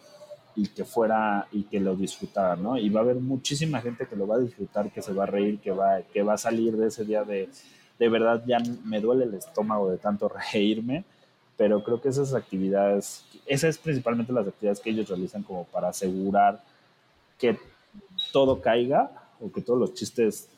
y 0.55 0.69
que 0.69 0.85
fuera 0.85 1.47
y 1.53 1.65
que 1.65 1.79
lo 1.81 1.95
disfrutara, 1.95 2.57
¿no? 2.57 2.79
Y 2.79 2.89
va 2.89 3.01
a 3.01 3.03
haber 3.05 3.17
muchísima 3.17 3.81
gente 3.81 4.07
que 4.07 4.17
lo 4.17 4.27
va 4.27 4.37
a 4.37 4.41
disfrutar, 4.41 4.91
que 4.91 5.03
se 5.03 5.13
va 5.13 5.25
a 5.25 5.27
reír, 5.27 5.59
que 5.61 5.71
va, 5.71 6.01
que 6.03 6.23
va 6.23 6.35
a 6.35 6.39
salir 6.39 6.77
de 6.77 6.89
ese 6.89 7.05
día 7.05 7.25
de, 7.25 7.51
de 7.99 8.09
verdad 8.09 8.43
ya 8.47 8.59
me 8.85 9.01
duele 9.01 9.25
el 9.25 9.35
estómago 9.35 9.91
de 9.91 9.99
tanto 9.99 10.31
reírme, 10.53 11.05
pero 11.57 11.85
creo 11.85 12.01
que 12.01 12.09
esas 12.09 12.35
actividades, 12.35 13.25
esas 13.47 13.71
es 13.71 13.79
principalmente 13.79 14.33
las 14.33 14.47
actividades 14.47 14.81
que 14.81 14.91
ellos 14.91 15.09
realizan 15.09 15.43
como 15.43 15.65
para 15.65 15.89
asegurar 15.89 16.63
que 17.39 17.59
todo 18.33 18.61
caiga 18.61 19.11
o 19.41 19.53
que 19.53 19.61
todos 19.61 19.79
los 19.79 19.95
chistes 19.95 20.49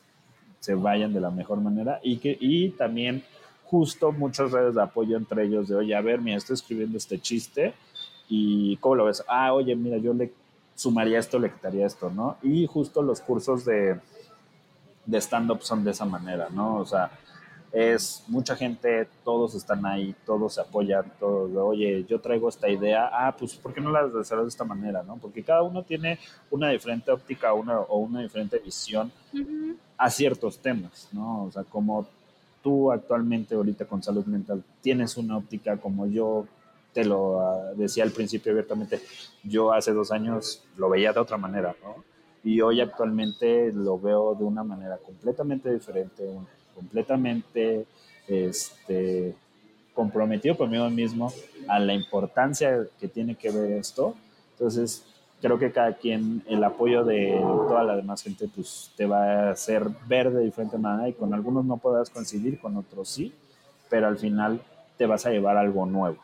se 0.59 0.75
vayan 0.75 1.13
de 1.13 1.21
la 1.21 1.31
mejor 1.31 1.59
manera 1.61 1.99
y 2.03 2.17
que 2.17 2.37
y 2.39 2.69
también 2.71 3.23
justo 3.69 4.11
muchas 4.11 4.51
redes 4.51 4.75
de 4.75 4.81
apoyo 4.81 5.17
entre 5.17 5.43
ellos 5.45 5.67
de 5.67 5.75
oye 5.75 5.95
a 5.95 6.01
ver 6.01 6.19
mira 6.21 6.37
estoy 6.37 6.55
escribiendo 6.55 6.97
este 6.97 7.19
chiste 7.19 7.73
y 8.27 8.77
cómo 8.77 8.95
lo 8.95 9.05
ves 9.05 9.23
ah 9.27 9.53
oye 9.53 9.75
mira 9.75 9.97
yo 9.97 10.13
le 10.13 10.31
sumaría 10.75 11.19
esto 11.19 11.39
le 11.39 11.51
quitaría 11.51 11.85
esto 11.85 12.09
no 12.09 12.37
y 12.41 12.65
justo 12.65 13.01
los 13.01 13.21
cursos 13.21 13.65
de 13.65 13.99
de 15.05 15.17
stand 15.17 15.51
up 15.51 15.61
son 15.61 15.83
de 15.83 15.91
esa 15.91 16.05
manera 16.05 16.47
no 16.49 16.77
o 16.77 16.85
sea 16.85 17.11
es 17.71 18.23
mucha 18.27 18.55
gente, 18.55 19.07
todos 19.23 19.53
están 19.53 19.85
ahí, 19.85 20.15
todos 20.25 20.55
se 20.55 20.61
apoyan, 20.61 21.05
todos, 21.19 21.51
oye, 21.55 22.03
yo 22.09 22.19
traigo 22.19 22.49
esta 22.49 22.67
idea, 22.67 23.09
ah, 23.13 23.35
pues 23.37 23.55
¿por 23.55 23.73
qué 23.73 23.81
no 23.81 23.91
la 23.91 24.07
desarrollas 24.07 24.45
de 24.45 24.49
esta 24.49 24.63
manera? 24.63 25.03
¿no? 25.03 25.17
Porque 25.17 25.43
cada 25.43 25.61
uno 25.61 25.83
tiene 25.83 26.17
una 26.49 26.69
diferente 26.69 27.11
óptica 27.11 27.53
una, 27.53 27.79
o 27.79 27.99
una 27.99 28.21
diferente 28.21 28.57
visión 28.57 29.11
a 29.97 30.09
ciertos 30.09 30.57
temas, 30.57 31.09
¿no? 31.11 31.43
O 31.43 31.51
sea, 31.51 31.63
como 31.63 32.07
actualmente 32.91 33.55
ahorita 33.55 33.85
con 33.85 34.01
salud 34.01 34.25
mental 34.25 34.63
tienes 34.81 35.17
una 35.17 35.37
óptica 35.37 35.77
como 35.77 36.07
yo 36.07 36.45
te 36.93 37.05
lo 37.05 37.41
ah, 37.41 37.73
decía 37.75 38.03
al 38.03 38.11
principio 38.11 38.51
abiertamente, 38.51 38.99
yo 39.43 39.73
hace 39.73 39.93
dos 39.93 40.11
años 40.11 40.63
lo 40.77 40.89
veía 40.89 41.13
de 41.13 41.19
otra 41.19 41.37
manera. 41.37 41.75
Y 42.43 42.61
hoy 42.61 42.81
actualmente 42.81 43.71
lo 43.73 43.99
veo 43.99 44.33
de 44.33 44.43
una 44.43 44.63
manera 44.63 44.97
completamente 44.97 45.71
diferente, 45.73 46.23
completamente 46.73 47.85
este, 48.27 49.35
comprometido 49.93 50.55
conmigo 50.55 50.89
mismo 50.89 51.33
a 51.67 51.79
la 51.79 51.93
importancia 51.93 52.87
que 52.99 53.07
tiene 53.07 53.35
que 53.35 53.51
ver 53.51 53.71
esto. 53.71 54.15
Entonces, 54.53 55.05
creo 55.41 55.57
que 55.59 55.71
cada 55.71 55.93
quien, 55.93 56.43
el 56.47 56.63
apoyo 56.63 57.03
de 57.03 57.37
toda 57.39 57.83
la 57.83 57.95
demás 57.95 58.23
gente, 58.23 58.47
pues 58.53 58.91
te 58.95 59.05
va 59.05 59.47
a 59.47 59.51
hacer 59.51 59.87
ver 60.07 60.31
de 60.31 60.43
diferente 60.43 60.77
manera 60.77 61.09
y 61.09 61.13
con 61.13 61.33
algunos 61.33 61.65
no 61.65 61.77
podrás 61.77 62.09
coincidir, 62.09 62.59
con 62.59 62.77
otros 62.77 63.09
sí, 63.09 63.33
pero 63.89 64.07
al 64.07 64.17
final 64.17 64.61
te 64.97 65.05
vas 65.05 65.25
a 65.25 65.31
llevar 65.31 65.57
algo 65.57 65.85
nuevo. 65.85 66.17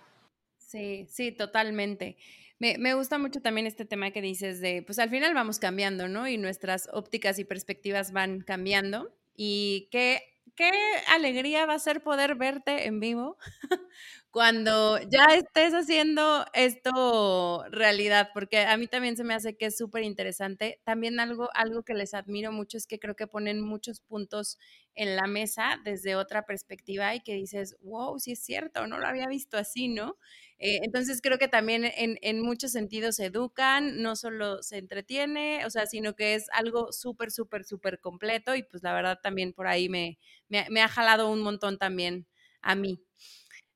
Sí, 0.57 1.07
sí, 1.09 1.31
totalmente. 1.31 2.17
Me, 2.59 2.77
me, 2.77 2.93
gusta 2.93 3.17
mucho 3.17 3.41
también 3.41 3.67
este 3.67 3.85
tema 3.85 4.11
que 4.11 4.21
dices 4.21 4.61
de, 4.61 4.81
pues 4.81 4.99
al 4.99 5.09
final 5.09 5.33
vamos 5.33 5.59
cambiando, 5.59 6.07
¿no? 6.07 6.27
Y 6.27 6.37
nuestras 6.37 6.89
ópticas 6.93 7.37
y 7.39 7.43
perspectivas 7.43 8.11
van 8.11 8.41
cambiando. 8.41 9.09
Y 9.35 9.89
qué 9.91 10.21
qué 10.55 10.71
alegría 11.13 11.65
va 11.65 11.73
a 11.73 11.79
ser 11.79 12.01
poder 12.01 12.35
verte 12.35 12.87
en 12.87 12.99
vivo 12.99 13.37
cuando 14.35 14.99
ya 14.99 15.27
estés 15.33 15.73
haciendo 15.73 16.45
esto 16.51 17.63
realidad, 17.69 18.31
porque 18.33 18.65
a 18.65 18.75
mí 18.75 18.85
también 18.85 19.15
se 19.15 19.23
me 19.23 19.33
hace 19.33 19.55
que 19.55 19.67
es 19.67 19.77
súper 19.77 20.03
interesante. 20.03 20.81
También 20.83 21.21
algo, 21.21 21.47
algo 21.53 21.83
que 21.83 21.93
les 21.93 22.13
admiro 22.13 22.51
mucho 22.51 22.77
es 22.77 22.85
que 22.85 22.99
creo 22.99 23.15
que 23.15 23.27
ponen 23.27 23.61
muchos 23.61 24.01
puntos 24.01 24.59
en 24.93 25.15
la 25.15 25.25
mesa 25.27 25.79
desde 25.85 26.17
otra 26.17 26.45
perspectiva 26.45 27.15
y 27.15 27.21
que 27.21 27.33
dices, 27.33 27.77
wow, 27.79 28.19
sí 28.19 28.33
es 28.33 28.43
cierto, 28.43 28.85
no 28.87 28.99
lo 28.99 29.07
había 29.07 29.27
visto 29.27 29.55
así, 29.57 29.87
¿no? 29.87 30.17
Eh, 30.59 30.79
entonces 30.83 31.21
creo 31.21 31.37
que 31.37 31.47
también 31.47 31.85
en, 31.85 32.17
en, 32.21 32.41
muchos 32.41 32.73
sentidos 32.73 33.15
se 33.15 33.27
educan, 33.27 34.01
no 34.01 34.17
solo 34.17 34.61
se 34.63 34.79
entretiene, 34.79 35.65
o 35.65 35.69
sea, 35.69 35.85
sino 35.85 36.13
que 36.13 36.35
es 36.35 36.47
algo 36.51 36.91
súper, 36.91 37.31
súper, 37.31 37.63
súper 37.63 38.01
completo 38.01 38.53
y 38.53 38.63
pues 38.63 38.83
la 38.83 38.93
verdad 38.93 39.17
también 39.23 39.53
por 39.53 39.67
ahí 39.67 39.87
me, 39.87 40.19
me, 40.49 40.67
me, 40.69 40.81
ha 40.81 40.89
jalado 40.89 41.31
un 41.31 41.39
montón 41.39 41.77
también 41.77 42.27
a 42.61 42.75
mí. 42.75 42.99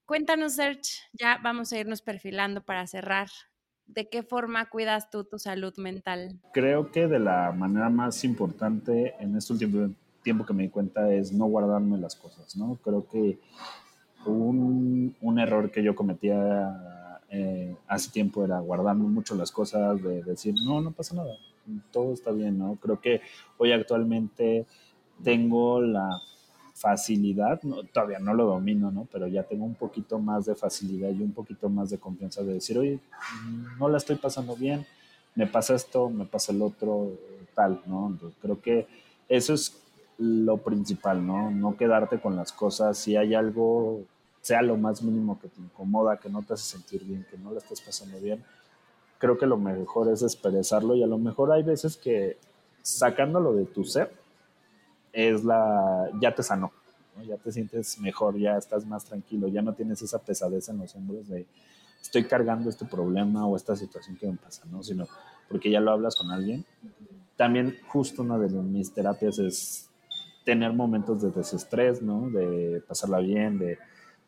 Cuéntanos, 0.10 0.54
Serge, 0.54 1.04
ya 1.14 1.40
vamos 1.44 1.72
a 1.72 1.78
irnos 1.78 2.02
perfilando 2.02 2.64
para 2.64 2.88
cerrar. 2.88 3.28
¿De 3.86 4.10
qué 4.10 4.24
forma 4.24 4.68
cuidas 4.68 5.12
tú 5.12 5.24
tu 5.24 5.38
salud 5.38 5.72
mental? 5.78 6.40
Creo 6.52 6.90
que 6.90 7.06
de 7.08 7.20
la 7.20 7.52
manera 7.52 7.92
más 7.92 8.24
importante 8.24 9.14
en 9.20 9.36
este 9.36 9.54
último 9.54 9.94
tiempo 10.24 10.48
que 10.48 10.54
me 10.54 10.64
di 10.64 10.70
cuenta 10.70 11.14
es 11.14 11.32
no 11.32 11.46
guardarme 11.46 12.00
las 12.00 12.16
cosas, 12.16 12.56
¿no? 12.56 12.80
Creo 12.84 13.08
que 13.08 13.38
un, 14.26 15.14
error 15.38 15.70
que 15.70 15.84
yo 15.84 15.94
cometía 15.94 17.20
eh, 17.30 17.76
hace 17.88 18.10
tiempo 18.10 18.44
era 18.44 18.58
guardarme 18.62 19.08
mucho 19.08 19.36
las 19.36 19.52
cosas, 19.52 20.02
de 20.02 20.24
decir, 20.24 20.56
no, 20.66 20.82
no 20.82 20.92
pasa 20.92 21.14
nada, 21.14 21.36
todo 21.92 22.14
está 22.14 22.32
bien, 22.32 22.58
¿no? 22.58 22.78
Creo 22.78 23.00
que 23.00 23.22
hoy 23.60 23.74
actualmente 23.74 24.66
tengo 25.24 25.80
la 25.82 26.20
facilidad, 26.80 27.62
no, 27.64 27.84
todavía 27.84 28.20
no 28.20 28.34
lo 28.34 28.46
domino, 28.46 28.90
¿no? 28.90 29.06
Pero 29.12 29.28
ya 29.28 29.44
tengo 29.44 29.66
un 29.66 29.76
poquito 29.76 30.18
más 30.18 30.46
de 30.46 30.56
facilidad 30.56 31.10
y 31.10 31.22
un 31.22 31.34
poquito 31.34 31.68
más 31.68 31.90
de 31.90 31.98
confianza 31.98 32.42
de 32.42 32.54
decir, 32.54 32.78
oye, 32.78 33.00
no 33.78 33.90
la 33.90 33.98
estoy 33.98 34.16
pasando 34.16 34.56
bien, 34.56 34.86
me 35.36 35.46
pasa 35.46 35.76
esto, 35.76 36.10
me 36.10 36.26
pasa 36.26 36.54
el 36.54 36.62
otro, 36.62 37.12
tal, 37.54 37.82
¿no? 37.86 38.18
creo 38.42 38.62
que 38.62 38.88
eso 39.28 39.54
es 39.54 39.78
lo 40.18 40.58
principal, 40.58 41.26
¿no? 41.26 41.52
No 41.52 41.76
quedarte 41.76 42.20
con 42.20 42.36
las 42.36 42.52
cosas. 42.54 42.98
Si 42.98 43.16
hay 43.16 43.36
algo, 43.36 44.02
sea 44.42 44.62
lo 44.62 44.78
más 44.78 45.02
mínimo 45.02 45.40
que 45.40 45.50
te 45.50 45.62
incomoda, 45.62 46.18
que 46.18 46.30
no 46.30 46.44
te 46.44 46.54
hace 46.54 46.64
sentir 46.64 47.04
bien, 47.04 47.26
que 47.30 47.38
no 47.38 47.52
la 47.52 47.60
estás 47.60 47.82
pasando 47.82 48.20
bien, 48.20 48.44
creo 49.18 49.38
que 49.38 49.46
lo 49.46 49.58
mejor 49.58 50.10
es 50.10 50.24
expresarlo 50.24 50.96
y 50.96 51.04
a 51.04 51.08
lo 51.08 51.18
mejor 51.18 51.52
hay 51.52 51.64
veces 51.64 51.98
que 51.98 52.38
sacándolo 52.82 53.54
de 53.54 53.66
tu 53.66 53.84
ser, 53.84 54.12
es 55.14 55.44
la, 55.44 56.10
ya 56.22 56.34
te 56.34 56.44
sanó, 56.44 56.72
ya 57.26 57.38
te 57.38 57.52
sientes 57.52 58.00
mejor, 58.00 58.38
ya 58.38 58.58
estás 58.58 58.86
más 58.86 59.06
tranquilo, 59.06 59.48
ya 59.48 59.62
no 59.62 59.74
tienes 59.74 60.02
esa 60.02 60.20
pesadez 60.20 60.70
en 60.70 60.80
los 60.80 60.96
hombros 60.96 61.28
de 61.28 61.46
estoy 62.02 62.26
cargando 62.26 62.70
este 62.70 62.86
problema 62.86 63.46
o 63.46 63.56
esta 63.56 63.76
situación 63.76 64.18
que 64.18 64.28
me 64.28 64.38
pasa, 64.38 64.64
¿no? 64.72 64.84
Sino 64.84 65.08
porque 65.48 65.70
ya 65.70 65.80
lo 65.80 65.92
hablas 65.92 66.16
con 66.16 66.32
alguien. 66.32 66.66
También 67.36 67.78
justo 67.88 68.22
una 68.22 68.38
de 68.38 68.50
mis 68.50 68.94
terapias 68.94 69.40
es 69.40 69.90
tener 70.46 70.74
momentos 70.74 71.22
de 71.22 71.32
desestrés, 71.32 72.02
¿no? 72.02 72.30
De 72.30 72.82
pasarla 72.88 73.20
bien, 73.20 73.60
de, 73.60 73.78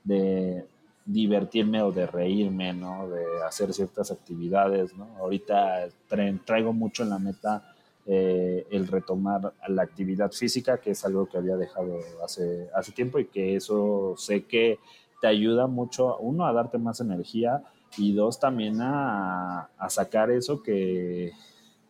de 0.03 0.67
divertirme 1.05 1.81
o 1.81 1.91
de 1.91 2.05
reírme, 2.07 2.73
¿no? 2.73 3.09
De 3.09 3.23
hacer 3.47 3.73
ciertas 3.73 4.11
actividades, 4.11 4.95
¿no? 4.95 5.17
Ahorita 5.17 5.87
traigo 6.45 6.73
mucho 6.73 7.03
en 7.03 7.09
la 7.09 7.19
meta 7.19 7.70
eh, 8.05 8.65
el 8.71 8.87
retomar 8.87 9.53
la 9.67 9.83
actividad 9.83 10.31
física, 10.31 10.79
que 10.79 10.91
es 10.91 11.05
algo 11.05 11.27
que 11.27 11.37
había 11.37 11.55
dejado 11.55 11.99
hace, 12.23 12.69
hace 12.73 12.91
tiempo 12.91 13.19
y 13.19 13.25
que 13.27 13.55
eso 13.55 14.15
sé 14.17 14.45
que 14.45 14.79
te 15.21 15.27
ayuda 15.27 15.67
mucho, 15.67 16.17
uno, 16.17 16.45
a 16.45 16.53
darte 16.53 16.77
más 16.77 16.99
energía 16.99 17.63
y 17.97 18.13
dos, 18.13 18.39
también 18.39 18.81
a, 18.81 19.69
a 19.77 19.89
sacar 19.89 20.31
eso 20.31 20.63
que, 20.63 21.31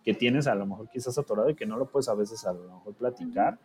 que 0.04 0.14
tienes 0.14 0.48
a 0.48 0.56
lo 0.56 0.66
mejor 0.66 0.90
quizás 0.90 1.18
atorado 1.18 1.50
y 1.50 1.56
que 1.56 1.66
no 1.66 1.78
lo 1.78 1.86
puedes 1.86 2.10
a 2.10 2.16
veces 2.16 2.46
a 2.46 2.54
lo 2.54 2.64
mejor 2.64 2.94
platicar. 2.96 3.60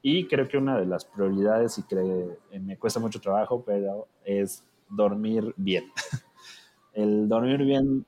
Y 0.00 0.28
creo 0.28 0.46
que 0.46 0.58
una 0.58 0.78
de 0.78 0.86
las 0.86 1.04
prioridades, 1.04 1.78
y 1.78 1.82
que 1.82 2.38
me 2.60 2.76
cuesta 2.78 3.00
mucho 3.00 3.20
trabajo, 3.20 3.64
pero 3.66 4.06
es 4.24 4.64
dormir 4.88 5.52
bien. 5.56 5.90
El 6.92 7.28
dormir 7.28 7.64
bien 7.64 8.06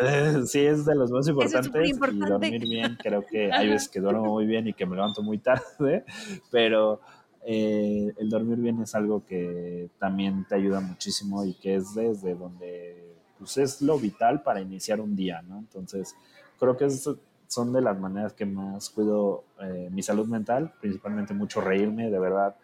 sí 0.46 0.60
es 0.60 0.84
de 0.84 0.94
los 0.94 1.10
más 1.10 1.28
importantes 1.28 1.90
y 1.90 2.18
dormir 2.18 2.62
bien. 2.62 2.96
Creo 3.02 3.24
que 3.24 3.52
hay 3.52 3.68
veces 3.68 3.88
que 3.88 4.00
duermo 4.00 4.26
muy 4.26 4.46
bien 4.46 4.68
y 4.68 4.72
que 4.72 4.86
me 4.86 4.96
levanto 4.96 5.22
muy 5.22 5.38
tarde, 5.38 6.04
pero 6.50 7.00
eh, 7.44 8.12
el 8.18 8.28
dormir 8.28 8.58
bien 8.58 8.80
es 8.82 8.94
algo 8.94 9.24
que 9.24 9.90
también 9.98 10.46
te 10.48 10.54
ayuda 10.54 10.80
muchísimo 10.80 11.44
y 11.44 11.54
que 11.54 11.76
es 11.76 11.94
desde 11.94 12.34
donde 12.34 13.16
pues 13.38 13.56
es 13.56 13.80
lo 13.80 13.98
vital 13.98 14.42
para 14.42 14.60
iniciar 14.60 15.00
un 15.00 15.16
día, 15.16 15.40
¿no? 15.40 15.58
Entonces, 15.58 16.14
creo 16.58 16.76
que 16.76 16.88
son 17.46 17.72
de 17.72 17.80
las 17.80 17.98
maneras 17.98 18.34
que 18.34 18.44
más 18.44 18.90
cuido 18.90 19.44
eh, 19.62 19.88
mi 19.90 20.02
salud 20.02 20.28
mental, 20.28 20.74
principalmente 20.78 21.32
mucho 21.32 21.62
reírme, 21.62 22.10
de 22.10 22.18
verdad. 22.18 22.54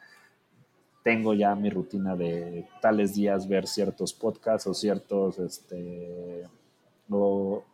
Tengo 1.02 1.32
ya 1.32 1.54
mi 1.54 1.70
rutina 1.70 2.14
de 2.14 2.68
tales 2.82 3.14
días 3.14 3.48
ver 3.48 3.66
ciertos 3.66 4.12
podcasts 4.12 4.66
o 4.66 4.74
ciertos, 4.74 5.38
este, 5.38 6.44
o 7.10 7.64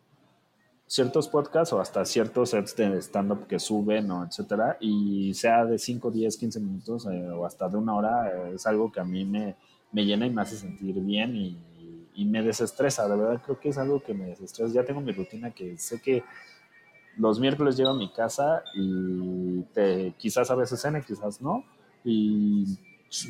ciertos 0.92 1.26
podcasts 1.26 1.72
o 1.72 1.80
hasta 1.80 2.04
ciertos 2.04 2.50
sets 2.50 2.76
de 2.76 3.00
stand-up 3.00 3.46
que 3.46 3.58
suben 3.58 4.10
o 4.10 4.26
etcétera, 4.26 4.76
y 4.78 5.32
sea 5.32 5.64
de 5.64 5.78
5, 5.78 6.10
10, 6.10 6.36
15 6.36 6.60
minutos 6.60 7.06
eh, 7.06 7.30
o 7.30 7.46
hasta 7.46 7.66
de 7.68 7.78
una 7.78 7.94
hora, 7.94 8.28
eh, 8.28 8.52
es 8.56 8.66
algo 8.66 8.92
que 8.92 9.00
a 9.00 9.04
mí 9.04 9.24
me, 9.24 9.56
me, 9.90 10.04
llena 10.04 10.26
y 10.26 10.30
me 10.30 10.42
hace 10.42 10.56
sentir 10.56 11.00
bien 11.00 11.34
y, 11.34 11.56
y, 12.14 12.24
me 12.26 12.42
desestresa. 12.42 13.08
De 13.08 13.16
verdad 13.16 13.40
creo 13.42 13.58
que 13.58 13.70
es 13.70 13.78
algo 13.78 14.00
que 14.00 14.12
me 14.12 14.26
desestresa. 14.26 14.70
Ya 14.74 14.84
tengo 14.84 15.00
mi 15.00 15.12
rutina 15.12 15.50
que 15.50 15.78
sé 15.78 15.98
que 15.98 16.24
los 17.16 17.40
miércoles 17.40 17.76
llego 17.76 17.90
a 17.90 17.94
mi 17.94 18.12
casa 18.12 18.62
y 18.74 19.62
te, 19.72 20.14
quizás 20.18 20.50
a 20.50 20.54
veces 20.54 20.78
cene, 20.78 21.02
quizás 21.02 21.40
no, 21.40 21.64
y 22.04 22.66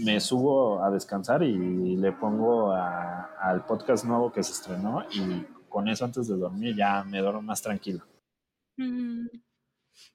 me 0.00 0.18
subo 0.20 0.82
a 0.82 0.90
descansar 0.90 1.44
y 1.44 1.96
le 1.96 2.10
pongo 2.10 2.72
al 2.72 3.66
podcast 3.66 4.04
nuevo 4.04 4.32
que 4.32 4.42
se 4.42 4.52
estrenó 4.52 5.04
y 5.12 5.46
con 5.72 5.88
eso 5.88 6.04
antes 6.04 6.28
de 6.28 6.36
dormir 6.36 6.76
ya 6.76 7.02
me 7.02 7.20
duermo 7.20 7.42
más 7.42 7.62
tranquilo. 7.62 8.04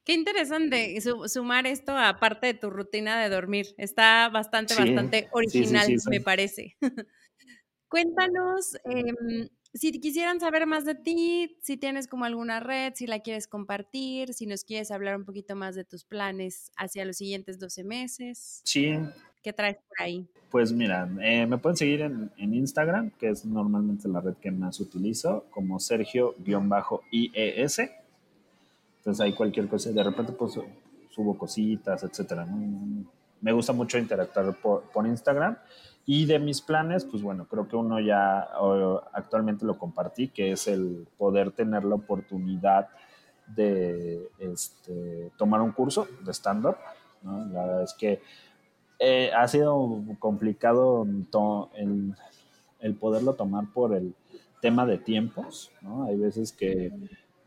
Qué 0.03 0.13
interesante 0.13 0.99
sumar 1.27 1.67
esto 1.67 1.97
aparte 1.97 2.47
de 2.47 2.53
tu 2.53 2.69
rutina 2.69 3.21
de 3.21 3.29
dormir. 3.29 3.67
Está 3.77 4.29
bastante, 4.29 4.75
bastante 4.75 5.27
original, 5.31 5.87
me 6.09 6.21
parece. 6.21 6.77
Cuéntanos, 7.89 8.77
em, 8.85 9.49
si 9.73 9.91
quisieran 9.99 10.39
saber 10.39 10.65
más 10.65 10.85
de 10.85 10.95
ti, 10.95 11.57
si 11.61 11.77
tienes 11.77 12.07
como 12.07 12.25
alguna 12.25 12.59
red, 12.59 12.93
si 12.95 13.07
la 13.07 13.19
quieres 13.19 13.47
compartir, 13.47 14.33
si 14.33 14.45
nos 14.45 14.63
quieres 14.63 14.91
hablar 14.91 15.15
un 15.15 15.25
poquito 15.25 15.55
más 15.55 15.75
de 15.75 15.85
tus 15.85 16.03
planes 16.03 16.71
hacia 16.77 17.05
los 17.05 17.17
siguientes 17.17 17.59
12 17.59 17.83
meses. 17.83 18.61
Sí. 18.65 18.97
¿Qué 19.43 19.53
traes 19.53 19.77
por 19.77 20.01
ahí? 20.01 20.27
Pues 20.49 20.71
mira, 20.71 21.09
eh, 21.21 21.45
me 21.45 21.57
pueden 21.57 21.75
seguir 21.75 22.01
en, 22.01 22.31
Instagram, 22.37 23.11
que 23.11 23.29
es 23.29 23.45
normalmente 23.45 24.07
la 24.07 24.21
red 24.21 24.35
que 24.35 24.51
más 24.51 24.79
utilizo, 24.79 25.45
como 25.51 25.79
Sergio-IES. 25.79 27.79
Entonces 28.97 29.21
ahí 29.21 29.33
cualquier 29.33 29.67
cosa, 29.67 29.91
de 29.91 30.03
repente 30.03 30.33
pues 30.33 30.59
subo 31.09 31.37
cositas, 31.37 32.03
etcétera. 32.03 32.47
Me 33.41 33.51
gusta 33.51 33.73
mucho 33.73 33.97
interactuar 33.97 34.55
por, 34.61 34.83
por 34.83 35.05
Instagram. 35.05 35.57
Y 36.09 36.25
de 36.25 36.39
mis 36.39 36.61
planes, 36.61 37.03
pues 37.03 37.21
bueno, 37.21 37.45
creo 37.49 37.67
que 37.67 37.75
uno 37.75 37.99
ya 37.99 38.47
actualmente 39.11 39.65
lo 39.65 39.77
compartí, 39.77 40.29
que 40.29 40.53
es 40.53 40.69
el 40.69 41.05
poder 41.17 41.51
tener 41.51 41.83
la 41.83 41.95
oportunidad 41.95 42.87
de 43.45 44.29
este, 44.39 45.31
tomar 45.37 45.59
un 45.59 45.73
curso 45.73 46.07
de 46.23 46.31
stand-up. 46.31 46.77
La 47.23 47.65
verdad 47.65 47.83
es 47.83 47.93
que 47.93 48.21
eh, 48.99 49.31
ha 49.35 49.47
sido 49.47 50.03
complicado 50.19 51.05
el, 51.75 52.15
el, 52.79 52.95
poderlo 52.95 53.33
tomar 53.33 53.65
por 53.73 53.93
el 53.95 54.15
tema 54.61 54.85
de 54.85 54.97
tiempos. 54.97 55.71
¿no? 55.81 56.05
Hay 56.05 56.17
veces 56.17 56.51
que 56.51 56.91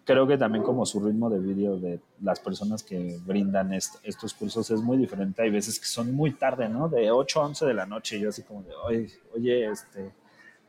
creo 0.05 0.27
que 0.27 0.39
también 0.39 0.65
como 0.65 0.87
su 0.87 1.01
ritmo 1.01 1.31
de 1.31 1.39
vídeo 1.39 1.79
de 1.79 2.01
las 2.21 2.41
personas 2.41 2.83
que 2.83 3.19
brindan 3.25 3.73
estos 3.73 4.35
cursos 4.35 4.71
es 4.71 4.81
muy 4.81 4.97
diferente. 4.97 5.43
Hay 5.43 5.51
veces 5.51 5.79
que 5.79 5.87
son 5.87 6.13
muy 6.13 6.33
tarde, 6.33 6.69
¿no? 6.69 6.89
De 6.89 7.11
8 7.11 7.41
a 7.41 7.47
11 7.47 7.67
de 7.67 7.75
la 7.75 7.87
noche 7.87 8.19
yo 8.19 8.31
así 8.31 8.43
como 8.43 8.63
de, 8.63 8.75
oye, 8.75 9.09
oye 9.37 9.71
este, 9.71 10.13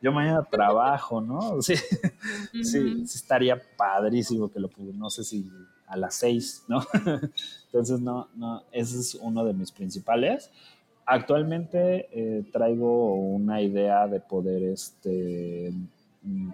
yo 0.01 0.11
mañana 0.11 0.43
trabajo, 0.43 1.21
¿no? 1.21 1.61
Sí, 1.61 1.75
sí, 2.63 3.01
estaría 3.03 3.59
padrísimo 3.75 4.51
que 4.51 4.59
lo 4.59 4.69
pudiera, 4.69 4.97
no 4.97 5.09
sé 5.09 5.23
si 5.23 5.51
a 5.91 5.97
las 5.97 6.15
6, 6.15 6.65
¿no? 6.67 6.81
Entonces, 7.65 7.99
no, 7.99 8.29
no, 8.35 8.63
ese 8.71 8.99
es 8.99 9.15
uno 9.15 9.45
de 9.45 9.53
mis 9.53 9.71
principales. 9.71 10.49
Actualmente 11.05 12.07
eh, 12.11 12.43
traigo 12.51 13.13
una 13.13 13.61
idea 13.61 14.07
de 14.07 14.19
poder 14.19 14.63
este, 14.63 15.73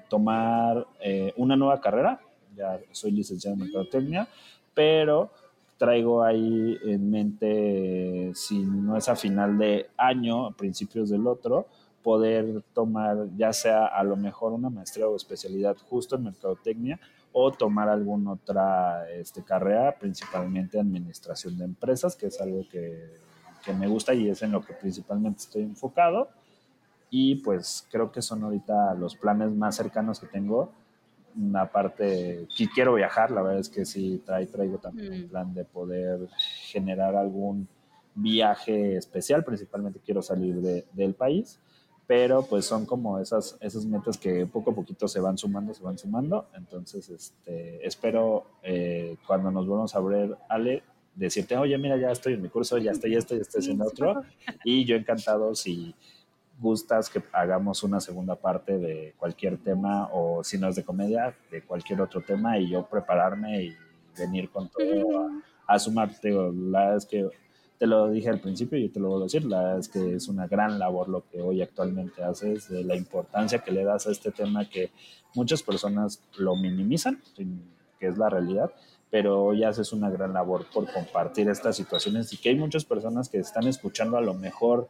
tomar 0.10 0.88
eh, 1.00 1.34
una 1.38 1.56
nueva 1.56 1.80
carrera 1.80 2.20
ya 2.58 2.80
soy 2.92 3.12
licenciado 3.12 3.54
en 3.54 3.62
mercadotecnia, 3.62 4.28
pero 4.74 5.30
traigo 5.78 6.24
ahí 6.24 6.78
en 6.84 7.12
mente, 7.12 8.32
si 8.34 8.60
no 8.60 8.98
es 8.98 9.08
a 9.08 9.16
final 9.16 9.58
de 9.58 9.90
año, 9.96 10.48
a 10.48 10.52
principios 10.52 11.10
del 11.10 11.28
otro, 11.28 11.68
poder 12.04 12.64
tomar 12.74 13.28
ya 13.38 13.54
sea 13.54 13.86
a 13.86 14.04
lo 14.04 14.16
mejor 14.16 14.54
una 14.54 14.70
maestría 14.70 15.08
o 15.08 15.16
especialidad 15.16 15.78
justo 15.90 16.16
en 16.16 16.24
mercadotecnia 16.24 17.00
o 17.40 17.52
tomar 17.52 17.88
alguna 17.88 18.32
otra 18.32 19.08
este, 19.12 19.44
carrera, 19.44 19.96
principalmente 20.00 20.80
administración 20.80 21.56
de 21.56 21.66
empresas, 21.66 22.16
que 22.16 22.26
es 22.26 22.42
algo 22.42 22.68
que, 22.68 23.20
que 23.64 23.74
me 23.74 23.88
gusta 23.88 24.16
y 24.16 24.28
es 24.28 24.42
en 24.42 24.54
lo 24.54 24.62
que 24.62 24.74
principalmente 24.74 25.42
estoy 25.42 25.62
enfocado. 25.62 26.30
Y 27.12 27.36
pues 27.36 27.88
creo 27.92 28.12
que 28.12 28.24
son 28.24 28.44
ahorita 28.44 28.96
los 28.96 29.16
planes 29.16 29.52
más 29.52 29.76
cercanos 29.76 30.20
que 30.20 30.26
tengo 30.26 30.72
una 31.36 31.72
parte, 31.72 32.48
que 32.58 32.68
quiero 32.70 32.96
viajar, 32.96 33.30
la 33.30 33.44
verdad 33.44 33.60
es 33.60 33.70
que 33.70 33.86
sí 33.86 34.24
traigo 34.26 34.80
también 34.80 35.14
un 35.14 35.26
mm. 35.26 35.30
plan 35.30 35.54
de 35.54 35.64
poder 35.64 36.28
generar 36.72 37.16
algún 37.16 37.68
viaje 38.16 38.98
especial, 38.98 39.44
principalmente 39.44 40.00
quiero 40.04 40.24
salir 40.24 40.56
del 40.56 41.14
país, 41.14 41.60
pero 42.08 42.42
pues 42.44 42.66
son 42.66 42.86
como 42.86 43.20
esas, 43.20 43.58
esas 43.60 43.86
metas 43.86 44.18
que 44.18 44.46
poco 44.46 44.72
a 44.72 44.76
poquito 44.76 45.08
se 45.08 45.20
van 45.20 45.38
sumando, 45.38 45.74
se 45.74 45.84
van 45.84 45.98
sumando, 45.98 46.48
entonces 46.56 47.10
este, 47.10 47.86
espero 47.86 48.46
eh, 48.64 49.18
cuando 49.28 49.52
nos 49.52 49.68
volvamos 49.68 49.94
a 49.94 50.00
ver, 50.00 50.38
Ale, 50.50 50.84
decirte, 51.14 51.58
oye, 51.58 51.78
mira, 51.78 51.98
ya 51.98 52.12
estoy 52.12 52.34
en 52.36 52.42
mi 52.42 52.50
curso, 52.50 52.78
ya 52.78 52.92
estoy 52.92 53.16
esto, 53.16 53.36
ya 53.36 53.42
estoy 53.42 53.60
haciendo 53.60 53.86
otro, 53.86 54.24
y 54.64 54.86
yo 54.86 54.96
encantado 54.96 55.54
si 55.54 55.94
gustas 56.60 57.10
que 57.10 57.22
hagamos 57.34 57.84
una 57.84 58.00
segunda 58.00 58.36
parte 58.36 58.78
de 58.78 59.14
cualquier 59.18 59.58
tema 59.58 60.10
o 60.12 60.44
si 60.44 60.58
no 60.58 60.68
es 60.68 60.76
de 60.76 60.84
comedia, 60.84 61.36
de 61.52 61.62
cualquier 61.62 62.02
otro 62.02 62.22
tema 62.22 62.58
y 62.58 62.70
yo 62.70 62.86
prepararme 62.86 63.64
y 63.64 63.78
venir 64.18 64.50
con 64.50 64.70
todo 64.70 65.30
a, 65.68 65.78
sumarte. 65.78 66.32
La 66.32 66.80
verdad 66.80 66.98
es 66.98 67.06
que 67.06 67.30
te 67.78 67.86
lo 67.86 68.10
dije 68.10 68.30
al 68.30 68.40
principio 68.40 68.78
y 68.80 68.90
te 68.90 69.00
lo 69.00 69.10
voy 69.10 69.22
a 69.22 69.24
decir, 69.26 69.46
la 69.46 69.62
verdad 69.62 69.80
es 69.80 69.90
que 69.90 70.16
es 70.16 70.28
una 70.28 70.48
gran 70.48 70.80
labor 70.80 71.10
lo 71.10 71.24
que 71.30 71.42
hoy 71.42 71.62
actualmente 71.62 72.24
haces, 72.24 72.70
de 72.70 72.84
la 72.84 72.96
importancia 72.96 73.60
que 73.60 73.72
le 73.72 73.84
das 73.84 74.08
a 74.08 74.12
este 74.12 74.32
tema 74.32 74.68
que 74.68 74.92
muchas 75.36 75.62
personas 75.62 76.22
lo 76.38 76.56
minimizan, 76.56 77.22
que 78.00 78.08
es 78.08 78.18
la 78.18 78.30
realidad, 78.30 78.72
pero 79.10 79.44
hoy 79.44 79.64
haces 79.64 79.94
una 79.94 80.10
gran 80.10 80.34
labor 80.34 80.66
por 80.74 80.92
compartir 80.92 81.50
estas 81.50 81.76
situaciones 81.76 82.34
y 82.34 82.38
que 82.38 82.50
hay 82.50 82.56
muchas 82.56 82.84
personas 82.84 83.30
que 83.30 83.38
están 83.38 83.68
escuchando 83.68 84.18
a 84.18 84.22
lo 84.22 84.34
mejor 84.34 84.90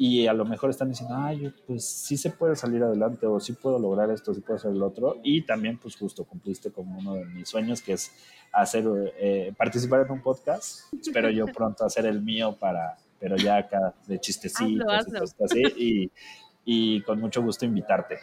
y 0.00 0.28
a 0.28 0.32
lo 0.32 0.44
mejor 0.44 0.70
están 0.70 0.88
diciendo, 0.88 1.16
ay, 1.18 1.52
pues 1.66 1.84
sí 1.84 2.16
se 2.16 2.30
puede 2.30 2.54
salir 2.54 2.80
adelante 2.84 3.26
o 3.26 3.40
sí 3.40 3.52
puedo 3.52 3.80
lograr 3.80 4.10
esto, 4.12 4.32
sí 4.32 4.40
puedo 4.40 4.56
hacer 4.56 4.72
lo 4.72 4.86
otro. 4.86 5.16
Y 5.24 5.42
también, 5.42 5.76
pues 5.76 5.96
justo 5.96 6.24
cumpliste 6.24 6.70
como 6.70 6.96
uno 7.00 7.14
de 7.14 7.24
mis 7.24 7.48
sueños, 7.48 7.82
que 7.82 7.94
es 7.94 8.12
hacer, 8.52 8.84
eh, 9.18 9.52
participar 9.58 10.06
en 10.06 10.12
un 10.12 10.22
podcast. 10.22 10.92
Espero 11.00 11.30
yo 11.30 11.46
pronto 11.46 11.84
hacer 11.84 12.06
el 12.06 12.22
mío 12.22 12.56
para, 12.60 12.96
pero 13.18 13.36
ya 13.36 13.56
acá 13.56 13.92
de 14.06 14.20
así, 15.44 15.62
y, 15.76 16.10
y 16.64 17.02
con 17.02 17.18
mucho 17.18 17.42
gusto 17.42 17.64
invitarte. 17.64 18.18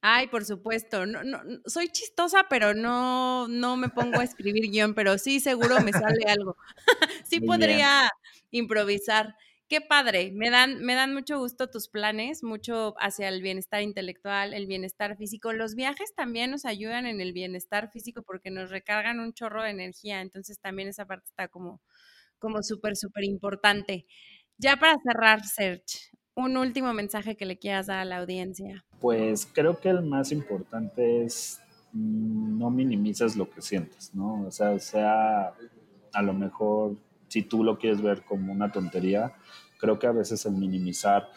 Ay, 0.00 0.28
por 0.28 0.44
supuesto. 0.44 1.04
No, 1.04 1.24
no, 1.24 1.40
soy 1.66 1.88
chistosa, 1.88 2.46
pero 2.48 2.74
no, 2.74 3.48
no 3.48 3.76
me 3.76 3.88
pongo 3.88 4.20
a 4.20 4.24
escribir 4.24 4.70
guion, 4.70 4.94
pero 4.94 5.18
sí 5.18 5.40
seguro 5.40 5.80
me 5.80 5.92
sale 5.92 6.24
algo. 6.28 6.56
sí 7.24 7.40
podría 7.40 8.08
improvisar. 8.50 9.36
Qué 9.68 9.80
padre, 9.80 10.30
me 10.32 10.50
dan, 10.50 10.84
me 10.84 10.94
dan 10.94 11.12
mucho 11.12 11.38
gusto 11.38 11.68
tus 11.68 11.88
planes, 11.88 12.44
mucho 12.44 12.94
hacia 13.00 13.28
el 13.28 13.42
bienestar 13.42 13.82
intelectual, 13.82 14.54
el 14.54 14.66
bienestar 14.66 15.16
físico. 15.16 15.52
Los 15.52 15.74
viajes 15.74 16.14
también 16.14 16.52
nos 16.52 16.64
ayudan 16.64 17.04
en 17.04 17.20
el 17.20 17.32
bienestar 17.32 17.90
físico 17.90 18.22
porque 18.22 18.50
nos 18.50 18.70
recargan 18.70 19.18
un 19.18 19.32
chorro 19.32 19.64
de 19.64 19.70
energía, 19.70 20.20
entonces 20.20 20.60
también 20.60 20.88
esa 20.88 21.04
parte 21.04 21.26
está 21.26 21.48
como, 21.48 21.80
como 22.38 22.62
súper, 22.62 22.96
súper 22.96 23.24
importante. 23.24 24.06
Ya 24.56 24.76
para 24.76 24.96
cerrar, 25.02 25.44
Serge, 25.44 26.10
un 26.36 26.56
último 26.56 26.92
mensaje 26.92 27.36
que 27.36 27.46
le 27.46 27.58
quieras 27.58 27.86
dar 27.86 27.98
a 27.98 28.04
la 28.04 28.18
audiencia. 28.18 28.84
Pues 29.00 29.46
creo 29.46 29.80
que 29.80 29.88
el 29.88 30.02
más 30.02 30.30
importante 30.30 31.24
es 31.24 31.60
mm, 31.92 32.58
no 32.58 32.70
minimices 32.70 33.34
lo 33.34 33.50
que 33.50 33.62
sientes, 33.62 34.14
¿no? 34.14 34.46
O 34.46 34.50
sea, 34.52 34.78
sea 34.78 35.54
a 36.12 36.22
lo 36.22 36.32
mejor, 36.32 36.96
si 37.28 37.42
tú 37.42 37.64
lo 37.64 37.78
quieres 37.78 38.02
ver 38.02 38.24
como 38.24 38.52
una 38.52 38.72
tontería, 38.72 39.34
creo 39.78 39.98
que 39.98 40.06
a 40.06 40.12
veces 40.12 40.44
el 40.46 40.52
minimizar 40.52 41.28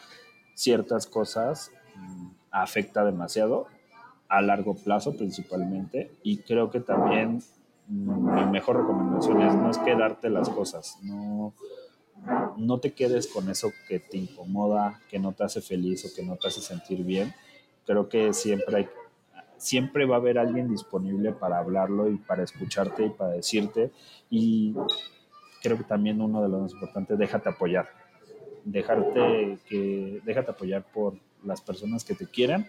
ciertas 0.54 1.06
cosas 1.06 1.72
mm, 1.96 2.28
afecta 2.50 3.04
demasiado 3.04 3.66
a 4.28 4.42
largo 4.42 4.74
plazo 4.74 5.16
principalmente 5.16 6.12
y 6.22 6.38
creo 6.38 6.70
que 6.70 6.80
también 6.80 7.42
mm, 7.88 8.34
mi 8.34 8.46
mejor 8.46 8.76
recomendación 8.78 9.42
es 9.42 9.54
no 9.54 9.70
es 9.70 9.78
quedarte 9.78 10.30
las 10.30 10.48
cosas, 10.48 10.98
no, 11.02 11.54
no 12.56 12.78
te 12.78 12.92
quedes 12.92 13.26
con 13.26 13.48
eso 13.48 13.72
que 13.88 13.98
te 13.98 14.18
incomoda, 14.18 15.00
que 15.08 15.18
no 15.18 15.32
te 15.32 15.44
hace 15.44 15.60
feliz 15.60 16.04
o 16.04 16.14
que 16.14 16.22
no 16.22 16.36
te 16.36 16.48
hace 16.48 16.60
sentir 16.60 17.04
bien. 17.04 17.34
Creo 17.86 18.08
que 18.08 18.32
siempre 18.32 18.88
siempre 19.56 20.06
va 20.06 20.16
a 20.16 20.18
haber 20.18 20.38
alguien 20.38 20.68
disponible 20.70 21.32
para 21.32 21.58
hablarlo 21.58 22.08
y 22.08 22.16
para 22.16 22.42
escucharte 22.42 23.06
y 23.06 23.10
para 23.10 23.32
decirte 23.32 23.92
y 24.30 24.74
creo 25.60 25.76
que 25.76 25.84
también 25.84 26.20
uno 26.20 26.42
de 26.42 26.48
los 26.48 26.62
más 26.62 26.72
importantes, 26.72 27.18
déjate 27.18 27.48
apoyar. 27.48 27.88
Dejarte 28.64 29.58
que 29.66 30.20
déjate 30.24 30.50
apoyar 30.50 30.84
por 30.92 31.14
las 31.44 31.60
personas 31.60 32.04
que 32.04 32.14
te 32.14 32.26
quieran 32.26 32.68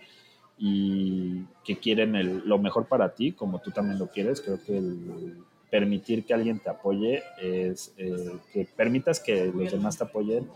y 0.57 1.45
que 1.63 1.79
quieren 1.79 2.47
lo 2.47 2.57
mejor 2.59 2.85
para 2.85 3.13
ti, 3.13 3.31
como 3.31 3.59
tú 3.59 3.71
también 3.71 3.99
lo 3.99 4.07
quieres. 4.07 4.41
Creo 4.41 4.61
que 4.63 4.77
el 4.77 5.37
permitir 5.69 6.25
que 6.25 6.33
alguien 6.33 6.59
te 6.59 6.69
apoye 6.69 7.23
es 7.41 7.93
eh, 7.97 8.37
que 8.53 8.65
permitas 8.65 9.19
que 9.19 9.45
los 9.47 9.71
demás 9.71 9.97
te 9.97 10.03
apoyen, 10.03 10.47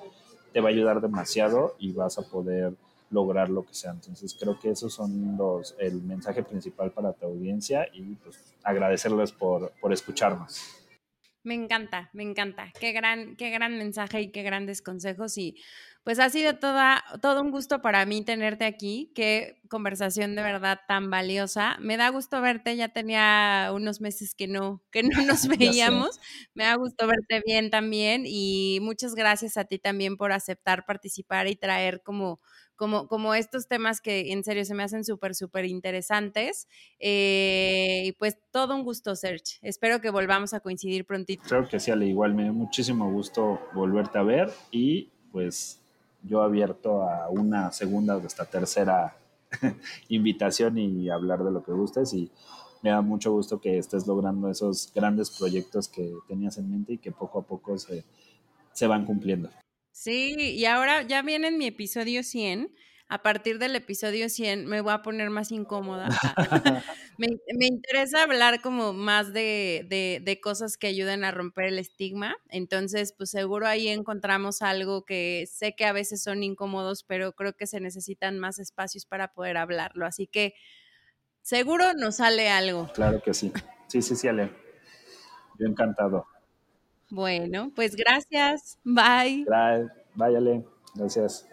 te 0.54 0.62
va 0.62 0.70
a 0.70 0.72
ayudar 0.72 1.02
demasiado 1.02 1.76
y 1.80 1.92
vas 1.92 2.18
a 2.20 2.22
poder 2.22 2.74
lograr 3.10 3.50
lo 3.50 3.66
que 3.66 3.74
sea. 3.74 3.92
Entonces 3.92 4.36
creo 4.40 4.60
que 4.60 4.70
esos 4.70 4.94
son 4.94 5.38
los, 5.38 5.76
el 5.80 6.02
mensaje 6.02 6.44
principal 6.44 6.92
para 6.92 7.14
tu 7.14 7.26
audiencia 7.26 7.88
y 7.94 8.16
pues 8.16 8.40
agradecerles 8.64 9.32
por, 9.32 9.72
por 9.82 9.94
escucharnos. 9.94 10.85
Me 11.46 11.54
encanta, 11.54 12.10
me 12.14 12.24
encanta. 12.24 12.72
Qué 12.80 12.92
gran, 12.92 13.36
qué 13.36 13.52
gran 13.52 13.78
mensaje 13.78 14.20
y 14.20 14.32
qué 14.32 14.42
grandes 14.42 14.82
consejos. 14.82 15.38
Y 15.38 15.56
pues 16.06 16.20
ha 16.20 16.30
sido 16.30 16.58
toda, 16.60 17.04
todo 17.20 17.42
un 17.42 17.50
gusto 17.50 17.82
para 17.82 18.06
mí 18.06 18.24
tenerte 18.24 18.64
aquí. 18.64 19.12
Qué 19.16 19.60
conversación 19.70 20.36
de 20.36 20.44
verdad 20.44 20.82
tan 20.88 21.10
valiosa. 21.10 21.78
Me 21.80 21.98
da 21.98 22.10
gusto 22.10 22.40
verte. 22.42 22.78
Ya 22.78 22.90
tenía 22.90 23.72
unos 23.74 24.02
meses 24.02 24.36
que 24.36 24.48
no, 24.48 24.84
que 24.92 25.02
no 25.02 25.26
nos 25.26 25.48
veíamos. 25.48 26.20
Me 26.54 26.66
da 26.66 26.76
gusto 26.76 27.08
verte 27.08 27.42
bien 27.44 27.72
también. 27.72 28.26
Y 28.28 28.78
muchas 28.84 29.16
gracias 29.16 29.58
a 29.58 29.66
ti 29.66 29.80
también 29.80 30.16
por 30.16 30.32
aceptar 30.32 30.86
participar 30.86 31.48
y 31.48 31.56
traer 31.56 32.04
como 32.04 32.40
como, 32.76 33.08
como 33.08 33.34
estos 33.34 33.68
temas 33.68 34.00
que 34.00 34.34
en 34.34 34.44
serio 34.44 34.64
se 34.66 34.76
me 34.76 34.84
hacen 34.84 35.06
súper, 35.06 35.34
súper 35.34 35.66
interesantes. 35.66 36.68
Eh, 37.00 38.04
y 38.06 38.12
pues 38.12 38.38
todo 38.52 38.76
un 38.76 38.84
gusto, 38.84 39.16
Serge. 39.16 39.58
Espero 39.64 40.02
que 40.02 40.12
volvamos 40.12 40.54
a 40.54 40.60
coincidir 40.60 41.06
prontito. 41.06 41.44
Creo 41.48 41.68
que 41.68 41.80
sí, 41.80 41.90
Ale, 41.90 42.06
igual 42.06 42.36
me 42.36 42.44
dio 42.44 42.54
muchísimo 42.54 43.10
gusto 43.12 43.60
volverte 43.74 44.20
a 44.20 44.24
ver 44.24 44.52
y 44.72 45.10
pues 45.32 45.82
yo 46.26 46.42
abierto 46.42 47.04
a 47.04 47.30
una 47.30 47.72
segunda 47.72 48.18
o 48.18 48.26
hasta 48.26 48.46
tercera 48.46 49.18
invitación 50.10 50.78
y 50.78 51.10
hablar 51.10 51.44
de 51.44 51.52
lo 51.52 51.64
que 51.64 51.72
gustes 51.72 52.14
y 52.14 52.32
me 52.82 52.92
da 52.92 53.02
mucho 53.02 53.32
gusto 53.32 53.60
que 53.60 53.78
estés 53.78 54.06
logrando 54.06 54.50
esos 54.50 54.92
grandes 54.94 55.32
proyectos 55.32 55.88
que 55.88 56.14
tenías 56.28 56.58
en 56.58 56.70
mente 56.70 56.94
y 56.94 56.98
que 57.00 57.12
poco 57.12 57.40
a 57.40 57.42
poco 57.44 57.78
se, 57.78 58.04
se 58.74 58.86
van 58.86 59.06
cumpliendo. 59.06 59.50
Sí, 59.92 60.36
y 60.38 60.66
ahora 60.66 61.02
ya 61.02 61.22
viene 61.22 61.50
mi 61.52 61.66
episodio 61.66 62.22
100. 62.22 62.70
A 63.08 63.22
partir 63.22 63.60
del 63.60 63.76
episodio 63.76 64.30
100 64.30 64.66
me 64.66 64.82
voy 64.82 64.92
a 64.92 65.04
poner 65.04 65.30
más 65.30 65.52
incómoda. 65.52 66.10
me, 67.18 67.28
interesa 67.68 68.24
hablar 68.24 68.62
como 68.62 68.94
más 68.94 69.32
de, 69.32 69.86
de, 70.24 70.42
cosas 70.42 70.76
que 70.76 70.88
ayuden 70.88 71.24
a 71.24 71.32
romper 71.32 71.66
el 71.66 71.78
estigma. 71.78 72.36
Entonces, 72.50 73.14
pues 73.16 73.30
seguro 73.30 73.68
ahí 73.68 73.90
encontramos 73.90 74.64
algo 74.64 75.06
que 75.06 75.48
sé 75.48 75.76
que 75.76 75.86
a 75.86 75.94
veces 75.94 76.24
son 76.24 76.42
incómodos, 76.42 77.04
pero 77.04 77.34
creo 77.34 77.54
que 77.54 77.68
se 77.68 77.80
necesitan 77.80 78.40
más 78.40 78.58
espacios 78.58 79.06
para 79.06 79.34
poder 79.34 79.58
hablarlo. 79.58 80.08
Así 80.08 80.26
que 80.26 80.56
seguro 81.42 81.94
nos 81.94 82.16
sale 82.16 82.50
algo. 82.50 82.90
Claro 82.94 83.22
que 83.22 83.36
sí. 83.36 83.54
Sí, 83.88 84.02
sí, 84.02 84.16
sí, 84.16 84.28
Ale. 84.28 84.52
Yo 85.60 85.68
encantado. 85.68 86.26
Bueno, 87.12 87.72
pues 87.76 87.96
gracias. 87.96 88.80
Bye. 88.84 89.46
Bye, 89.48 89.90
váyale. 90.16 90.66
Gracias. 90.96 91.48